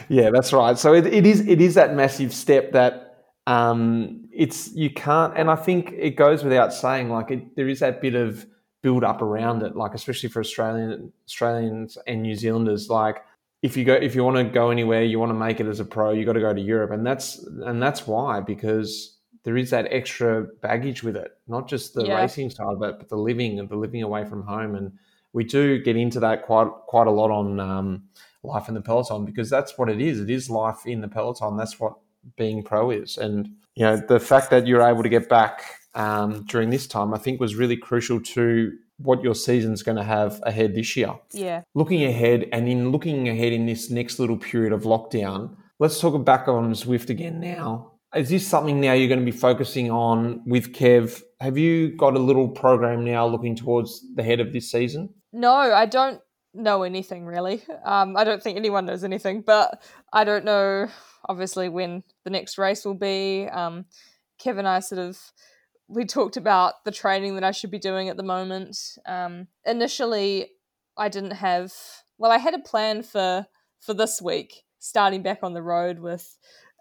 yeah, 0.10 0.32
that's 0.32 0.52
right. 0.52 0.76
So 0.76 0.96
it, 0.96 1.06
it 1.06 1.28
is 1.28 1.48
it 1.48 1.62
is 1.62 1.76
that 1.76 1.94
massive 1.94 2.34
step 2.34 2.72
that 2.72 3.28
um, 3.46 4.28
it's 4.34 4.74
you 4.74 4.90
can't, 4.90 5.38
and 5.38 5.52
I 5.52 5.56
think 5.56 5.94
it 5.96 6.16
goes 6.16 6.44
without 6.44 6.74
saying. 6.74 7.12
Like 7.12 7.30
it, 7.30 7.56
there 7.56 7.68
is 7.68 7.82
that 7.82 8.02
bit 8.02 8.16
of 8.16 8.48
build 8.86 9.04
up 9.04 9.24
around 9.24 9.64
it, 9.64 9.76
like 9.76 9.96
especially 9.96 10.30
for 10.30 10.42
Australian 10.42 11.12
Australians 11.28 11.98
and 12.06 12.22
New 12.22 12.36
Zealanders, 12.36 12.88
like 12.88 13.18
if 13.64 13.76
you 13.76 13.84
go 13.84 13.96
if 13.96 14.14
you 14.14 14.24
want 14.24 14.38
to 14.38 14.44
go 14.44 14.70
anywhere, 14.70 15.02
you 15.02 15.18
want 15.18 15.32
to 15.32 15.40
make 15.48 15.60
it 15.60 15.66
as 15.66 15.80
a 15.80 15.86
pro, 15.86 16.12
you 16.12 16.24
got 16.24 16.34
to 16.34 16.40
go 16.40 16.54
to 16.54 16.62
Europe, 16.62 16.92
and 16.92 17.04
that's 17.04 17.40
and 17.66 17.82
that's 17.82 18.06
why 18.06 18.42
because 18.42 19.18
there 19.42 19.58
is 19.58 19.72
that 19.72 19.88
extra 19.90 20.44
baggage 20.62 21.02
with 21.02 21.16
it, 21.16 21.32
not 21.48 21.68
just 21.68 21.96
the 21.96 22.06
yeah. 22.06 22.22
racing 22.22 22.52
side 22.52 22.76
of 22.76 22.84
it, 22.84 23.00
but 23.00 23.10
the 23.10 23.18
living 23.18 23.58
and 23.58 23.68
the 23.68 23.76
living 23.76 24.04
away 24.04 24.24
from 24.24 24.44
home, 24.44 24.76
and 24.76 24.92
we 25.34 25.44
do 25.44 25.82
get 25.82 25.96
into 25.96 26.20
that 26.20 26.44
quite 26.44 26.70
quite 26.86 27.08
a 27.08 27.12
lot 27.12 27.32
on 27.32 27.60
um, 27.60 28.04
life 28.44 28.68
in 28.68 28.76
the 28.76 28.82
peloton 28.82 29.26
because 29.26 29.50
that's 29.50 29.80
what 29.80 29.90
it 29.90 30.00
is. 30.00 30.20
It 30.20 30.30
is 30.30 30.48
life 30.48 30.86
in 30.86 31.02
the 31.02 31.08
peloton. 31.08 31.58
That's 31.58 31.80
what 31.80 31.94
being 32.38 32.62
pro 32.62 32.92
is, 32.92 33.18
and 33.18 33.50
you 33.74 33.86
know 33.86 33.98
the 33.98 34.20
fact 34.20 34.52
that 34.52 34.68
you're 34.68 34.88
able 34.88 35.02
to 35.02 35.10
get 35.10 35.28
back 35.28 35.64
um, 35.96 36.44
during 36.46 36.70
this 36.70 36.88
time, 36.88 37.14
I 37.14 37.18
think 37.18 37.40
was 37.40 37.56
really 37.56 37.78
crucial 37.78 38.22
to 38.22 38.72
what 38.98 39.24
your 39.24 39.36
season's 39.36 39.84
going 39.84 39.98
to 39.98 40.04
have 40.04 40.40
ahead 40.44 40.76
this 40.76 40.96
year. 40.96 41.14
Yeah. 41.32 41.62
Looking 41.74 42.04
ahead 42.04 42.48
and 42.52 42.68
in 42.68 42.92
looking 42.92 43.28
ahead 43.28 43.54
in 43.54 43.66
this 43.66 43.90
next 43.90 44.20
little 44.20 44.38
period 44.38 44.72
of 44.74 44.84
lockdown, 44.84 45.56
let's 45.80 46.00
talk 46.00 46.24
back 46.24 46.48
on 46.48 46.74
Zwift 46.74 47.10
again 47.10 47.40
now. 47.40 47.92
Is 48.16 48.30
this 48.30 48.48
something 48.48 48.80
now 48.80 48.94
you're 48.94 49.10
going 49.10 49.20
to 49.20 49.26
be 49.26 49.38
focusing 49.38 49.92
on 49.92 50.42
with 50.46 50.74
Kev? 50.74 51.22
Have 51.42 51.58
you 51.58 51.96
got 51.98 52.16
a 52.16 52.20
little 52.20 52.48
program 52.48 53.04
now 53.04 53.28
looking 53.28 53.56
towards 53.56 54.02
the 54.16 54.24
head 54.24 54.40
of 54.40 54.54
this 54.54 54.72
season? 54.72 55.14
No, 55.34 55.54
I 55.54 55.86
don't 55.86 56.22
know 56.54 56.84
anything 56.84 57.26
really. 57.26 57.62
Um, 57.84 58.16
I 58.16 58.24
don't 58.24 58.42
think 58.42 58.58
anyone 58.58 58.86
knows 58.86 59.04
anything, 59.04 59.42
but 59.42 59.84
I 60.14 60.24
don't 60.24 60.46
know 60.46 60.88
obviously 61.28 61.68
when 61.68 62.04
the 62.24 62.30
next 62.30 62.58
race 62.58 62.86
will 62.86 62.96
be. 62.96 63.48
Um, 63.52 63.86
Kev 64.42 64.60
and 64.60 64.68
I 64.68 64.80
sort 64.80 65.00
of 65.00 65.20
we 65.88 66.06
talked 66.06 66.38
about 66.38 66.84
the 66.84 66.92
training 66.92 67.36
that 67.36 67.44
I 67.44 67.52
should 67.52 67.72
be 67.72 67.80
doing 67.80 68.10
at 68.10 68.18
the 68.18 68.24
moment. 68.24 68.78
Um, 69.06 69.48
initially, 69.66 70.52
I 70.98 71.10
didn't 71.10 71.32
have. 71.32 71.74
Well, 72.18 72.32
I 72.32 72.38
had 72.38 72.54
a 72.54 72.60
plan 72.60 73.04
for 73.04 73.46
for 73.82 73.94
this 73.94 74.22
week, 74.22 74.64
starting 74.80 75.22
back 75.22 75.40
on 75.44 75.54
the 75.54 75.62
road 75.62 76.00
with 76.00 76.38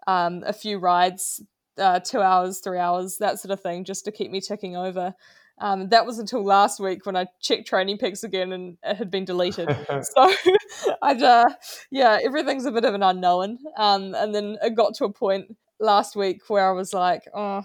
um, 0.07 0.43
a 0.45 0.53
few 0.53 0.77
rides, 0.77 1.43
uh, 1.77 1.99
two 1.99 2.21
hours, 2.21 2.59
three 2.59 2.79
hours, 2.79 3.17
that 3.19 3.39
sort 3.39 3.51
of 3.51 3.61
thing, 3.61 3.83
just 3.83 4.05
to 4.05 4.11
keep 4.11 4.31
me 4.31 4.41
ticking 4.41 4.75
over. 4.75 5.13
Um, 5.59 5.87
that 5.89 6.05
was 6.05 6.19
until 6.19 6.43
last 6.43 6.79
week 6.79 7.05
when 7.05 7.15
I 7.15 7.27
checked 7.41 7.69
TrainingPeaks 7.69 8.23
again 8.23 8.51
and 8.51 8.77
it 8.83 8.97
had 8.97 9.09
been 9.09 9.23
deleted. 9.23 9.69
so 10.01 10.33
I'd, 11.01 11.21
uh, 11.21 11.45
yeah, 11.91 12.19
everything's 12.21 12.65
a 12.65 12.71
bit 12.71 12.83
of 12.83 12.93
an 12.93 13.03
unknown. 13.03 13.59
Um, 13.77 14.13
and 14.15 14.35
then 14.35 14.57
it 14.61 14.75
got 14.75 14.95
to 14.95 15.05
a 15.05 15.11
point 15.11 15.55
last 15.79 16.15
week 16.15 16.41
where 16.49 16.67
I 16.69 16.73
was 16.73 16.93
like, 16.93 17.23
oh, 17.33 17.63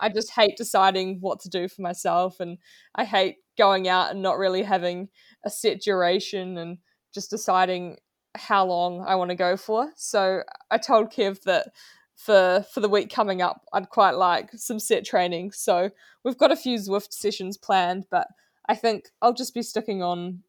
I 0.00 0.08
just 0.08 0.30
hate 0.30 0.56
deciding 0.56 1.18
what 1.20 1.40
to 1.40 1.48
do 1.48 1.68
for 1.68 1.82
myself, 1.82 2.40
and 2.40 2.58
I 2.94 3.04
hate 3.04 3.36
going 3.56 3.88
out 3.88 4.10
and 4.10 4.22
not 4.22 4.38
really 4.38 4.62
having 4.62 5.08
a 5.44 5.50
set 5.50 5.80
duration 5.80 6.58
and 6.58 6.78
just 7.12 7.30
deciding 7.30 7.98
how 8.34 8.66
long 8.66 9.04
I 9.06 9.14
want 9.14 9.30
to 9.30 9.36
go 9.36 9.56
for. 9.56 9.92
So 9.96 10.42
I 10.70 10.78
told 10.78 11.12
Kev 11.12 11.42
that 11.42 11.68
for 12.16 12.64
for 12.72 12.80
the 12.80 12.88
week 12.88 13.12
coming 13.12 13.42
up, 13.42 13.62
I'd 13.72 13.90
quite 13.90 14.12
like 14.16 14.50
some 14.54 14.78
set 14.78 15.04
training. 15.04 15.52
So 15.52 15.90
we've 16.24 16.38
got 16.38 16.52
a 16.52 16.56
few 16.56 16.78
Zwift 16.78 17.12
sessions 17.12 17.56
planned, 17.56 18.06
but 18.10 18.26
I 18.68 18.74
think 18.74 19.10
I'll 19.20 19.34
just 19.34 19.54
be 19.54 19.62
sticking 19.62 20.02
on 20.02 20.42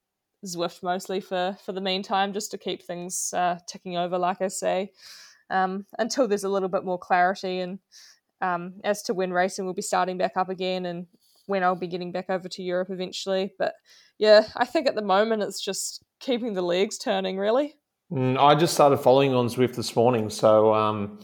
Zwift 0.45 0.83
mostly 0.83 1.19
for 1.19 1.57
for 1.65 1.71
the 1.71 1.81
meantime, 1.81 2.33
just 2.33 2.51
to 2.51 2.57
keep 2.57 2.83
things 2.83 3.33
uh, 3.35 3.59
ticking 3.67 3.97
over, 3.97 4.17
like 4.17 4.41
I 4.41 4.47
say, 4.47 4.91
um, 5.49 5.85
until 5.97 6.27
there's 6.27 6.43
a 6.43 6.49
little 6.49 6.69
bit 6.69 6.85
more 6.85 6.99
clarity 6.99 7.59
and 7.59 7.79
um, 8.41 8.75
as 8.83 9.01
to 9.03 9.13
when 9.13 9.31
racing 9.31 9.65
will 9.65 9.73
be 9.73 9.81
starting 9.81 10.17
back 10.17 10.33
up 10.35 10.49
again 10.49 10.85
and 10.85 11.07
when 11.47 11.63
I'll 11.63 11.75
be 11.75 11.87
getting 11.87 12.11
back 12.11 12.29
over 12.29 12.49
to 12.49 12.63
Europe 12.63 12.89
eventually. 12.91 13.53
But 13.57 13.73
yeah, 14.17 14.47
I 14.55 14.65
think 14.65 14.87
at 14.87 14.95
the 14.95 15.01
moment 15.01 15.43
it's 15.43 15.63
just 15.63 16.03
keeping 16.19 16.53
the 16.53 16.61
legs 16.61 16.97
turning, 16.97 17.37
really. 17.37 17.75
Mm, 18.11 18.37
I 18.37 18.55
just 18.55 18.73
started 18.73 18.97
following 18.97 19.33
on 19.33 19.47
Zwift 19.47 19.75
this 19.75 19.95
morning, 19.95 20.29
so 20.29 20.73
um, 20.73 21.19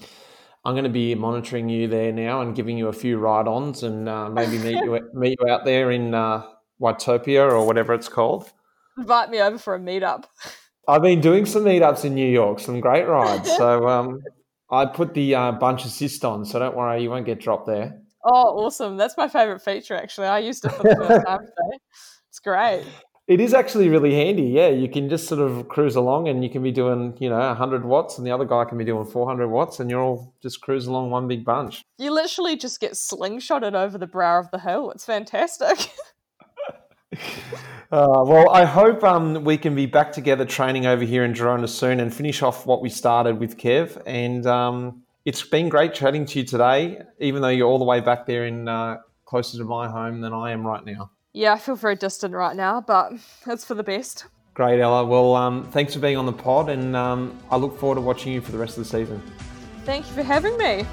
I'm 0.65 0.73
going 0.73 0.83
to 0.83 0.89
be 0.89 1.15
monitoring 1.15 1.69
you 1.69 1.87
there 1.87 2.11
now 2.11 2.41
and 2.41 2.55
giving 2.55 2.77
you 2.77 2.87
a 2.87 2.93
few 2.93 3.17
ride-ons 3.17 3.83
and 3.83 4.09
uh, 4.09 4.29
maybe 4.29 4.57
meet 4.57 4.83
you 4.83 4.99
meet 5.13 5.37
you 5.39 5.49
out 5.49 5.63
there 5.65 5.91
in 5.91 6.13
uh, 6.13 6.43
Watopia 6.81 7.51
or 7.51 7.65
whatever 7.65 7.93
it's 7.93 8.09
called. 8.09 8.51
Invite 8.97 9.29
me 9.29 9.39
over 9.41 9.57
for 9.57 9.75
a 9.75 9.79
meetup. 9.79 10.25
I've 10.87 11.01
been 11.01 11.21
doing 11.21 11.45
some 11.45 11.63
meetups 11.63 12.03
in 12.05 12.15
New 12.15 12.27
York, 12.27 12.59
some 12.59 12.79
great 12.79 13.07
rides. 13.07 13.49
So 13.55 13.87
um, 13.87 14.21
I 14.71 14.85
put 14.85 15.13
the 15.13 15.35
uh, 15.35 15.51
bunch 15.53 15.85
assist 15.85 16.23
on, 16.23 16.45
so 16.45 16.59
don't 16.59 16.75
worry, 16.75 17.03
you 17.03 17.09
won't 17.09 17.25
get 17.25 17.39
dropped 17.39 17.67
there. 17.67 17.99
Oh, 18.23 18.65
awesome! 18.65 18.97
That's 18.97 19.17
my 19.17 19.27
favorite 19.27 19.61
feature. 19.61 19.95
Actually, 19.95 20.27
I 20.27 20.39
used 20.39 20.63
it 20.63 20.71
for 20.71 20.83
the 20.83 20.95
first 20.95 21.25
time 21.25 21.39
today. 21.39 21.79
It's 22.29 22.39
great. 22.39 22.85
It 23.27 23.39
is 23.39 23.53
actually 23.53 23.87
really 23.87 24.13
handy. 24.13 24.43
Yeah, 24.43 24.69
you 24.69 24.89
can 24.89 25.07
just 25.07 25.27
sort 25.27 25.41
of 25.41 25.67
cruise 25.69 25.95
along, 25.95 26.27
and 26.27 26.43
you 26.43 26.49
can 26.49 26.63
be 26.63 26.71
doing, 26.71 27.15
you 27.19 27.29
know, 27.29 27.39
100 27.39 27.85
watts, 27.85 28.17
and 28.17 28.27
the 28.27 28.31
other 28.31 28.45
guy 28.45 28.65
can 28.65 28.77
be 28.77 28.83
doing 28.83 29.05
400 29.05 29.47
watts, 29.47 29.79
and 29.79 29.89
you're 29.89 30.01
all 30.01 30.33
just 30.41 30.61
cruise 30.61 30.87
along 30.87 31.11
one 31.11 31.27
big 31.27 31.45
bunch. 31.45 31.81
You 31.97 32.11
literally 32.11 32.57
just 32.57 32.79
get 32.79 32.93
slingshotted 32.93 33.73
over 33.73 33.97
the 33.97 34.07
brow 34.07 34.39
of 34.39 34.51
the 34.51 34.59
hill. 34.59 34.91
It's 34.91 35.05
fantastic. 35.05 35.91
Uh, 37.91 38.23
well, 38.25 38.49
I 38.51 38.63
hope 38.63 39.03
um, 39.03 39.43
we 39.43 39.57
can 39.57 39.75
be 39.75 39.85
back 39.85 40.13
together 40.13 40.45
training 40.45 40.85
over 40.85 41.03
here 41.03 41.25
in 41.25 41.33
Girona 41.33 41.67
soon 41.67 41.99
and 41.99 42.13
finish 42.13 42.41
off 42.41 42.65
what 42.65 42.81
we 42.81 42.87
started 42.89 43.37
with 43.37 43.57
Kev. 43.57 44.01
And 44.05 44.47
um, 44.47 45.03
it's 45.25 45.43
been 45.43 45.67
great 45.67 45.93
chatting 45.93 46.25
to 46.27 46.39
you 46.39 46.45
today, 46.45 47.01
even 47.19 47.41
though 47.41 47.49
you're 47.49 47.67
all 47.67 47.79
the 47.79 47.83
way 47.83 47.99
back 47.99 48.25
there 48.25 48.45
in 48.45 48.69
uh, 48.69 48.99
closer 49.25 49.57
to 49.57 49.65
my 49.65 49.89
home 49.89 50.21
than 50.21 50.31
I 50.31 50.51
am 50.51 50.65
right 50.65 50.85
now. 50.85 51.11
Yeah, 51.33 51.51
I 51.51 51.59
feel 51.59 51.75
very 51.75 51.97
distant 51.97 52.33
right 52.33 52.55
now, 52.55 52.79
but 52.79 53.11
it's 53.45 53.65
for 53.65 53.73
the 53.73 53.83
best. 53.83 54.25
Great, 54.53 54.79
Ella. 54.79 55.05
Well, 55.05 55.35
um, 55.35 55.65
thanks 55.71 55.93
for 55.93 55.99
being 55.99 56.15
on 56.15 56.25
the 56.25 56.33
pod, 56.33 56.69
and 56.69 56.95
um, 56.95 57.37
I 57.49 57.57
look 57.57 57.77
forward 57.77 57.95
to 57.95 58.01
watching 58.01 58.31
you 58.31 58.39
for 58.39 58.53
the 58.53 58.57
rest 58.57 58.77
of 58.77 58.83
the 58.85 58.89
season. 58.89 59.21
Thank 59.83 60.07
you 60.07 60.13
for 60.13 60.23
having 60.23 60.57
me. 60.57 60.85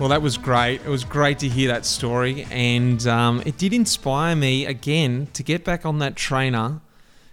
Well, 0.00 0.08
that 0.08 0.22
was 0.22 0.38
great. 0.38 0.80
It 0.80 0.88
was 0.88 1.04
great 1.04 1.40
to 1.40 1.48
hear 1.48 1.68
that 1.68 1.84
story, 1.84 2.46
and 2.50 3.06
um, 3.06 3.42
it 3.44 3.58
did 3.58 3.74
inspire 3.74 4.34
me 4.34 4.64
again 4.64 5.28
to 5.34 5.42
get 5.42 5.62
back 5.62 5.84
on 5.84 5.98
that 5.98 6.16
trainer 6.16 6.80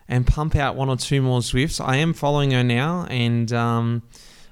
and 0.10 0.28
pump 0.28 0.54
out 0.54 0.76
one 0.76 0.90
or 0.90 0.98
two 0.98 1.22
more 1.22 1.40
Zwifts. 1.40 1.80
I 1.80 1.96
am 1.96 2.12
following 2.12 2.52
her 2.52 2.66
now, 2.66 3.06
and 3.10 3.54
um, 3.54 4.04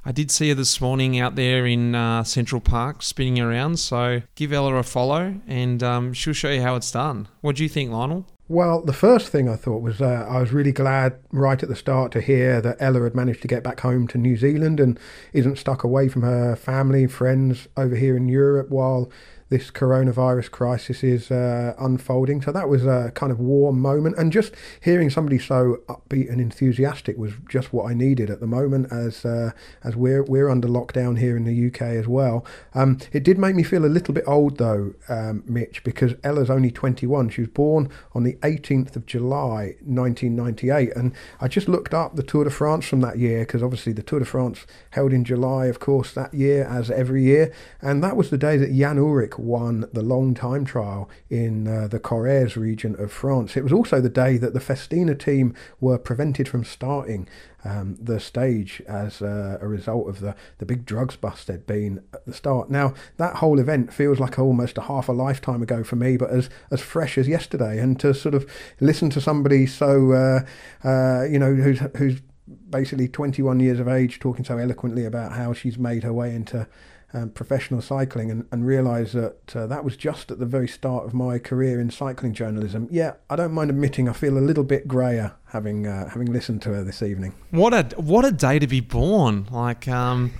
I 0.07 0.11
did 0.11 0.29
see 0.29 0.49
her 0.49 0.55
this 0.55 0.79
morning 0.79 1.19
out 1.19 1.35
there 1.35 1.65
in 1.65 1.95
uh, 1.95 2.23
Central 2.23 2.61
Park 2.61 3.01
spinning 3.01 3.39
around. 3.39 3.79
So 3.79 4.21
give 4.35 4.53
Ella 4.53 4.75
a 4.75 4.83
follow, 4.83 5.41
and 5.47 5.81
um, 5.81 6.13
she'll 6.13 6.33
show 6.33 6.51
you 6.51 6.61
how 6.61 6.75
it's 6.75 6.91
done. 6.91 7.27
What 7.41 7.55
do 7.55 7.63
you 7.63 7.69
think, 7.69 7.91
Lionel? 7.91 8.27
Well, 8.47 8.81
the 8.83 8.93
first 8.93 9.29
thing 9.29 9.49
I 9.49 9.55
thought 9.55 9.81
was 9.81 9.99
uh, 10.01 10.27
I 10.29 10.39
was 10.39 10.53
really 10.53 10.71
glad 10.71 11.17
right 11.31 11.61
at 11.61 11.67
the 11.67 11.75
start 11.75 12.11
to 12.11 12.21
hear 12.21 12.61
that 12.61 12.77
Ella 12.79 13.01
had 13.01 13.15
managed 13.15 13.41
to 13.41 13.47
get 13.47 13.63
back 13.63 13.79
home 13.79 14.07
to 14.09 14.19
New 14.19 14.37
Zealand 14.37 14.79
and 14.79 14.99
isn't 15.33 15.57
stuck 15.57 15.83
away 15.83 16.07
from 16.07 16.21
her 16.21 16.55
family, 16.55 17.05
and 17.05 17.11
friends 17.11 17.67
over 17.75 17.95
here 17.95 18.15
in 18.15 18.29
Europe 18.29 18.69
while 18.69 19.09
this 19.55 19.71
coronavirus 19.71 20.51
crisis 20.51 21.01
is 21.01 21.31
uh, 21.31 21.73
unfolding. 21.79 22.41
So 22.41 22.51
that 22.51 22.67
was 22.67 22.85
a 22.85 23.13
kind 23.15 23.31
of 23.31 23.39
warm 23.39 23.79
moment, 23.79 24.17
and 24.17 24.29
just 24.29 24.53
hearing 24.81 25.09
somebody 25.09 25.39
so 25.39 25.77
upbeat 25.87 26.29
and 26.29 26.41
enthusiastic 26.41 27.17
was 27.17 27.31
just 27.47 27.71
what 27.71 27.89
I 27.89 27.93
needed 27.93 28.29
at 28.29 28.41
the 28.41 28.47
moment. 28.47 28.91
As 28.91 29.23
uh, 29.23 29.51
as 29.81 29.95
we're 29.95 30.23
we're 30.23 30.49
under 30.49 30.67
lockdown 30.67 31.17
here 31.17 31.37
in 31.37 31.45
the 31.45 31.67
UK 31.67 31.81
as 31.83 32.05
well. 32.05 32.45
Um, 32.73 32.97
it 33.13 33.23
did 33.23 33.37
make 33.37 33.55
me 33.55 33.63
feel 33.63 33.85
a 33.85 33.87
little 33.87 34.13
bit 34.13 34.25
old 34.27 34.57
though, 34.57 34.93
um, 35.07 35.43
Mitch, 35.45 35.85
because 35.85 36.15
Ella's 36.21 36.49
only 36.49 36.71
21. 36.71 37.29
She 37.29 37.41
was 37.41 37.49
born 37.49 37.89
on 38.13 38.23
the 38.23 38.33
18th 38.41 38.97
of 38.97 39.05
July 39.05 39.75
1998, 39.85 40.93
and 40.97 41.13
I 41.39 41.47
just 41.47 41.69
looked 41.69 41.93
up 41.93 42.17
the 42.17 42.23
Tour 42.23 42.43
de 42.43 42.49
France 42.49 42.85
from 42.85 42.99
that 43.01 43.17
year 43.17 43.39
because 43.39 43.63
obviously 43.63 43.93
the 43.93 44.03
Tour 44.03 44.19
de 44.19 44.25
France 44.25 44.67
held 44.91 45.13
in 45.13 45.23
July, 45.23 45.67
of 45.67 45.79
course, 45.79 46.11
that 46.11 46.33
year 46.33 46.65
as 46.65 46.91
every 46.91 47.23
year, 47.23 47.53
and 47.81 48.03
that 48.03 48.17
was 48.17 48.29
the 48.29 48.37
day 48.37 48.57
that 48.57 48.73
Jan 48.73 48.97
Ullrich 48.97 49.39
won 49.45 49.85
the 49.93 50.01
long 50.01 50.33
time 50.33 50.65
trial 50.65 51.09
in 51.29 51.67
uh, 51.67 51.87
the 51.87 51.99
Corrèze 51.99 52.55
region 52.55 52.95
of 52.99 53.11
France. 53.11 53.55
It 53.55 53.63
was 53.63 53.73
also 53.73 54.01
the 54.01 54.09
day 54.09 54.37
that 54.37 54.53
the 54.53 54.59
Festina 54.59 55.15
team 55.15 55.53
were 55.79 55.97
prevented 55.97 56.47
from 56.47 56.63
starting 56.63 57.27
um, 57.63 57.97
the 57.99 58.19
stage 58.19 58.81
as 58.87 59.21
uh, 59.21 59.57
a 59.59 59.67
result 59.67 60.07
of 60.07 60.19
the, 60.19 60.35
the 60.59 60.65
big 60.65 60.85
drugs 60.85 61.15
bust 61.15 61.47
there'd 61.47 61.65
been 61.65 62.03
at 62.13 62.25
the 62.25 62.33
start. 62.33 62.69
Now, 62.69 62.93
that 63.17 63.37
whole 63.37 63.59
event 63.59 63.91
feels 63.91 64.19
like 64.19 64.37
almost 64.37 64.77
a 64.77 64.81
half 64.81 65.09
a 65.09 65.13
lifetime 65.13 65.63
ago 65.63 65.83
for 65.83 65.95
me, 65.95 66.17
but 66.17 66.29
as, 66.29 66.49
as 66.71 66.81
fresh 66.81 67.17
as 67.17 67.27
yesterday. 67.27 67.79
And 67.79 67.99
to 68.01 68.13
sort 68.13 68.35
of 68.35 68.49
listen 68.79 69.09
to 69.11 69.21
somebody 69.21 69.65
so, 69.65 70.11
uh, 70.11 70.87
uh 70.87 71.23
you 71.23 71.39
know, 71.39 71.55
who's, 71.55 71.79
who's 71.97 72.21
basically 72.69 73.07
21 73.07 73.59
years 73.59 73.79
of 73.79 73.87
age 73.87 74.19
talking 74.19 74.45
so 74.45 74.57
eloquently 74.57 75.05
about 75.05 75.31
how 75.31 75.53
she's 75.53 75.77
made 75.77 76.03
her 76.03 76.13
way 76.13 76.35
into 76.35 76.67
um, 77.16 77.30
professional 77.30 77.82
cycling 77.82 78.30
and, 78.30 78.45
and 78.51 78.68
realise 78.68 79.13
that 79.13 79.55
uh, 79.55 79.66
that 79.68 79.86
was 79.86 79.95
just 79.95 80.32
at 80.32 80.39
the 80.39 80.45
very 80.45 80.68
start 80.68 81.05
of 81.05 81.13
my 81.13 81.39
career 81.39 81.80
in 81.80 81.89
cycling 81.89 82.34
journalism. 82.34 82.88
Yeah, 82.91 83.13
I 83.30 83.38
don't 83.38 83.53
mind 83.53 83.70
admitting 83.70 84.09
I 84.09 84.13
feel 84.13 84.38
a 84.38 84.39
little 84.39 84.66
bit 84.66 84.88
grayer 84.88 85.34
having 85.55 85.87
uh, 85.87 86.09
having 86.09 86.31
listened 86.31 86.61
to 86.63 86.69
her 86.69 86.83
this 86.83 87.01
evening. 87.01 87.33
What 87.51 87.73
a 87.73 87.83
what 87.95 88.25
a 88.25 88.31
day 88.31 88.59
to 88.59 88.67
be 88.67 88.81
born! 88.81 89.47
Like 89.49 89.87
um, 89.87 90.33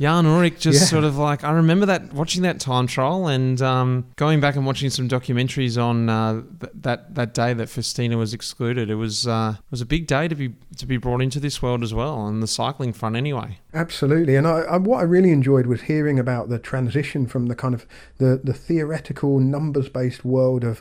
Jan 0.00 0.24
Ullrich 0.24 0.60
just 0.60 0.80
yeah. 0.80 0.86
sort 0.86 1.04
of 1.04 1.18
like 1.18 1.42
I 1.42 1.50
remember 1.50 1.86
that 1.86 2.12
watching 2.12 2.42
that 2.42 2.60
time 2.60 2.86
trial 2.86 3.26
and 3.26 3.60
um, 3.60 4.06
going 4.14 4.40
back 4.40 4.54
and 4.54 4.64
watching 4.64 4.90
some 4.90 5.08
documentaries 5.08 5.76
on 5.82 6.08
uh, 6.08 6.42
th- 6.60 6.72
that 6.76 7.14
that 7.16 7.34
day 7.34 7.52
that 7.52 7.68
Festina 7.68 8.16
was 8.16 8.32
excluded. 8.32 8.90
It 8.90 8.94
was 8.94 9.26
uh, 9.26 9.56
it 9.58 9.70
was 9.72 9.80
a 9.80 9.86
big 9.86 10.06
day 10.06 10.28
to 10.28 10.34
be 10.34 10.54
to 10.76 10.86
be 10.86 10.96
brought 10.96 11.20
into 11.20 11.40
this 11.40 11.60
world 11.60 11.82
as 11.82 11.92
well 11.92 12.14
on 12.14 12.38
the 12.40 12.46
cycling 12.46 12.92
front 12.92 13.16
anyway. 13.16 13.58
Absolutely, 13.74 14.36
and 14.36 14.46
I, 14.46 14.60
I, 14.60 14.76
what 14.76 14.98
I 14.98 15.02
really 15.02 15.32
enjoyed 15.32 15.66
was 15.66 15.82
hearing 15.82 16.20
about 16.20 16.48
the 16.48 16.60
transition 16.60 17.26
from 17.26 17.46
the 17.46 17.56
kind 17.56 17.74
of 17.74 17.86
the 18.18 18.40
the 18.42 18.54
theoretical 18.54 19.40
numbers 19.40 19.88
based 19.88 20.24
world 20.24 20.62
of 20.62 20.80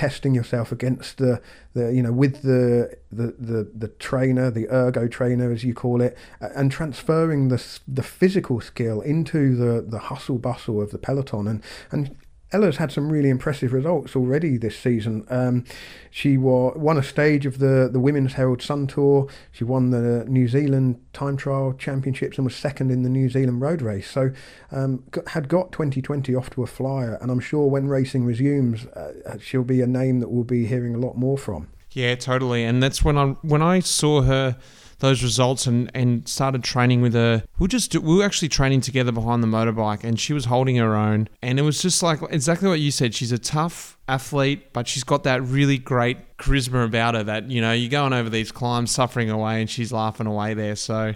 testing 0.00 0.34
yourself 0.34 0.72
against 0.72 1.18
the, 1.18 1.42
the 1.74 1.92
you 1.92 2.02
know 2.02 2.10
with 2.10 2.40
the, 2.40 2.96
the 3.12 3.34
the 3.38 3.70
the 3.76 3.88
trainer 3.98 4.50
the 4.50 4.66
ergo 4.70 5.06
trainer 5.06 5.52
as 5.52 5.62
you 5.62 5.74
call 5.74 6.00
it 6.00 6.16
and 6.40 6.72
transferring 6.72 7.48
the 7.48 7.62
the 7.86 8.02
physical 8.02 8.62
skill 8.62 9.02
into 9.02 9.54
the 9.54 9.82
the 9.86 9.98
hustle 9.98 10.38
bustle 10.38 10.80
of 10.80 10.90
the 10.90 10.96
peloton. 10.96 11.46
And 11.46 11.62
and 11.90 12.16
Ella's 12.52 12.78
had 12.78 12.90
some 12.90 13.10
really 13.10 13.30
impressive 13.30 13.72
results 13.72 14.16
already 14.16 14.56
this 14.56 14.76
season. 14.78 15.24
Um, 15.30 15.64
she 16.10 16.36
won 16.36 16.98
a 16.98 17.02
stage 17.02 17.46
of 17.46 17.58
the, 17.58 17.88
the 17.92 18.00
Women's 18.00 18.32
Herald 18.32 18.60
Sun 18.60 18.88
Tour. 18.88 19.28
She 19.52 19.62
won 19.62 19.90
the 19.90 20.24
New 20.26 20.48
Zealand 20.48 21.00
Time 21.12 21.36
Trial 21.36 21.72
Championships 21.74 22.38
and 22.38 22.44
was 22.44 22.56
second 22.56 22.90
in 22.90 23.02
the 23.02 23.08
New 23.08 23.28
Zealand 23.28 23.60
Road 23.60 23.82
Race. 23.82 24.10
So 24.10 24.30
um, 24.72 25.04
had 25.28 25.48
got 25.48 25.70
2020 25.70 26.34
off 26.34 26.50
to 26.50 26.62
a 26.62 26.66
flyer, 26.66 27.18
and 27.20 27.30
I'm 27.30 27.40
sure 27.40 27.68
when 27.68 27.88
racing 27.88 28.24
resumes, 28.24 28.86
uh, 28.86 29.38
she'll 29.40 29.62
be 29.62 29.80
a 29.80 29.86
name 29.86 30.20
that 30.20 30.30
we'll 30.30 30.44
be 30.44 30.66
hearing 30.66 30.94
a 30.94 30.98
lot 30.98 31.16
more 31.16 31.38
from. 31.38 31.68
Yeah, 31.92 32.14
totally. 32.14 32.64
And 32.64 32.82
that's 32.82 33.04
when 33.04 33.18
I 33.18 33.26
when 33.42 33.62
I 33.62 33.80
saw 33.80 34.22
her 34.22 34.56
those 35.00 35.22
results 35.22 35.66
and, 35.66 35.90
and 35.94 36.26
started 36.28 36.62
training 36.62 37.00
with 37.02 37.14
her. 37.14 37.42
We 37.58 37.68
just 37.68 37.94
we 37.96 38.16
were 38.16 38.24
actually 38.24 38.48
training 38.48 38.82
together 38.82 39.12
behind 39.12 39.42
the 39.42 39.48
motorbike, 39.48 40.04
and 40.04 40.18
she 40.18 40.32
was 40.32 40.44
holding 40.46 40.76
her 40.76 40.94
own. 40.94 41.28
And 41.42 41.58
it 41.58 41.62
was 41.62 41.82
just 41.82 42.02
like 42.02 42.20
exactly 42.30 42.68
what 42.68 42.80
you 42.80 42.90
said. 42.90 43.14
She's 43.14 43.32
a 43.32 43.38
tough 43.38 43.98
athlete, 44.08 44.72
but 44.72 44.86
she's 44.86 45.04
got 45.04 45.24
that 45.24 45.42
really 45.42 45.78
great 45.78 46.36
charisma 46.38 46.84
about 46.84 47.14
her. 47.14 47.24
That 47.24 47.50
you 47.50 47.60
know, 47.60 47.72
you're 47.72 47.90
going 47.90 48.12
over 48.12 48.30
these 48.30 48.52
climbs, 48.52 48.90
suffering 48.90 49.30
away, 49.30 49.60
and 49.60 49.68
she's 49.68 49.92
laughing 49.92 50.26
away 50.26 50.54
there. 50.54 50.76
So 50.76 51.14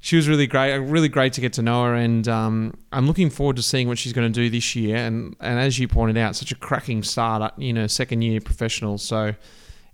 she 0.00 0.16
was 0.16 0.28
really 0.28 0.46
great, 0.46 0.78
really 0.78 1.08
great 1.08 1.32
to 1.34 1.40
get 1.40 1.52
to 1.54 1.62
know 1.62 1.84
her, 1.84 1.94
and 1.94 2.26
um, 2.28 2.74
I'm 2.92 3.06
looking 3.06 3.30
forward 3.30 3.56
to 3.56 3.62
seeing 3.62 3.88
what 3.88 3.98
she's 3.98 4.12
going 4.12 4.32
to 4.32 4.40
do 4.40 4.48
this 4.48 4.76
year. 4.76 4.96
And 4.96 5.34
and 5.40 5.58
as 5.58 5.78
you 5.78 5.88
pointed 5.88 6.16
out, 6.16 6.36
such 6.36 6.52
a 6.52 6.56
cracking 6.56 7.02
start, 7.02 7.52
you 7.58 7.72
know, 7.72 7.86
second 7.86 8.22
year 8.22 8.40
professional. 8.40 8.98
So 8.98 9.34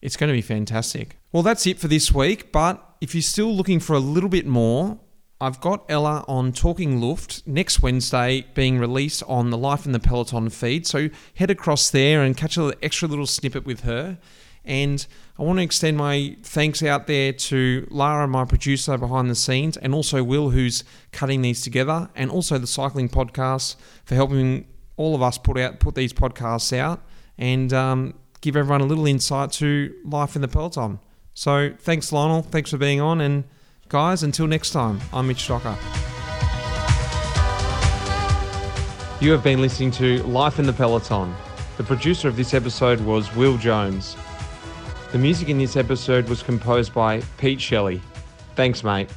it's 0.03 0.19
going 0.19 0.29
to 0.29 0.35
be 0.35 0.43
fantastic. 0.43 1.19
Well, 1.33 1.43
that's 1.43 1.67
it 1.67 1.79
for 1.79 1.89
this 1.89 2.13
week. 2.13 2.53
But 2.53 2.94
if 3.05 3.15
you're 3.15 3.21
still 3.21 3.55
looking 3.55 3.81
for 3.81 3.93
a 3.93 3.99
little 3.99 4.31
bit 4.31 4.47
more, 4.47 4.99
I've 5.39 5.61
got 5.61 5.85
Ella 5.91 6.25
on 6.27 6.53
Talking 6.53 7.03
Luft 7.03 7.47
next 7.47 7.83
Wednesday 7.83 8.47
being 8.55 8.79
released 8.79 9.23
on 9.29 9.51
the 9.51 9.59
Life 9.59 9.85
in 9.85 9.93
the 9.93 10.01
Peloton 10.01 10.49
feed. 10.49 10.87
So 10.87 11.11
head 11.35 11.51
across 11.51 11.91
there 11.91 12.23
and 12.23 12.35
catch 12.35 12.57
a 12.57 12.73
extra 12.83 13.07
little 13.07 13.27
snippet 13.27 13.67
with 13.67 13.81
her. 13.81 14.17
And 14.65 15.07
I 15.39 15.43
want 15.43 15.59
to 15.59 15.63
extend 15.63 15.99
my 15.99 16.39
thanks 16.43 16.83
out 16.83 17.07
there 17.07 17.35
to 17.35 17.87
Lara, 17.91 18.27
my 18.27 18.47
producer 18.47 18.97
behind 18.97 19.29
the 19.29 19.35
scenes, 19.35 19.77
and 19.77 19.93
also 19.93 20.25
Will, 20.25 20.49
who's 20.49 20.83
cutting 21.13 21.43
these 21.43 21.61
together, 21.61 22.09
and 22.15 22.31
also 22.31 22.57
the 22.57 22.67
Cycling 22.67 23.11
Podcast 23.11 23.77
for 24.07 24.15
helping 24.15 24.67
all 24.97 25.15
of 25.15 25.21
us 25.21 25.37
put 25.37 25.59
out 25.59 25.79
put 25.79 25.95
these 25.95 26.15
podcasts 26.15 26.75
out. 26.75 27.03
And 27.37 27.71
um, 27.75 28.15
give 28.41 28.57
everyone 28.57 28.81
a 28.81 28.87
little 28.87 29.07
insight 29.07 29.53
to 29.53 29.95
life 30.07 30.37
in 30.37 30.41
the 30.41 30.49
peloton. 30.49 31.01
So 31.35 31.73
thanks, 31.79 32.13
Lionel. 32.13 32.43
Thanks 32.43 32.71
for 32.71 32.79
being 32.79 33.01
on. 33.01 33.21
And 33.21 33.45
guys, 33.89 34.23
until 34.23 34.47
next 34.47 34.71
time, 34.71 35.01
I'm 35.13 35.27
Mitch 35.27 35.47
Docker. 35.47 35.77
You 39.21 39.33
have 39.33 39.43
been 39.43 39.61
listening 39.61 39.91
to 39.93 40.23
Life 40.25 40.59
in 40.59 40.67
the 40.67 40.73
Peloton. 40.73 41.35
The 41.77 41.85
producer 41.85 42.29
of 42.29 42.37
this 42.37 42.55
episode 42.55 43.01
was 43.01 43.35
Will 43.35 43.57
Jones. 43.57 44.17
The 45.13 45.19
music 45.19 45.49
in 45.49 45.59
this 45.59 45.77
episode 45.77 46.29
was 46.29 46.43
composed 46.43 46.95
by 46.95 47.21
Pete 47.39 47.61
Shelley. 47.61 48.01
Thanks, 48.55 48.85
mate. 48.85 49.09